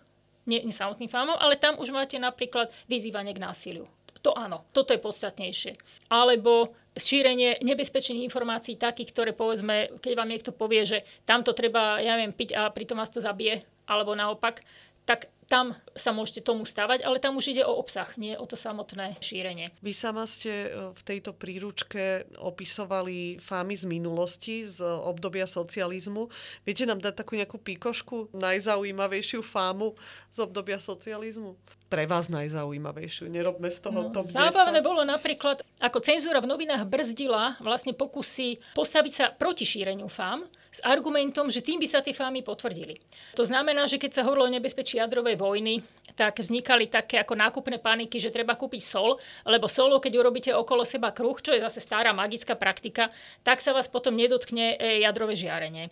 nie, 0.46 0.62
nie 0.62 0.74
samotným 0.74 1.10
fámom, 1.10 1.34
ale 1.34 1.58
tam 1.58 1.76
už 1.82 1.90
máte 1.90 2.16
napríklad 2.22 2.70
vyzývanie 2.86 3.34
k 3.34 3.42
násiliu. 3.42 3.90
To 4.22 4.34
áno, 4.34 4.66
toto 4.74 4.94
je 4.94 5.02
podstatnejšie. 5.02 5.78
Alebo 6.10 6.74
šírenie 6.98 7.62
nebezpečných 7.62 8.26
informácií 8.26 8.74
takých, 8.74 9.12
ktoré 9.14 9.30
povedzme, 9.36 9.98
keď 10.02 10.12
vám 10.16 10.30
niekto 10.30 10.50
povie, 10.50 10.82
že 10.82 10.98
tamto 11.28 11.52
treba, 11.52 12.02
ja 12.02 12.18
neviem, 12.18 12.34
piť 12.34 12.56
a 12.56 12.70
pritom 12.72 12.98
vás 12.98 13.12
to 13.12 13.22
zabije, 13.22 13.62
alebo 13.86 14.18
naopak, 14.18 14.66
tak 15.06 15.30
tam 15.46 15.78
sa 15.94 16.10
môžete 16.10 16.42
tomu 16.42 16.66
stavať, 16.66 17.06
ale 17.06 17.22
tam 17.22 17.38
už 17.38 17.54
ide 17.54 17.62
o 17.62 17.78
obsah, 17.78 18.10
nie 18.18 18.34
o 18.34 18.46
to 18.50 18.58
samotné 18.58 19.14
šírenie. 19.22 19.70
Vy 19.78 19.94
sama 19.94 20.26
ste 20.26 20.50
e, 20.50 20.68
v 20.90 21.02
tejto 21.06 21.30
príručke 21.38 22.26
opisovali 22.34 23.38
fámy 23.38 23.74
z 23.78 23.84
minulosti, 23.86 24.66
z 24.66 24.82
obdobia 24.82 25.46
socializmu. 25.46 26.26
Viete 26.66 26.82
nám 26.82 26.98
dať 26.98 27.14
takú 27.22 27.38
nejakú 27.38 27.62
píkošku, 27.62 28.34
najzaujímavejšiu 28.34 29.40
fámu 29.46 29.94
z 30.34 30.38
obdobia 30.42 30.82
socializmu? 30.82 31.54
Pre 31.86 32.04
vás 32.10 32.26
najzaujímavejšiu? 32.26 33.30
Nerobme 33.30 33.70
z 33.70 33.78
toho 33.78 34.08
no, 34.08 34.10
top 34.10 34.26
10. 34.26 34.34
Zábavné 34.34 34.82
bolo 34.82 35.06
napríklad, 35.06 35.62
ako 35.78 35.98
cenzúra 36.02 36.42
v 36.42 36.50
novinách 36.50 36.82
brzdila 36.86 37.58
vlastne 37.62 37.94
pokusy 37.94 38.58
postaviť 38.74 39.12
sa 39.12 39.26
proti 39.30 39.62
šíreniu 39.62 40.10
fám 40.10 40.46
s 40.76 40.84
argumentom, 40.84 41.48
že 41.48 41.64
tým 41.64 41.80
by 41.80 41.88
sa 41.88 42.04
tie 42.04 42.12
fámy 42.12 42.44
potvrdili. 42.44 43.00
To 43.32 43.48
znamená, 43.48 43.88
že 43.88 43.96
keď 43.96 44.20
sa 44.20 44.24
hovorilo 44.28 44.50
o 44.50 44.54
nebezpečí 44.60 45.00
jadrovej 45.00 45.40
vojny, 45.40 45.80
tak 46.12 46.36
vznikali 46.44 46.92
také 46.92 47.16
ako 47.16 47.32
nákupné 47.32 47.80
paniky, 47.80 48.20
že 48.20 48.28
treba 48.28 48.58
kúpiť 48.60 48.82
sol, 48.84 49.16
lebo 49.48 49.72
solo, 49.72 49.96
keď 49.96 50.12
urobíte 50.20 50.50
okolo 50.52 50.84
seba 50.84 51.16
kruh, 51.16 51.40
čo 51.40 51.56
je 51.56 51.64
zase 51.64 51.80
stará 51.80 52.12
magická 52.12 52.58
praktika, 52.60 53.08
tak 53.40 53.64
sa 53.64 53.72
vás 53.72 53.88
potom 53.88 54.12
nedotkne 54.12 54.76
e, 54.76 55.00
jadrové 55.00 55.32
žiarenie. 55.32 55.88
E, 55.88 55.90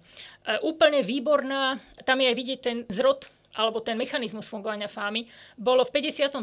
úplne 0.60 1.00
výborná, 1.00 1.80
tam 2.04 2.20
je 2.20 2.28
aj 2.28 2.36
vidieť 2.36 2.60
ten 2.60 2.76
zrod 2.92 3.32
alebo 3.54 3.78
ten 3.80 3.94
mechanizmus 3.94 4.50
fungovania 4.50 4.90
fámy, 4.90 5.26
bolo 5.54 5.86
v 5.86 6.02
56. 6.02 6.42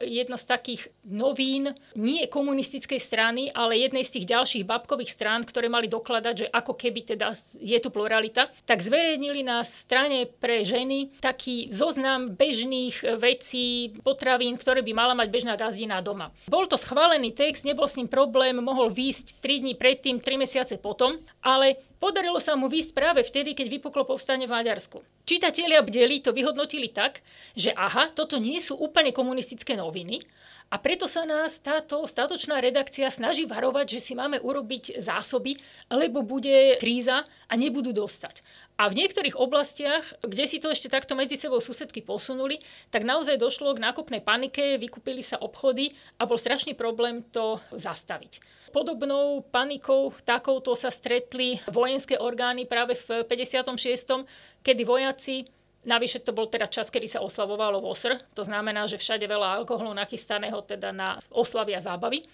jedno 0.00 0.36
z 0.40 0.44
takých 0.48 0.88
novín 1.04 1.76
nie 1.94 2.24
komunistickej 2.26 3.00
strany, 3.00 3.52
ale 3.52 3.78
jednej 3.78 4.02
z 4.02 4.20
tých 4.20 4.26
ďalších 4.32 4.64
babkových 4.64 5.12
strán, 5.12 5.44
ktoré 5.44 5.68
mali 5.68 5.86
dokladať, 5.86 6.34
že 6.34 6.46
ako 6.48 6.72
keby 6.74 7.16
teda 7.16 7.36
je 7.60 7.78
tu 7.78 7.88
pluralita, 7.92 8.48
tak 8.64 8.80
zverejnili 8.80 9.44
na 9.44 9.60
strane 9.62 10.26
pre 10.26 10.64
ženy 10.64 11.12
taký 11.20 11.68
zoznam 11.70 12.32
bežných 12.32 13.20
vecí, 13.20 13.92
potravín, 14.00 14.56
ktoré 14.56 14.80
by 14.80 14.92
mala 14.96 15.14
mať 15.14 15.28
bežná 15.28 15.54
gazdina 15.54 16.00
doma. 16.00 16.32
Bol 16.48 16.64
to 16.66 16.80
schválený 16.80 17.36
text, 17.36 17.68
nebol 17.68 17.86
s 17.86 18.00
ním 18.00 18.08
problém, 18.08 18.56
mohol 18.56 18.88
výjsť 18.88 19.40
3 19.44 19.62
dní 19.62 19.74
predtým, 19.76 20.16
3 20.18 20.42
mesiace 20.42 20.74
potom, 20.80 21.20
ale 21.44 21.76
Podarilo 21.96 22.36
sa 22.36 22.52
mu 22.60 22.68
výsť 22.68 22.92
práve 22.92 23.24
vtedy, 23.24 23.56
keď 23.56 23.80
vypuklo 23.80 24.04
povstanie 24.04 24.44
v 24.44 24.52
Maďarsku. 24.52 25.00
Čitatelia 25.24 25.80
bdeli 25.80 26.20
to 26.20 26.36
vyhodnotili 26.36 26.92
tak, 26.92 27.24
že 27.56 27.72
aha, 27.72 28.12
toto 28.12 28.36
nie 28.36 28.60
sú 28.60 28.76
úplne 28.76 29.16
komunistické 29.16 29.80
noviny 29.80 30.20
a 30.66 30.82
preto 30.82 31.06
sa 31.06 31.22
nás 31.22 31.62
táto 31.62 32.02
statočná 32.04 32.58
redakcia 32.58 33.06
snaží 33.08 33.46
varovať, 33.46 33.96
že 33.96 34.00
si 34.02 34.12
máme 34.18 34.42
urobiť 34.42 34.98
zásoby, 34.98 35.56
lebo 35.88 36.26
bude 36.26 36.76
kríza 36.82 37.22
a 37.22 37.54
nebudú 37.54 37.94
dostať. 37.94 38.42
A 38.76 38.92
v 38.92 39.00
niektorých 39.00 39.40
oblastiach, 39.40 40.04
kde 40.20 40.44
si 40.44 40.60
to 40.60 40.68
ešte 40.68 40.92
takto 40.92 41.16
medzi 41.16 41.40
sebou 41.40 41.64
susedky 41.64 42.04
posunuli, 42.04 42.60
tak 42.92 43.08
naozaj 43.08 43.40
došlo 43.40 43.72
k 43.72 43.80
nákupnej 43.80 44.20
panike, 44.20 44.76
vykúpili 44.76 45.24
sa 45.24 45.40
obchody 45.40 45.96
a 46.20 46.28
bol 46.28 46.36
strašný 46.36 46.76
problém 46.76 47.24
to 47.32 47.56
zastaviť. 47.72 48.44
Podobnou 48.76 49.40
panikou 49.48 50.12
takouto 50.28 50.76
sa 50.76 50.92
stretli 50.92 51.56
vojenské 51.72 52.20
orgány 52.20 52.68
práve 52.68 53.00
v 53.00 53.24
56., 53.24 54.28
kedy 54.60 54.82
vojaci 54.84 55.48
Navyše 55.86 56.26
to 56.26 56.34
bol 56.34 56.50
teda 56.50 56.66
čas, 56.66 56.90
kedy 56.90 57.06
sa 57.06 57.22
oslavovalo 57.22 57.78
VOSR, 57.78 58.18
to 58.34 58.42
znamená, 58.42 58.90
že 58.90 58.98
všade 58.98 59.22
veľa 59.22 59.62
alkoholu 59.62 59.94
nachystaného 59.94 60.58
teda 60.66 60.90
na 60.90 61.22
oslavy 61.30 61.78
a 61.78 61.80
zábavy. 61.80 62.26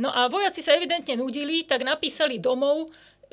No 0.00 0.08
a 0.08 0.32
vojaci 0.32 0.64
sa 0.64 0.72
evidentne 0.72 1.20
nudili, 1.20 1.68
tak 1.68 1.84
napísali 1.84 2.40
domov, 2.40 2.88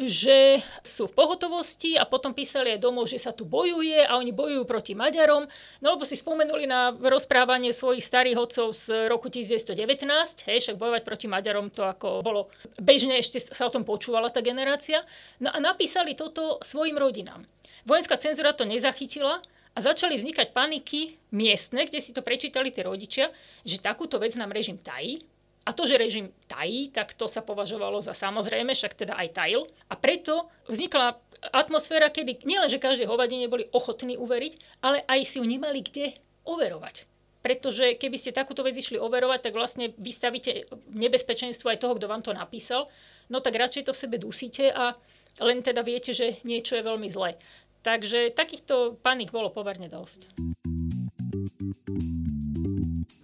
že 0.08 0.62
sú 0.82 1.06
v 1.10 1.14
pohotovosti 1.14 1.98
a 1.98 2.08
potom 2.08 2.34
písali 2.34 2.74
aj 2.74 2.80
domov, 2.82 3.10
že 3.10 3.22
sa 3.22 3.36
tu 3.36 3.46
bojuje 3.46 4.02
a 4.02 4.18
oni 4.18 4.34
bojujú 4.34 4.64
proti 4.66 4.94
Maďarom, 4.98 5.46
no 5.84 5.88
lebo 5.94 6.08
si 6.08 6.18
spomenuli 6.18 6.66
na 6.66 6.96
rozprávanie 6.96 7.76
svojich 7.76 8.06
starých 8.06 8.40
hodcov 8.40 8.74
z 8.74 9.12
roku 9.12 9.30
1919, 9.30 10.48
hej, 10.48 10.58
však 10.62 10.80
bojovať 10.80 11.04
proti 11.06 11.28
Maďarom 11.28 11.70
to 11.70 11.86
ako 11.86 12.26
bolo 12.26 12.50
bežne, 12.80 13.18
ešte 13.20 13.42
sa 13.42 13.68
o 13.68 13.74
tom 13.74 13.86
počúvala 13.86 14.32
tá 14.34 14.42
generácia, 14.42 15.06
no 15.44 15.54
a 15.54 15.58
napísali 15.62 16.18
toto 16.18 16.58
svojim 16.62 16.98
rodinám. 16.98 17.46
Vojenská 17.84 18.18
cenzúra 18.18 18.54
to 18.54 18.66
nezachytila 18.66 19.42
a 19.72 19.80
začali 19.80 20.20
vznikať 20.20 20.52
paniky 20.52 21.16
miestne, 21.32 21.88
kde 21.88 22.04
si 22.04 22.12
to 22.12 22.22
prečítali 22.22 22.70
tie 22.70 22.84
rodičia, 22.84 23.32
že 23.64 23.80
takúto 23.80 24.20
vec 24.20 24.36
nám 24.36 24.52
režim 24.52 24.76
tají, 24.78 25.24
a 25.62 25.70
to, 25.78 25.86
že 25.86 26.02
režim 26.02 26.34
tají, 26.50 26.90
tak 26.90 27.14
to 27.14 27.30
sa 27.30 27.46
považovalo 27.46 28.02
za 28.02 28.18
samozrejme, 28.18 28.74
však 28.74 28.98
teda 28.98 29.14
aj 29.14 29.28
tajil. 29.38 29.70
A 29.90 29.94
preto 29.94 30.50
vznikla 30.66 31.22
atmosféra, 31.54 32.10
kedy 32.10 32.42
nielenže 32.46 32.82
každé 32.82 33.06
hovadenie 33.06 33.46
boli 33.46 33.70
ochotní 33.70 34.18
uveriť, 34.18 34.82
ale 34.82 35.06
aj 35.06 35.20
si 35.26 35.38
ju 35.38 35.46
nemali 35.46 35.86
kde 35.86 36.18
overovať. 36.50 37.06
Pretože 37.42 37.98
keby 37.98 38.18
ste 38.18 38.38
takúto 38.38 38.62
vec 38.62 38.78
išli 38.78 39.02
overovať, 39.02 39.50
tak 39.50 39.58
vlastne 39.58 39.94
vystavíte 39.98 40.70
nebezpečenstvo 40.94 41.74
aj 41.74 41.82
toho, 41.82 41.98
kto 41.98 42.06
vám 42.06 42.22
to 42.22 42.34
napísal. 42.34 42.90
No 43.30 43.42
tak 43.42 43.58
radšej 43.58 43.90
to 43.90 43.94
v 43.94 44.02
sebe 44.02 44.18
dusíte 44.22 44.70
a 44.70 44.94
len 45.42 45.66
teda 45.66 45.82
viete, 45.82 46.14
že 46.14 46.38
niečo 46.46 46.78
je 46.78 46.86
veľmi 46.86 47.10
zlé. 47.10 47.38
Takže 47.82 48.34
takýchto 48.38 49.02
panik 49.02 49.34
bolo 49.34 49.50
pomerne 49.50 49.90
dosť. 49.90 50.30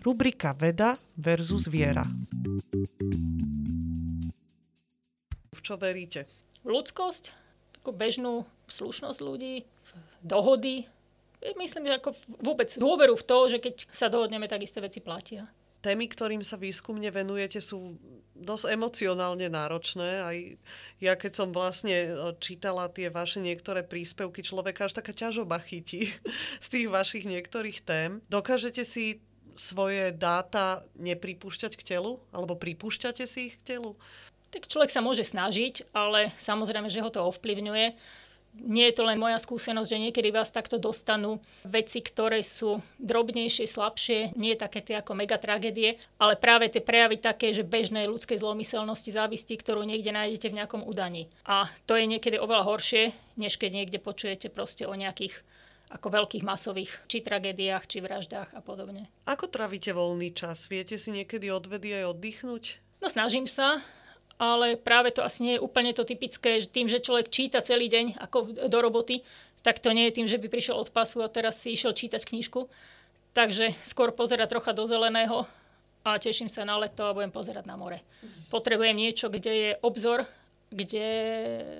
Rubrika 0.07 0.55
Veda 0.55 0.95
versus 1.19 1.67
viera. 1.67 1.99
V 5.51 5.59
čo 5.59 5.75
veríte? 5.75 6.23
Ľudskosť, 6.63 7.35
takú 7.75 7.91
bežnú 7.91 8.47
slušnosť 8.71 9.19
ľudí, 9.19 9.67
dohody. 10.23 10.87
Myslím, 11.59 11.91
že 11.91 11.99
ako 11.99 12.15
vôbec 12.39 12.71
dôveru 12.71 13.19
v 13.19 13.27
to, 13.27 13.37
že 13.51 13.57
keď 13.59 13.75
sa 13.91 14.07
dohodneme, 14.07 14.47
tak 14.47 14.63
isté 14.63 14.79
veci 14.79 15.03
platia. 15.03 15.51
Témy, 15.83 16.07
ktorým 16.07 16.39
sa 16.39 16.55
výskumne 16.55 17.11
venujete, 17.11 17.59
sú 17.59 17.99
dosť 18.31 18.79
emocionálne 18.79 19.51
náročné. 19.51 20.09
Aj 20.23 20.37
ja, 21.03 21.19
keď 21.19 21.31
som 21.35 21.51
vlastne 21.51 21.95
e, 22.07 22.09
čítala 22.39 22.87
tie 22.87 23.11
vaše 23.11 23.43
niektoré 23.43 23.83
príspevky, 23.83 24.39
človeka 24.39 24.87
až 24.87 25.03
taká 25.03 25.11
ťažoba 25.11 25.59
chytí 25.59 26.15
z 26.63 26.67
tých 26.71 26.87
vašich 26.87 27.27
niektorých 27.27 27.83
tém. 27.83 28.23
Dokážete 28.31 28.87
si 28.87 29.26
svoje 29.57 30.13
dáta 30.13 30.85
nepripúšťať 30.95 31.73
k 31.75 31.97
telu? 31.97 32.21
Alebo 32.31 32.55
pripúšťate 32.55 33.25
si 33.25 33.51
ich 33.51 33.55
k 33.61 33.75
telu? 33.77 33.97
Tak 34.47 34.71
človek 34.71 34.87
sa 34.87 35.03
môže 35.03 35.27
snažiť, 35.27 35.91
ale 35.91 36.31
samozrejme, 36.39 36.87
že 36.87 37.03
ho 37.03 37.11
to 37.11 37.19
ovplyvňuje. 37.19 37.99
Nie 38.57 38.89
je 38.89 38.97
to 38.97 39.05
len 39.05 39.21
moja 39.21 39.37
skúsenosť, 39.37 39.85
že 39.85 40.01
niekedy 40.01 40.33
vás 40.33 40.49
takto 40.49 40.81
dostanú 40.81 41.37
veci, 41.61 42.01
ktoré 42.01 42.41
sú 42.41 42.81
drobnejšie, 42.97 43.69
slabšie, 43.69 44.33
nie 44.33 44.57
také 44.57 44.81
tie 44.81 44.97
ako 44.97 45.13
megatragédie, 45.13 46.01
ale 46.17 46.39
práve 46.41 46.65
tie 46.71 46.81
prejavy 46.81 47.21
také, 47.21 47.53
že 47.53 47.61
bežnej 47.61 48.09
ľudskej 48.09 48.41
zlomyselnosti 48.41 49.13
závisti, 49.13 49.61
ktorú 49.61 49.85
niekde 49.85 50.09
nájdete 50.09 50.49
v 50.49 50.57
nejakom 50.57 50.81
udaní. 50.89 51.29
A 51.45 51.69
to 51.85 51.93
je 51.93 52.09
niekedy 52.09 52.41
oveľa 52.41 52.65
horšie, 52.65 53.13
než 53.37 53.61
keď 53.61 53.83
niekde 53.83 53.99
počujete 54.01 54.49
proste 54.49 54.89
o 54.89 54.93
nejakých 54.97 55.37
ako 55.87 56.07
veľkých 56.11 56.43
masových 56.43 56.91
či 57.07 57.23
tragédiách, 57.23 57.87
či 57.87 58.03
vraždách 58.03 58.51
a 58.51 58.59
podobne. 58.59 59.07
Ako 59.23 59.47
trávite 59.47 59.95
voľný 59.95 60.35
čas? 60.35 60.67
Viete 60.67 60.99
si 60.99 61.15
niekedy 61.15 61.47
odvedy 61.47 61.95
aj 62.03 62.11
oddychnúť? 62.11 62.63
No 62.99 63.07
snažím 63.07 63.47
sa, 63.47 63.79
ale 64.37 64.75
práve 64.77 65.15
to 65.15 65.23
asi 65.23 65.43
nie 65.43 65.53
je 65.57 65.63
úplne 65.63 65.95
to 65.95 66.03
typické, 66.03 66.61
že 66.61 66.69
tým, 66.69 66.85
že 66.91 67.01
človek 67.01 67.31
číta 67.31 67.63
celý 67.63 67.87
deň 67.89 68.19
ako 68.19 68.67
do 68.67 68.77
roboty, 68.83 69.23
tak 69.65 69.79
to 69.81 69.91
nie 69.95 70.07
je 70.11 70.15
tým, 70.21 70.27
že 70.29 70.37
by 70.37 70.47
prišiel 70.47 70.77
od 70.77 70.93
pasu 70.93 71.23
a 71.25 71.31
teraz 71.31 71.59
si 71.59 71.73
išiel 71.73 71.95
čítať 71.95 72.23
knižku. 72.23 72.69
Takže 73.33 73.77
skôr 73.85 74.13
pozerať 74.13 74.57
trocha 74.57 74.73
do 74.73 74.89
zeleného 74.89 75.45
a 76.01 76.17
teším 76.17 76.47
sa 76.47 76.63
na 76.63 76.77
leto 76.79 77.05
a 77.05 77.13
budem 77.13 77.33
pozerať 77.33 77.67
na 77.67 77.75
more. 77.75 78.01
Potrebujem 78.49 78.95
niečo, 78.95 79.27
kde 79.27 79.51
je 79.51 79.69
obzor, 79.83 80.25
kde 80.67 81.07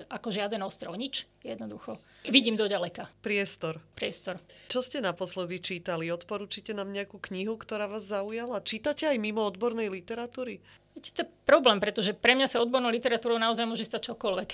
ako 0.07 0.31
žiaden 0.31 0.63
ostrov, 0.63 0.95
nič, 0.95 1.27
jednoducho 1.43 1.99
Vidím 2.27 2.59
do 2.59 2.67
ďaleka. 2.67 3.07
Priestor. 3.23 3.79
Priestor. 3.95 4.43
Čo 4.67 4.83
ste 4.83 4.99
naposledy 4.99 5.63
čítali? 5.63 6.11
Odporúčite 6.11 6.75
nám 6.75 6.91
nejakú 6.91 7.23
knihu, 7.31 7.55
ktorá 7.55 7.87
vás 7.87 8.03
zaujala? 8.03 8.59
Čítate 8.59 9.07
aj 9.07 9.15
mimo 9.15 9.47
odbornej 9.47 9.87
literatúry? 9.87 10.59
Viete, 10.91 11.15
to 11.15 11.23
je 11.23 11.31
problém, 11.47 11.79
pretože 11.79 12.11
pre 12.11 12.35
mňa 12.35 12.51
sa 12.51 12.59
odbornou 12.59 12.91
literatúrou 12.91 13.39
naozaj 13.39 13.63
môže 13.63 13.87
stať 13.87 14.11
čokoľvek. 14.11 14.49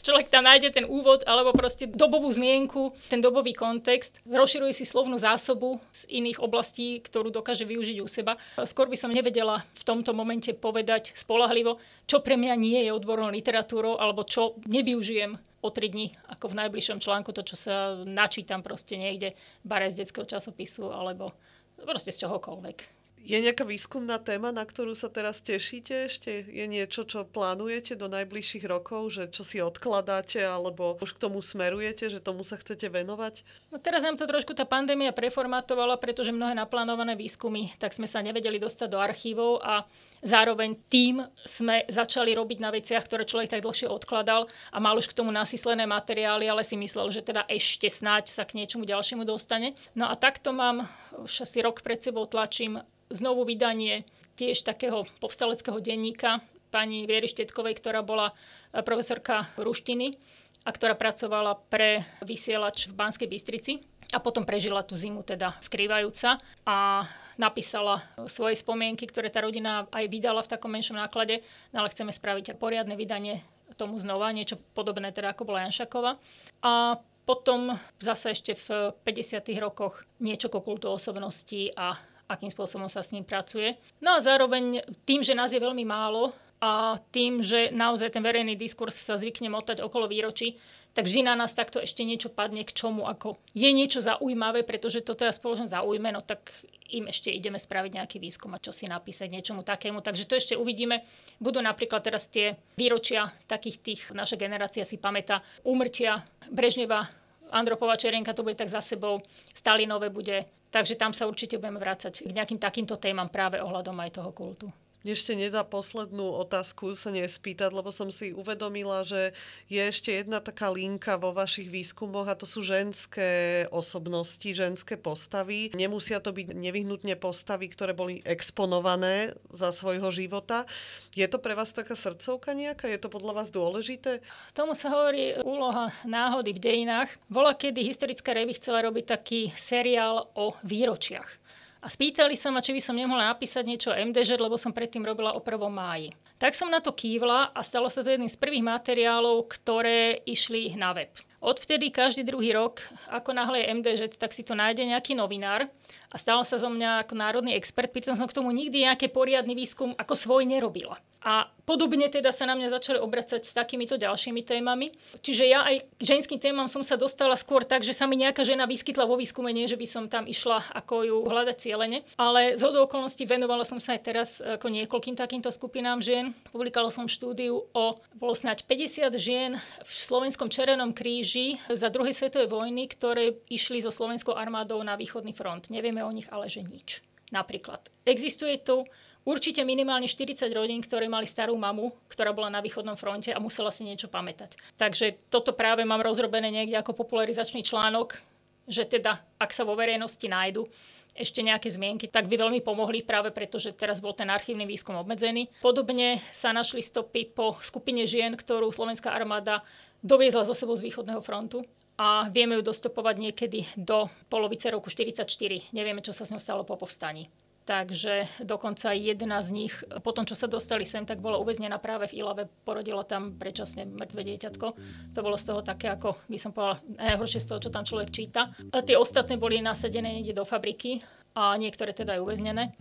Človek 0.00 0.32
tam 0.32 0.48
nájde 0.48 0.72
ten 0.72 0.86
úvod 0.88 1.20
alebo 1.28 1.52
proste 1.52 1.84
dobovú 1.84 2.32
zmienku, 2.32 2.96
ten 3.12 3.20
dobový 3.20 3.52
kontext, 3.52 4.16
rozširuje 4.24 4.72
si 4.72 4.88
slovnú 4.88 5.20
zásobu 5.20 5.76
z 5.92 6.08
iných 6.08 6.40
oblastí, 6.40 7.04
ktorú 7.04 7.28
dokáže 7.28 7.68
využiť 7.68 7.96
u 8.00 8.08
seba. 8.08 8.40
Skôr 8.64 8.88
by 8.88 8.96
som 8.96 9.12
nevedela 9.12 9.64
v 9.76 9.82
tomto 9.84 10.16
momente 10.16 10.56
povedať 10.56 11.12
spolahlivo, 11.12 11.76
čo 12.08 12.24
pre 12.24 12.40
mňa 12.40 12.54
nie 12.56 12.80
je 12.88 12.96
odbornou 12.96 13.28
literatúrou 13.28 14.00
alebo 14.00 14.24
čo 14.24 14.56
nevyužijem 14.64 15.36
o 15.60 15.68
3 15.68 15.92
dní, 15.92 16.16
ako 16.32 16.56
v 16.56 16.58
najbližšom 16.64 17.04
článku, 17.04 17.36
to, 17.36 17.44
čo 17.44 17.56
sa 17.60 18.00
načítam 18.08 18.64
proste 18.64 18.96
niekde, 18.96 19.36
bare 19.60 19.92
z 19.92 20.00
detského 20.04 20.24
časopisu, 20.24 20.88
alebo 20.88 21.36
proste 21.84 22.16
z 22.16 22.24
čohokoľvek. 22.24 22.99
Je 23.20 23.36
nejaká 23.36 23.68
výskumná 23.68 24.16
téma, 24.16 24.48
na 24.48 24.64
ktorú 24.64 24.96
sa 24.96 25.12
teraz 25.12 25.44
tešíte 25.44 26.08
ešte? 26.08 26.40
Je 26.48 26.64
niečo, 26.64 27.04
čo 27.04 27.28
plánujete 27.28 27.92
do 27.92 28.08
najbližších 28.08 28.64
rokov, 28.64 29.12
že 29.12 29.28
čo 29.28 29.44
si 29.44 29.60
odkladáte, 29.60 30.40
alebo 30.40 30.96
už 30.98 31.14
k 31.14 31.22
tomu 31.28 31.44
smerujete, 31.44 32.08
že 32.08 32.24
tomu 32.24 32.40
sa 32.40 32.56
chcete 32.56 32.88
venovať? 32.88 33.44
No 33.68 33.76
teraz 33.76 34.00
nám 34.00 34.16
to 34.16 34.24
trošku 34.24 34.56
tá 34.56 34.64
pandémia 34.64 35.12
preformatovala, 35.12 36.00
pretože 36.00 36.32
mnohé 36.32 36.56
naplánované 36.56 37.12
výskumy, 37.12 37.76
tak 37.76 37.92
sme 37.92 38.08
sa 38.08 38.24
nevedeli 38.24 38.56
dostať 38.56 38.88
do 38.88 38.98
archívov 38.98 39.60
a 39.60 39.84
Zároveň 40.20 40.76
tým 40.92 41.24
sme 41.48 41.88
začali 41.88 42.36
robiť 42.36 42.58
na 42.60 42.68
veciach, 42.68 43.08
ktoré 43.08 43.24
človek 43.24 43.56
tak 43.56 43.64
dlhšie 43.64 43.88
odkladal 43.88 44.52
a 44.68 44.76
mal 44.76 44.92
už 45.00 45.08
k 45.08 45.16
tomu 45.16 45.32
nasyslené 45.32 45.88
materiály, 45.88 46.44
ale 46.44 46.60
si 46.60 46.76
myslel, 46.76 47.08
že 47.08 47.24
teda 47.24 47.48
ešte 47.48 47.88
snáď 47.88 48.28
sa 48.28 48.44
k 48.44 48.60
niečomu 48.60 48.84
ďalšiemu 48.84 49.24
dostane. 49.24 49.72
No 49.96 50.12
a 50.12 50.14
takto 50.20 50.52
mám, 50.52 50.84
už 51.24 51.48
asi 51.48 51.64
rok 51.64 51.80
pred 51.80 52.04
sebou 52.04 52.28
tlačím 52.28 52.84
znovu 53.10 53.44
vydanie 53.44 54.06
tiež 54.38 54.64
takého 54.64 55.04
povstaleckého 55.20 55.78
denníka 55.82 56.40
pani 56.70 57.04
Viery 57.04 57.26
Štetkovej, 57.26 57.76
ktorá 57.82 58.00
bola 58.00 58.32
e, 58.70 58.80
profesorka 58.80 59.50
ruštiny 59.58 60.16
a 60.64 60.70
ktorá 60.70 60.94
pracovala 60.94 61.58
pre 61.68 62.06
vysielač 62.22 62.88
v 62.88 62.94
Banskej 62.94 63.28
Bystrici 63.28 63.72
a 64.14 64.18
potom 64.22 64.46
prežila 64.46 64.86
tú 64.86 64.94
zimu 64.94 65.26
teda 65.26 65.58
skrývajúca 65.60 66.38
a 66.66 67.06
napísala 67.38 68.04
svoje 68.28 68.58
spomienky, 68.58 69.08
ktoré 69.08 69.32
tá 69.32 69.40
rodina 69.40 69.88
aj 69.90 70.04
vydala 70.12 70.44
v 70.44 70.50
takom 70.50 70.70
menšom 70.70 70.98
náklade, 70.98 71.40
no 71.72 71.82
ale 71.82 71.92
chceme 71.92 72.12
spraviť 72.12 72.60
poriadne 72.60 72.94
vydanie 72.94 73.42
tomu 73.80 73.96
znova, 73.96 74.28
niečo 74.36 74.60
podobné 74.76 75.08
teda 75.08 75.32
ako 75.32 75.48
bola 75.48 75.64
Janšakova. 75.64 76.20
A 76.60 77.00
potom 77.24 77.72
zase 77.96 78.36
ešte 78.36 78.52
v 78.68 78.92
50. 78.92 79.40
rokoch 79.56 80.04
niečo 80.20 80.52
ko 80.52 80.60
kultu 80.60 80.92
osobnosti 80.92 81.72
a 81.72 81.96
akým 82.30 82.54
spôsobom 82.54 82.86
sa 82.86 83.02
s 83.02 83.10
ním 83.10 83.26
pracuje. 83.26 83.74
No 83.98 84.14
a 84.14 84.22
zároveň 84.22 84.86
tým, 85.02 85.26
že 85.26 85.34
nás 85.34 85.50
je 85.50 85.58
veľmi 85.58 85.82
málo 85.82 86.30
a 86.62 87.02
tým, 87.10 87.42
že 87.42 87.74
naozaj 87.74 88.14
ten 88.14 88.22
verejný 88.22 88.54
diskurs 88.54 88.94
sa 88.94 89.18
zvykne 89.18 89.50
motať 89.50 89.82
okolo 89.82 90.06
výročí, 90.06 90.60
tak 90.92 91.06
vždy 91.06 91.22
na 91.26 91.34
nás 91.38 91.54
takto 91.54 91.78
ešte 91.78 92.02
niečo 92.02 92.30
padne 92.30 92.66
k 92.66 92.74
čomu, 92.74 93.06
ako 93.06 93.38
je 93.54 93.70
niečo 93.70 94.02
zaujímavé, 94.02 94.66
pretože 94.66 95.06
to 95.06 95.14
teda 95.14 95.30
spoločnosť 95.30 95.72
zaujme, 95.72 96.10
no 96.10 96.20
tak 96.20 96.50
im 96.90 97.06
ešte 97.06 97.30
ideme 97.30 97.56
spraviť 97.56 98.02
nejaký 98.02 98.18
výskum 98.18 98.50
a 98.52 98.62
čo 98.62 98.74
si 98.74 98.90
napísať 98.90 99.30
niečomu 99.30 99.62
takému. 99.62 100.02
Takže 100.02 100.26
to 100.26 100.34
ešte 100.34 100.54
uvidíme. 100.58 101.06
Budú 101.38 101.62
napríklad 101.62 102.02
teraz 102.02 102.26
tie 102.26 102.58
výročia 102.74 103.30
takých 103.46 103.76
tých, 103.78 104.00
naša 104.10 104.34
generácia 104.34 104.82
si 104.82 104.98
pamätá, 104.98 105.46
úmrtia 105.62 106.26
Brežneva, 106.50 107.06
Andropova 107.50 107.98
Čerenka 107.98 108.34
to 108.34 108.46
bude 108.46 108.58
tak 108.58 108.70
za 108.70 108.82
sebou, 108.82 109.22
Stalinové 109.54 110.10
bude. 110.10 110.46
Takže 110.70 110.94
tam 110.94 111.10
sa 111.10 111.26
určite 111.26 111.58
budeme 111.58 111.82
vrácať 111.82 112.24
k 112.24 112.30
nejakým 112.30 112.62
takýmto 112.62 112.94
témam 112.96 113.26
práve 113.26 113.58
ohľadom 113.58 113.94
aj 114.06 114.10
toho 114.22 114.30
kultu 114.30 114.66
ešte 115.00 115.32
nedá 115.32 115.64
poslednú 115.64 116.36
otázku 116.44 116.92
sa 116.92 117.08
nespýtať, 117.08 117.72
lebo 117.72 117.88
som 117.88 118.12
si 118.12 118.36
uvedomila, 118.36 119.00
že 119.00 119.32
je 119.72 119.80
ešte 119.80 120.12
jedna 120.12 120.44
taká 120.44 120.68
linka 120.68 121.16
vo 121.16 121.32
vašich 121.32 121.72
výskumoch 121.72 122.28
a 122.28 122.36
to 122.36 122.44
sú 122.44 122.60
ženské 122.60 123.64
osobnosti, 123.72 124.44
ženské 124.44 125.00
postavy. 125.00 125.72
Nemusia 125.72 126.20
to 126.20 126.36
byť 126.36 126.52
nevyhnutne 126.52 127.16
postavy, 127.16 127.72
ktoré 127.72 127.96
boli 127.96 128.20
exponované 128.28 129.32
za 129.48 129.72
svojho 129.72 130.12
života. 130.12 130.68
Je 131.16 131.24
to 131.24 131.40
pre 131.40 131.56
vás 131.56 131.72
taká 131.72 131.96
srdcovka 131.96 132.52
nejaká? 132.52 132.84
Je 132.84 133.00
to 133.00 133.08
podľa 133.08 133.40
vás 133.40 133.48
dôležité? 133.48 134.20
Tomu 134.52 134.76
sa 134.76 134.92
hovorí 134.92 135.32
úloha 135.40 135.96
náhody 136.04 136.52
v 136.52 136.60
dejinách. 136.60 137.08
Bola, 137.32 137.56
kedy 137.56 137.80
historická 137.80 138.36
revy 138.36 138.60
chcela 138.60 138.84
robiť 138.84 139.04
taký 139.16 139.40
seriál 139.56 140.28
o 140.36 140.52
výročiach. 140.60 141.39
A 141.80 141.88
spýtali 141.88 142.36
sa 142.36 142.52
ma, 142.52 142.60
či 142.60 142.76
by 142.76 142.80
som 142.84 142.92
nemohla 142.92 143.32
napísať 143.32 143.64
niečo 143.64 143.88
o 143.88 143.96
MDŽ, 143.96 144.36
lebo 144.36 144.60
som 144.60 144.68
predtým 144.68 145.00
robila 145.00 145.32
o 145.32 145.40
1. 145.40 145.56
máji. 145.72 146.12
Tak 146.36 146.52
som 146.52 146.68
na 146.68 146.84
to 146.84 146.92
kývla 146.92 147.56
a 147.56 147.60
stalo 147.64 147.88
sa 147.88 148.04
to 148.04 148.12
jedným 148.12 148.28
z 148.28 148.36
prvých 148.36 148.60
materiálov, 148.60 149.48
ktoré 149.48 150.20
išli 150.28 150.76
na 150.76 150.92
web. 150.92 151.08
Odvtedy 151.40 151.88
každý 151.88 152.20
druhý 152.20 152.52
rok, 152.52 152.84
ako 153.08 153.32
náhle 153.32 153.64
je 153.64 153.70
MDŽ, 153.80 154.00
tak 154.20 154.36
si 154.36 154.44
to 154.44 154.52
nájde 154.52 154.84
nejaký 154.84 155.16
novinár 155.16 155.72
a 156.10 156.16
stal 156.18 156.42
sa 156.42 156.58
zo 156.58 156.68
mňa 156.72 157.06
ako 157.06 157.14
národný 157.14 157.54
expert, 157.54 157.94
pritom 157.94 158.18
som 158.18 158.26
k 158.26 158.36
tomu 158.36 158.50
nikdy 158.50 158.86
nejaký 158.86 159.10
poriadny 159.10 159.54
výskum 159.54 159.94
ako 159.94 160.14
svoj 160.18 160.42
nerobila. 160.46 160.98
A 161.20 161.52
podobne 161.68 162.08
teda 162.08 162.32
sa 162.32 162.48
na 162.48 162.56
mňa 162.56 162.80
začali 162.80 162.96
obracať 162.96 163.44
s 163.44 163.52
takýmito 163.52 164.00
ďalšími 164.00 164.40
témami. 164.40 164.96
Čiže 165.20 165.44
ja 165.44 165.60
aj 165.68 165.84
k 166.00 166.02
ženským 166.02 166.40
témam 166.40 166.64
som 166.64 166.80
sa 166.80 166.96
dostala 166.96 167.36
skôr 167.36 167.68
tak, 167.68 167.84
že 167.84 167.92
sa 167.92 168.08
mi 168.08 168.16
nejaká 168.16 168.40
žena 168.40 168.64
vyskytla 168.64 169.04
vo 169.04 169.20
výskume, 169.20 169.52
nie 169.52 169.68
že 169.68 169.76
by 169.76 169.86
som 169.86 170.04
tam 170.08 170.24
išla 170.24 170.72
ako 170.72 170.94
ju 171.04 171.16
hľadať 171.28 171.56
cieľene. 171.60 172.08
Ale 172.16 172.56
z 172.56 172.64
hodou 172.64 172.88
okolností 172.88 173.28
venovala 173.28 173.68
som 173.68 173.76
sa 173.76 173.92
aj 173.92 174.00
teraz 174.00 174.40
ako 174.40 174.72
niekoľkým 174.72 175.12
takýmto 175.12 175.52
skupinám 175.52 176.00
žien. 176.00 176.32
Publikovala 176.56 176.88
som 176.88 177.04
štúdiu 177.04 177.68
o, 177.68 177.86
bolo 178.16 178.32
snáď 178.32 178.64
50 178.64 179.12
žien 179.20 179.60
v 179.60 179.90
slovenskom 179.92 180.48
Červenom 180.48 180.96
kríži 180.96 181.60
za 181.68 181.92
druhej 181.92 182.16
svetovej 182.16 182.48
vojny, 182.48 182.88
ktoré 182.88 183.36
išli 183.52 183.84
so 183.84 183.92
slovenskou 183.92 184.32
armádou 184.32 184.80
na 184.80 184.96
východný 184.96 185.36
front. 185.36 185.68
Nevieme 185.80 186.04
o 186.04 186.12
nich 186.12 186.28
ale, 186.28 186.44
že 186.52 186.60
nič. 186.60 187.00
Napríklad. 187.32 187.88
Existuje 188.04 188.60
tu 188.60 188.84
určite 189.24 189.64
minimálne 189.64 190.04
40 190.04 190.44
rodín, 190.52 190.84
ktoré 190.84 191.08
mali 191.08 191.24
starú 191.24 191.56
mamu, 191.56 191.88
ktorá 192.12 192.36
bola 192.36 192.52
na 192.52 192.60
východnom 192.60 193.00
fronte 193.00 193.32
a 193.32 193.40
musela 193.40 193.72
si 193.72 193.88
niečo 193.88 194.12
pamätať. 194.12 194.60
Takže 194.76 195.16
toto 195.32 195.56
práve 195.56 195.80
mám 195.88 196.04
rozrobené 196.04 196.52
niekde 196.52 196.76
ako 196.76 196.92
popularizačný 196.92 197.64
článok, 197.64 198.20
že 198.68 198.84
teda, 198.84 199.24
ak 199.40 199.56
sa 199.56 199.64
vo 199.64 199.72
verejnosti 199.72 200.28
nájdu 200.28 200.68
ešte 201.16 201.40
nejaké 201.40 201.72
zmienky, 201.72 202.12
tak 202.12 202.28
by 202.28 202.36
veľmi 202.36 202.60
pomohli 202.60 203.00
práve 203.00 203.32
preto, 203.32 203.56
že 203.56 203.72
teraz 203.72 204.04
bol 204.04 204.12
ten 204.12 204.28
archívny 204.28 204.68
výskum 204.68 205.00
obmedzený. 205.00 205.48
Podobne 205.64 206.20
sa 206.28 206.52
našli 206.52 206.84
stopy 206.84 207.32
po 207.32 207.56
skupine 207.64 208.04
žien, 208.04 208.36
ktorú 208.36 208.68
slovenská 208.68 209.08
armáda 209.08 209.64
doviezla 210.04 210.44
zo 210.44 210.52
sebou 210.52 210.76
z 210.76 210.92
východného 210.92 211.24
frontu 211.24 211.64
a 212.00 212.32
vieme 212.32 212.56
ju 212.56 212.64
dostopovať 212.64 213.16
niekedy 213.20 213.68
do 213.76 214.08
polovice 214.32 214.72
roku 214.72 214.88
1944. 214.88 215.76
Nevieme, 215.76 216.00
čo 216.00 216.16
sa 216.16 216.24
s 216.24 216.32
ňou 216.32 216.40
stalo 216.40 216.64
po 216.64 216.80
povstaní. 216.80 217.28
Takže 217.68 218.40
dokonca 218.40 218.96
jedna 218.96 219.44
z 219.44 219.52
nich, 219.52 219.74
po 220.00 220.10
tom, 220.16 220.24
čo 220.24 220.32
sa 220.32 220.48
dostali 220.48 220.88
sem, 220.88 221.04
tak 221.04 221.20
bola 221.20 221.36
uväznená 221.38 221.76
práve 221.76 222.08
v 222.08 222.24
Ilave, 222.24 222.48
porodila 222.64 223.04
tam 223.04 223.36
predčasne 223.36 223.84
mŕtve 223.84 224.26
dieťatko. 224.26 224.66
To 225.12 225.20
bolo 225.20 225.36
z 225.36 225.44
toho 225.44 225.60
také, 225.60 225.92
ako 225.92 226.16
by 226.24 226.38
som 226.40 226.56
povedala, 226.56 226.80
najhoršie 226.98 227.44
z 227.44 227.46
toho, 227.52 227.60
čo 227.60 227.70
tam 227.70 227.84
človek 227.84 228.10
číta. 228.10 228.48
A 228.72 228.80
tie 228.80 228.96
ostatné 228.96 229.36
boli 229.36 229.60
nasadené 229.60 230.08
niekde 230.18 230.40
do 230.40 230.48
fabriky 230.48 231.04
a 231.36 231.54
niektoré 231.54 231.94
teda 231.94 232.18
aj 232.18 232.24
uväznené, 232.26 232.74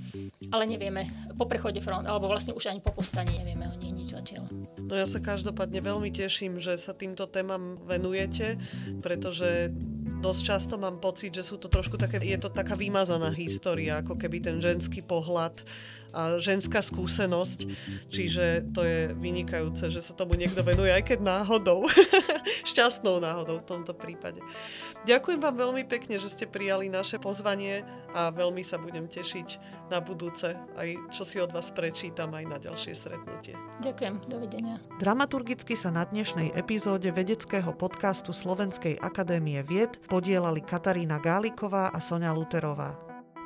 ale 0.50 0.64
nevieme 0.66 1.06
po 1.38 1.46
prechode 1.46 1.84
front, 1.86 2.08
alebo 2.08 2.26
vlastne 2.32 2.56
už 2.58 2.72
ani 2.72 2.82
po 2.82 2.90
postaní 2.96 3.36
nevieme 3.36 3.70
o 3.70 3.76
nej 3.78 3.94
nič 3.94 4.16
zatiaľ. 4.16 4.48
No 4.90 4.98
ja 4.98 5.06
sa 5.06 5.22
každopádne 5.22 5.86
veľmi 5.86 6.10
teším, 6.10 6.58
že 6.58 6.74
sa 6.82 6.98
týmto 6.98 7.30
témam 7.30 7.78
venujete, 7.86 8.58
pretože 9.06 9.70
dosť 10.18 10.42
často 10.42 10.82
mám 10.82 10.98
pocit, 10.98 11.30
že 11.30 11.46
sú 11.46 11.62
to 11.62 11.70
trošku 11.70 11.94
také, 11.94 12.18
je 12.18 12.42
to 12.42 12.50
taká 12.50 12.74
vymazaná 12.74 13.30
história, 13.38 14.02
ako 14.02 14.18
keby 14.18 14.42
ten 14.42 14.58
ženský 14.58 15.06
pohľad 15.06 15.62
ženská 16.40 16.82
skúsenosť, 16.82 17.60
čiže 18.10 18.70
to 18.74 18.82
je 18.84 19.00
vynikajúce, 19.16 19.90
že 19.92 20.02
sa 20.02 20.14
tomu 20.14 20.36
niekto 20.36 20.62
venuje, 20.66 20.90
aj 20.90 21.16
keď 21.16 21.20
náhodou. 21.22 21.86
Šťastnou 22.70 23.22
náhodou 23.22 23.62
v 23.62 23.66
tomto 23.66 23.94
prípade. 23.94 24.42
Ďakujem 25.08 25.40
vám 25.40 25.56
veľmi 25.56 25.84
pekne, 25.88 26.20
že 26.20 26.32
ste 26.32 26.46
prijali 26.46 26.92
naše 26.92 27.18
pozvanie 27.22 27.88
a 28.12 28.34
veľmi 28.34 28.66
sa 28.66 28.76
budem 28.76 29.08
tešiť 29.08 29.48
na 29.90 30.04
budúce, 30.04 30.54
aj 30.78 30.90
čo 31.16 31.24
si 31.26 31.40
od 31.42 31.50
vás 31.50 31.72
prečítam 31.72 32.34
aj 32.36 32.46
na 32.46 32.58
ďalšie 32.62 32.94
stretnutie. 32.94 33.56
Ďakujem, 33.82 34.30
dovidenia. 34.30 34.78
Dramaturgicky 35.02 35.74
sa 35.80 35.90
na 35.90 36.06
dnešnej 36.06 36.54
epizóde 36.54 37.10
vedeckého 37.10 37.74
podcastu 37.74 38.36
Slovenskej 38.36 39.00
akadémie 39.02 39.64
vied 39.66 39.98
podielali 40.12 40.62
Katarína 40.62 41.18
Gáliková 41.18 41.90
a 41.90 42.00
Sonia 42.04 42.36
Luterová. 42.36 42.98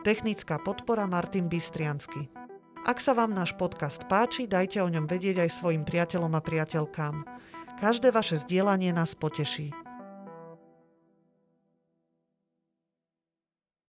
Technická 0.04 0.60
podpora 0.60 1.08
Martin 1.08 1.48
Bystriansky. 1.48 2.43
Ak 2.84 3.00
sa 3.00 3.16
vám 3.16 3.32
náš 3.32 3.56
podcast 3.56 4.04
páči, 4.12 4.44
dajte 4.44 4.84
o 4.84 4.92
ňom 4.92 5.08
vedieť 5.08 5.48
aj 5.48 5.56
svojim 5.56 5.88
priateľom 5.88 6.36
a 6.36 6.44
priateľkám. 6.44 7.24
Každé 7.80 8.12
vaše 8.12 8.44
zdieľanie 8.44 8.92
nás 8.92 9.16
poteší. 9.16 9.83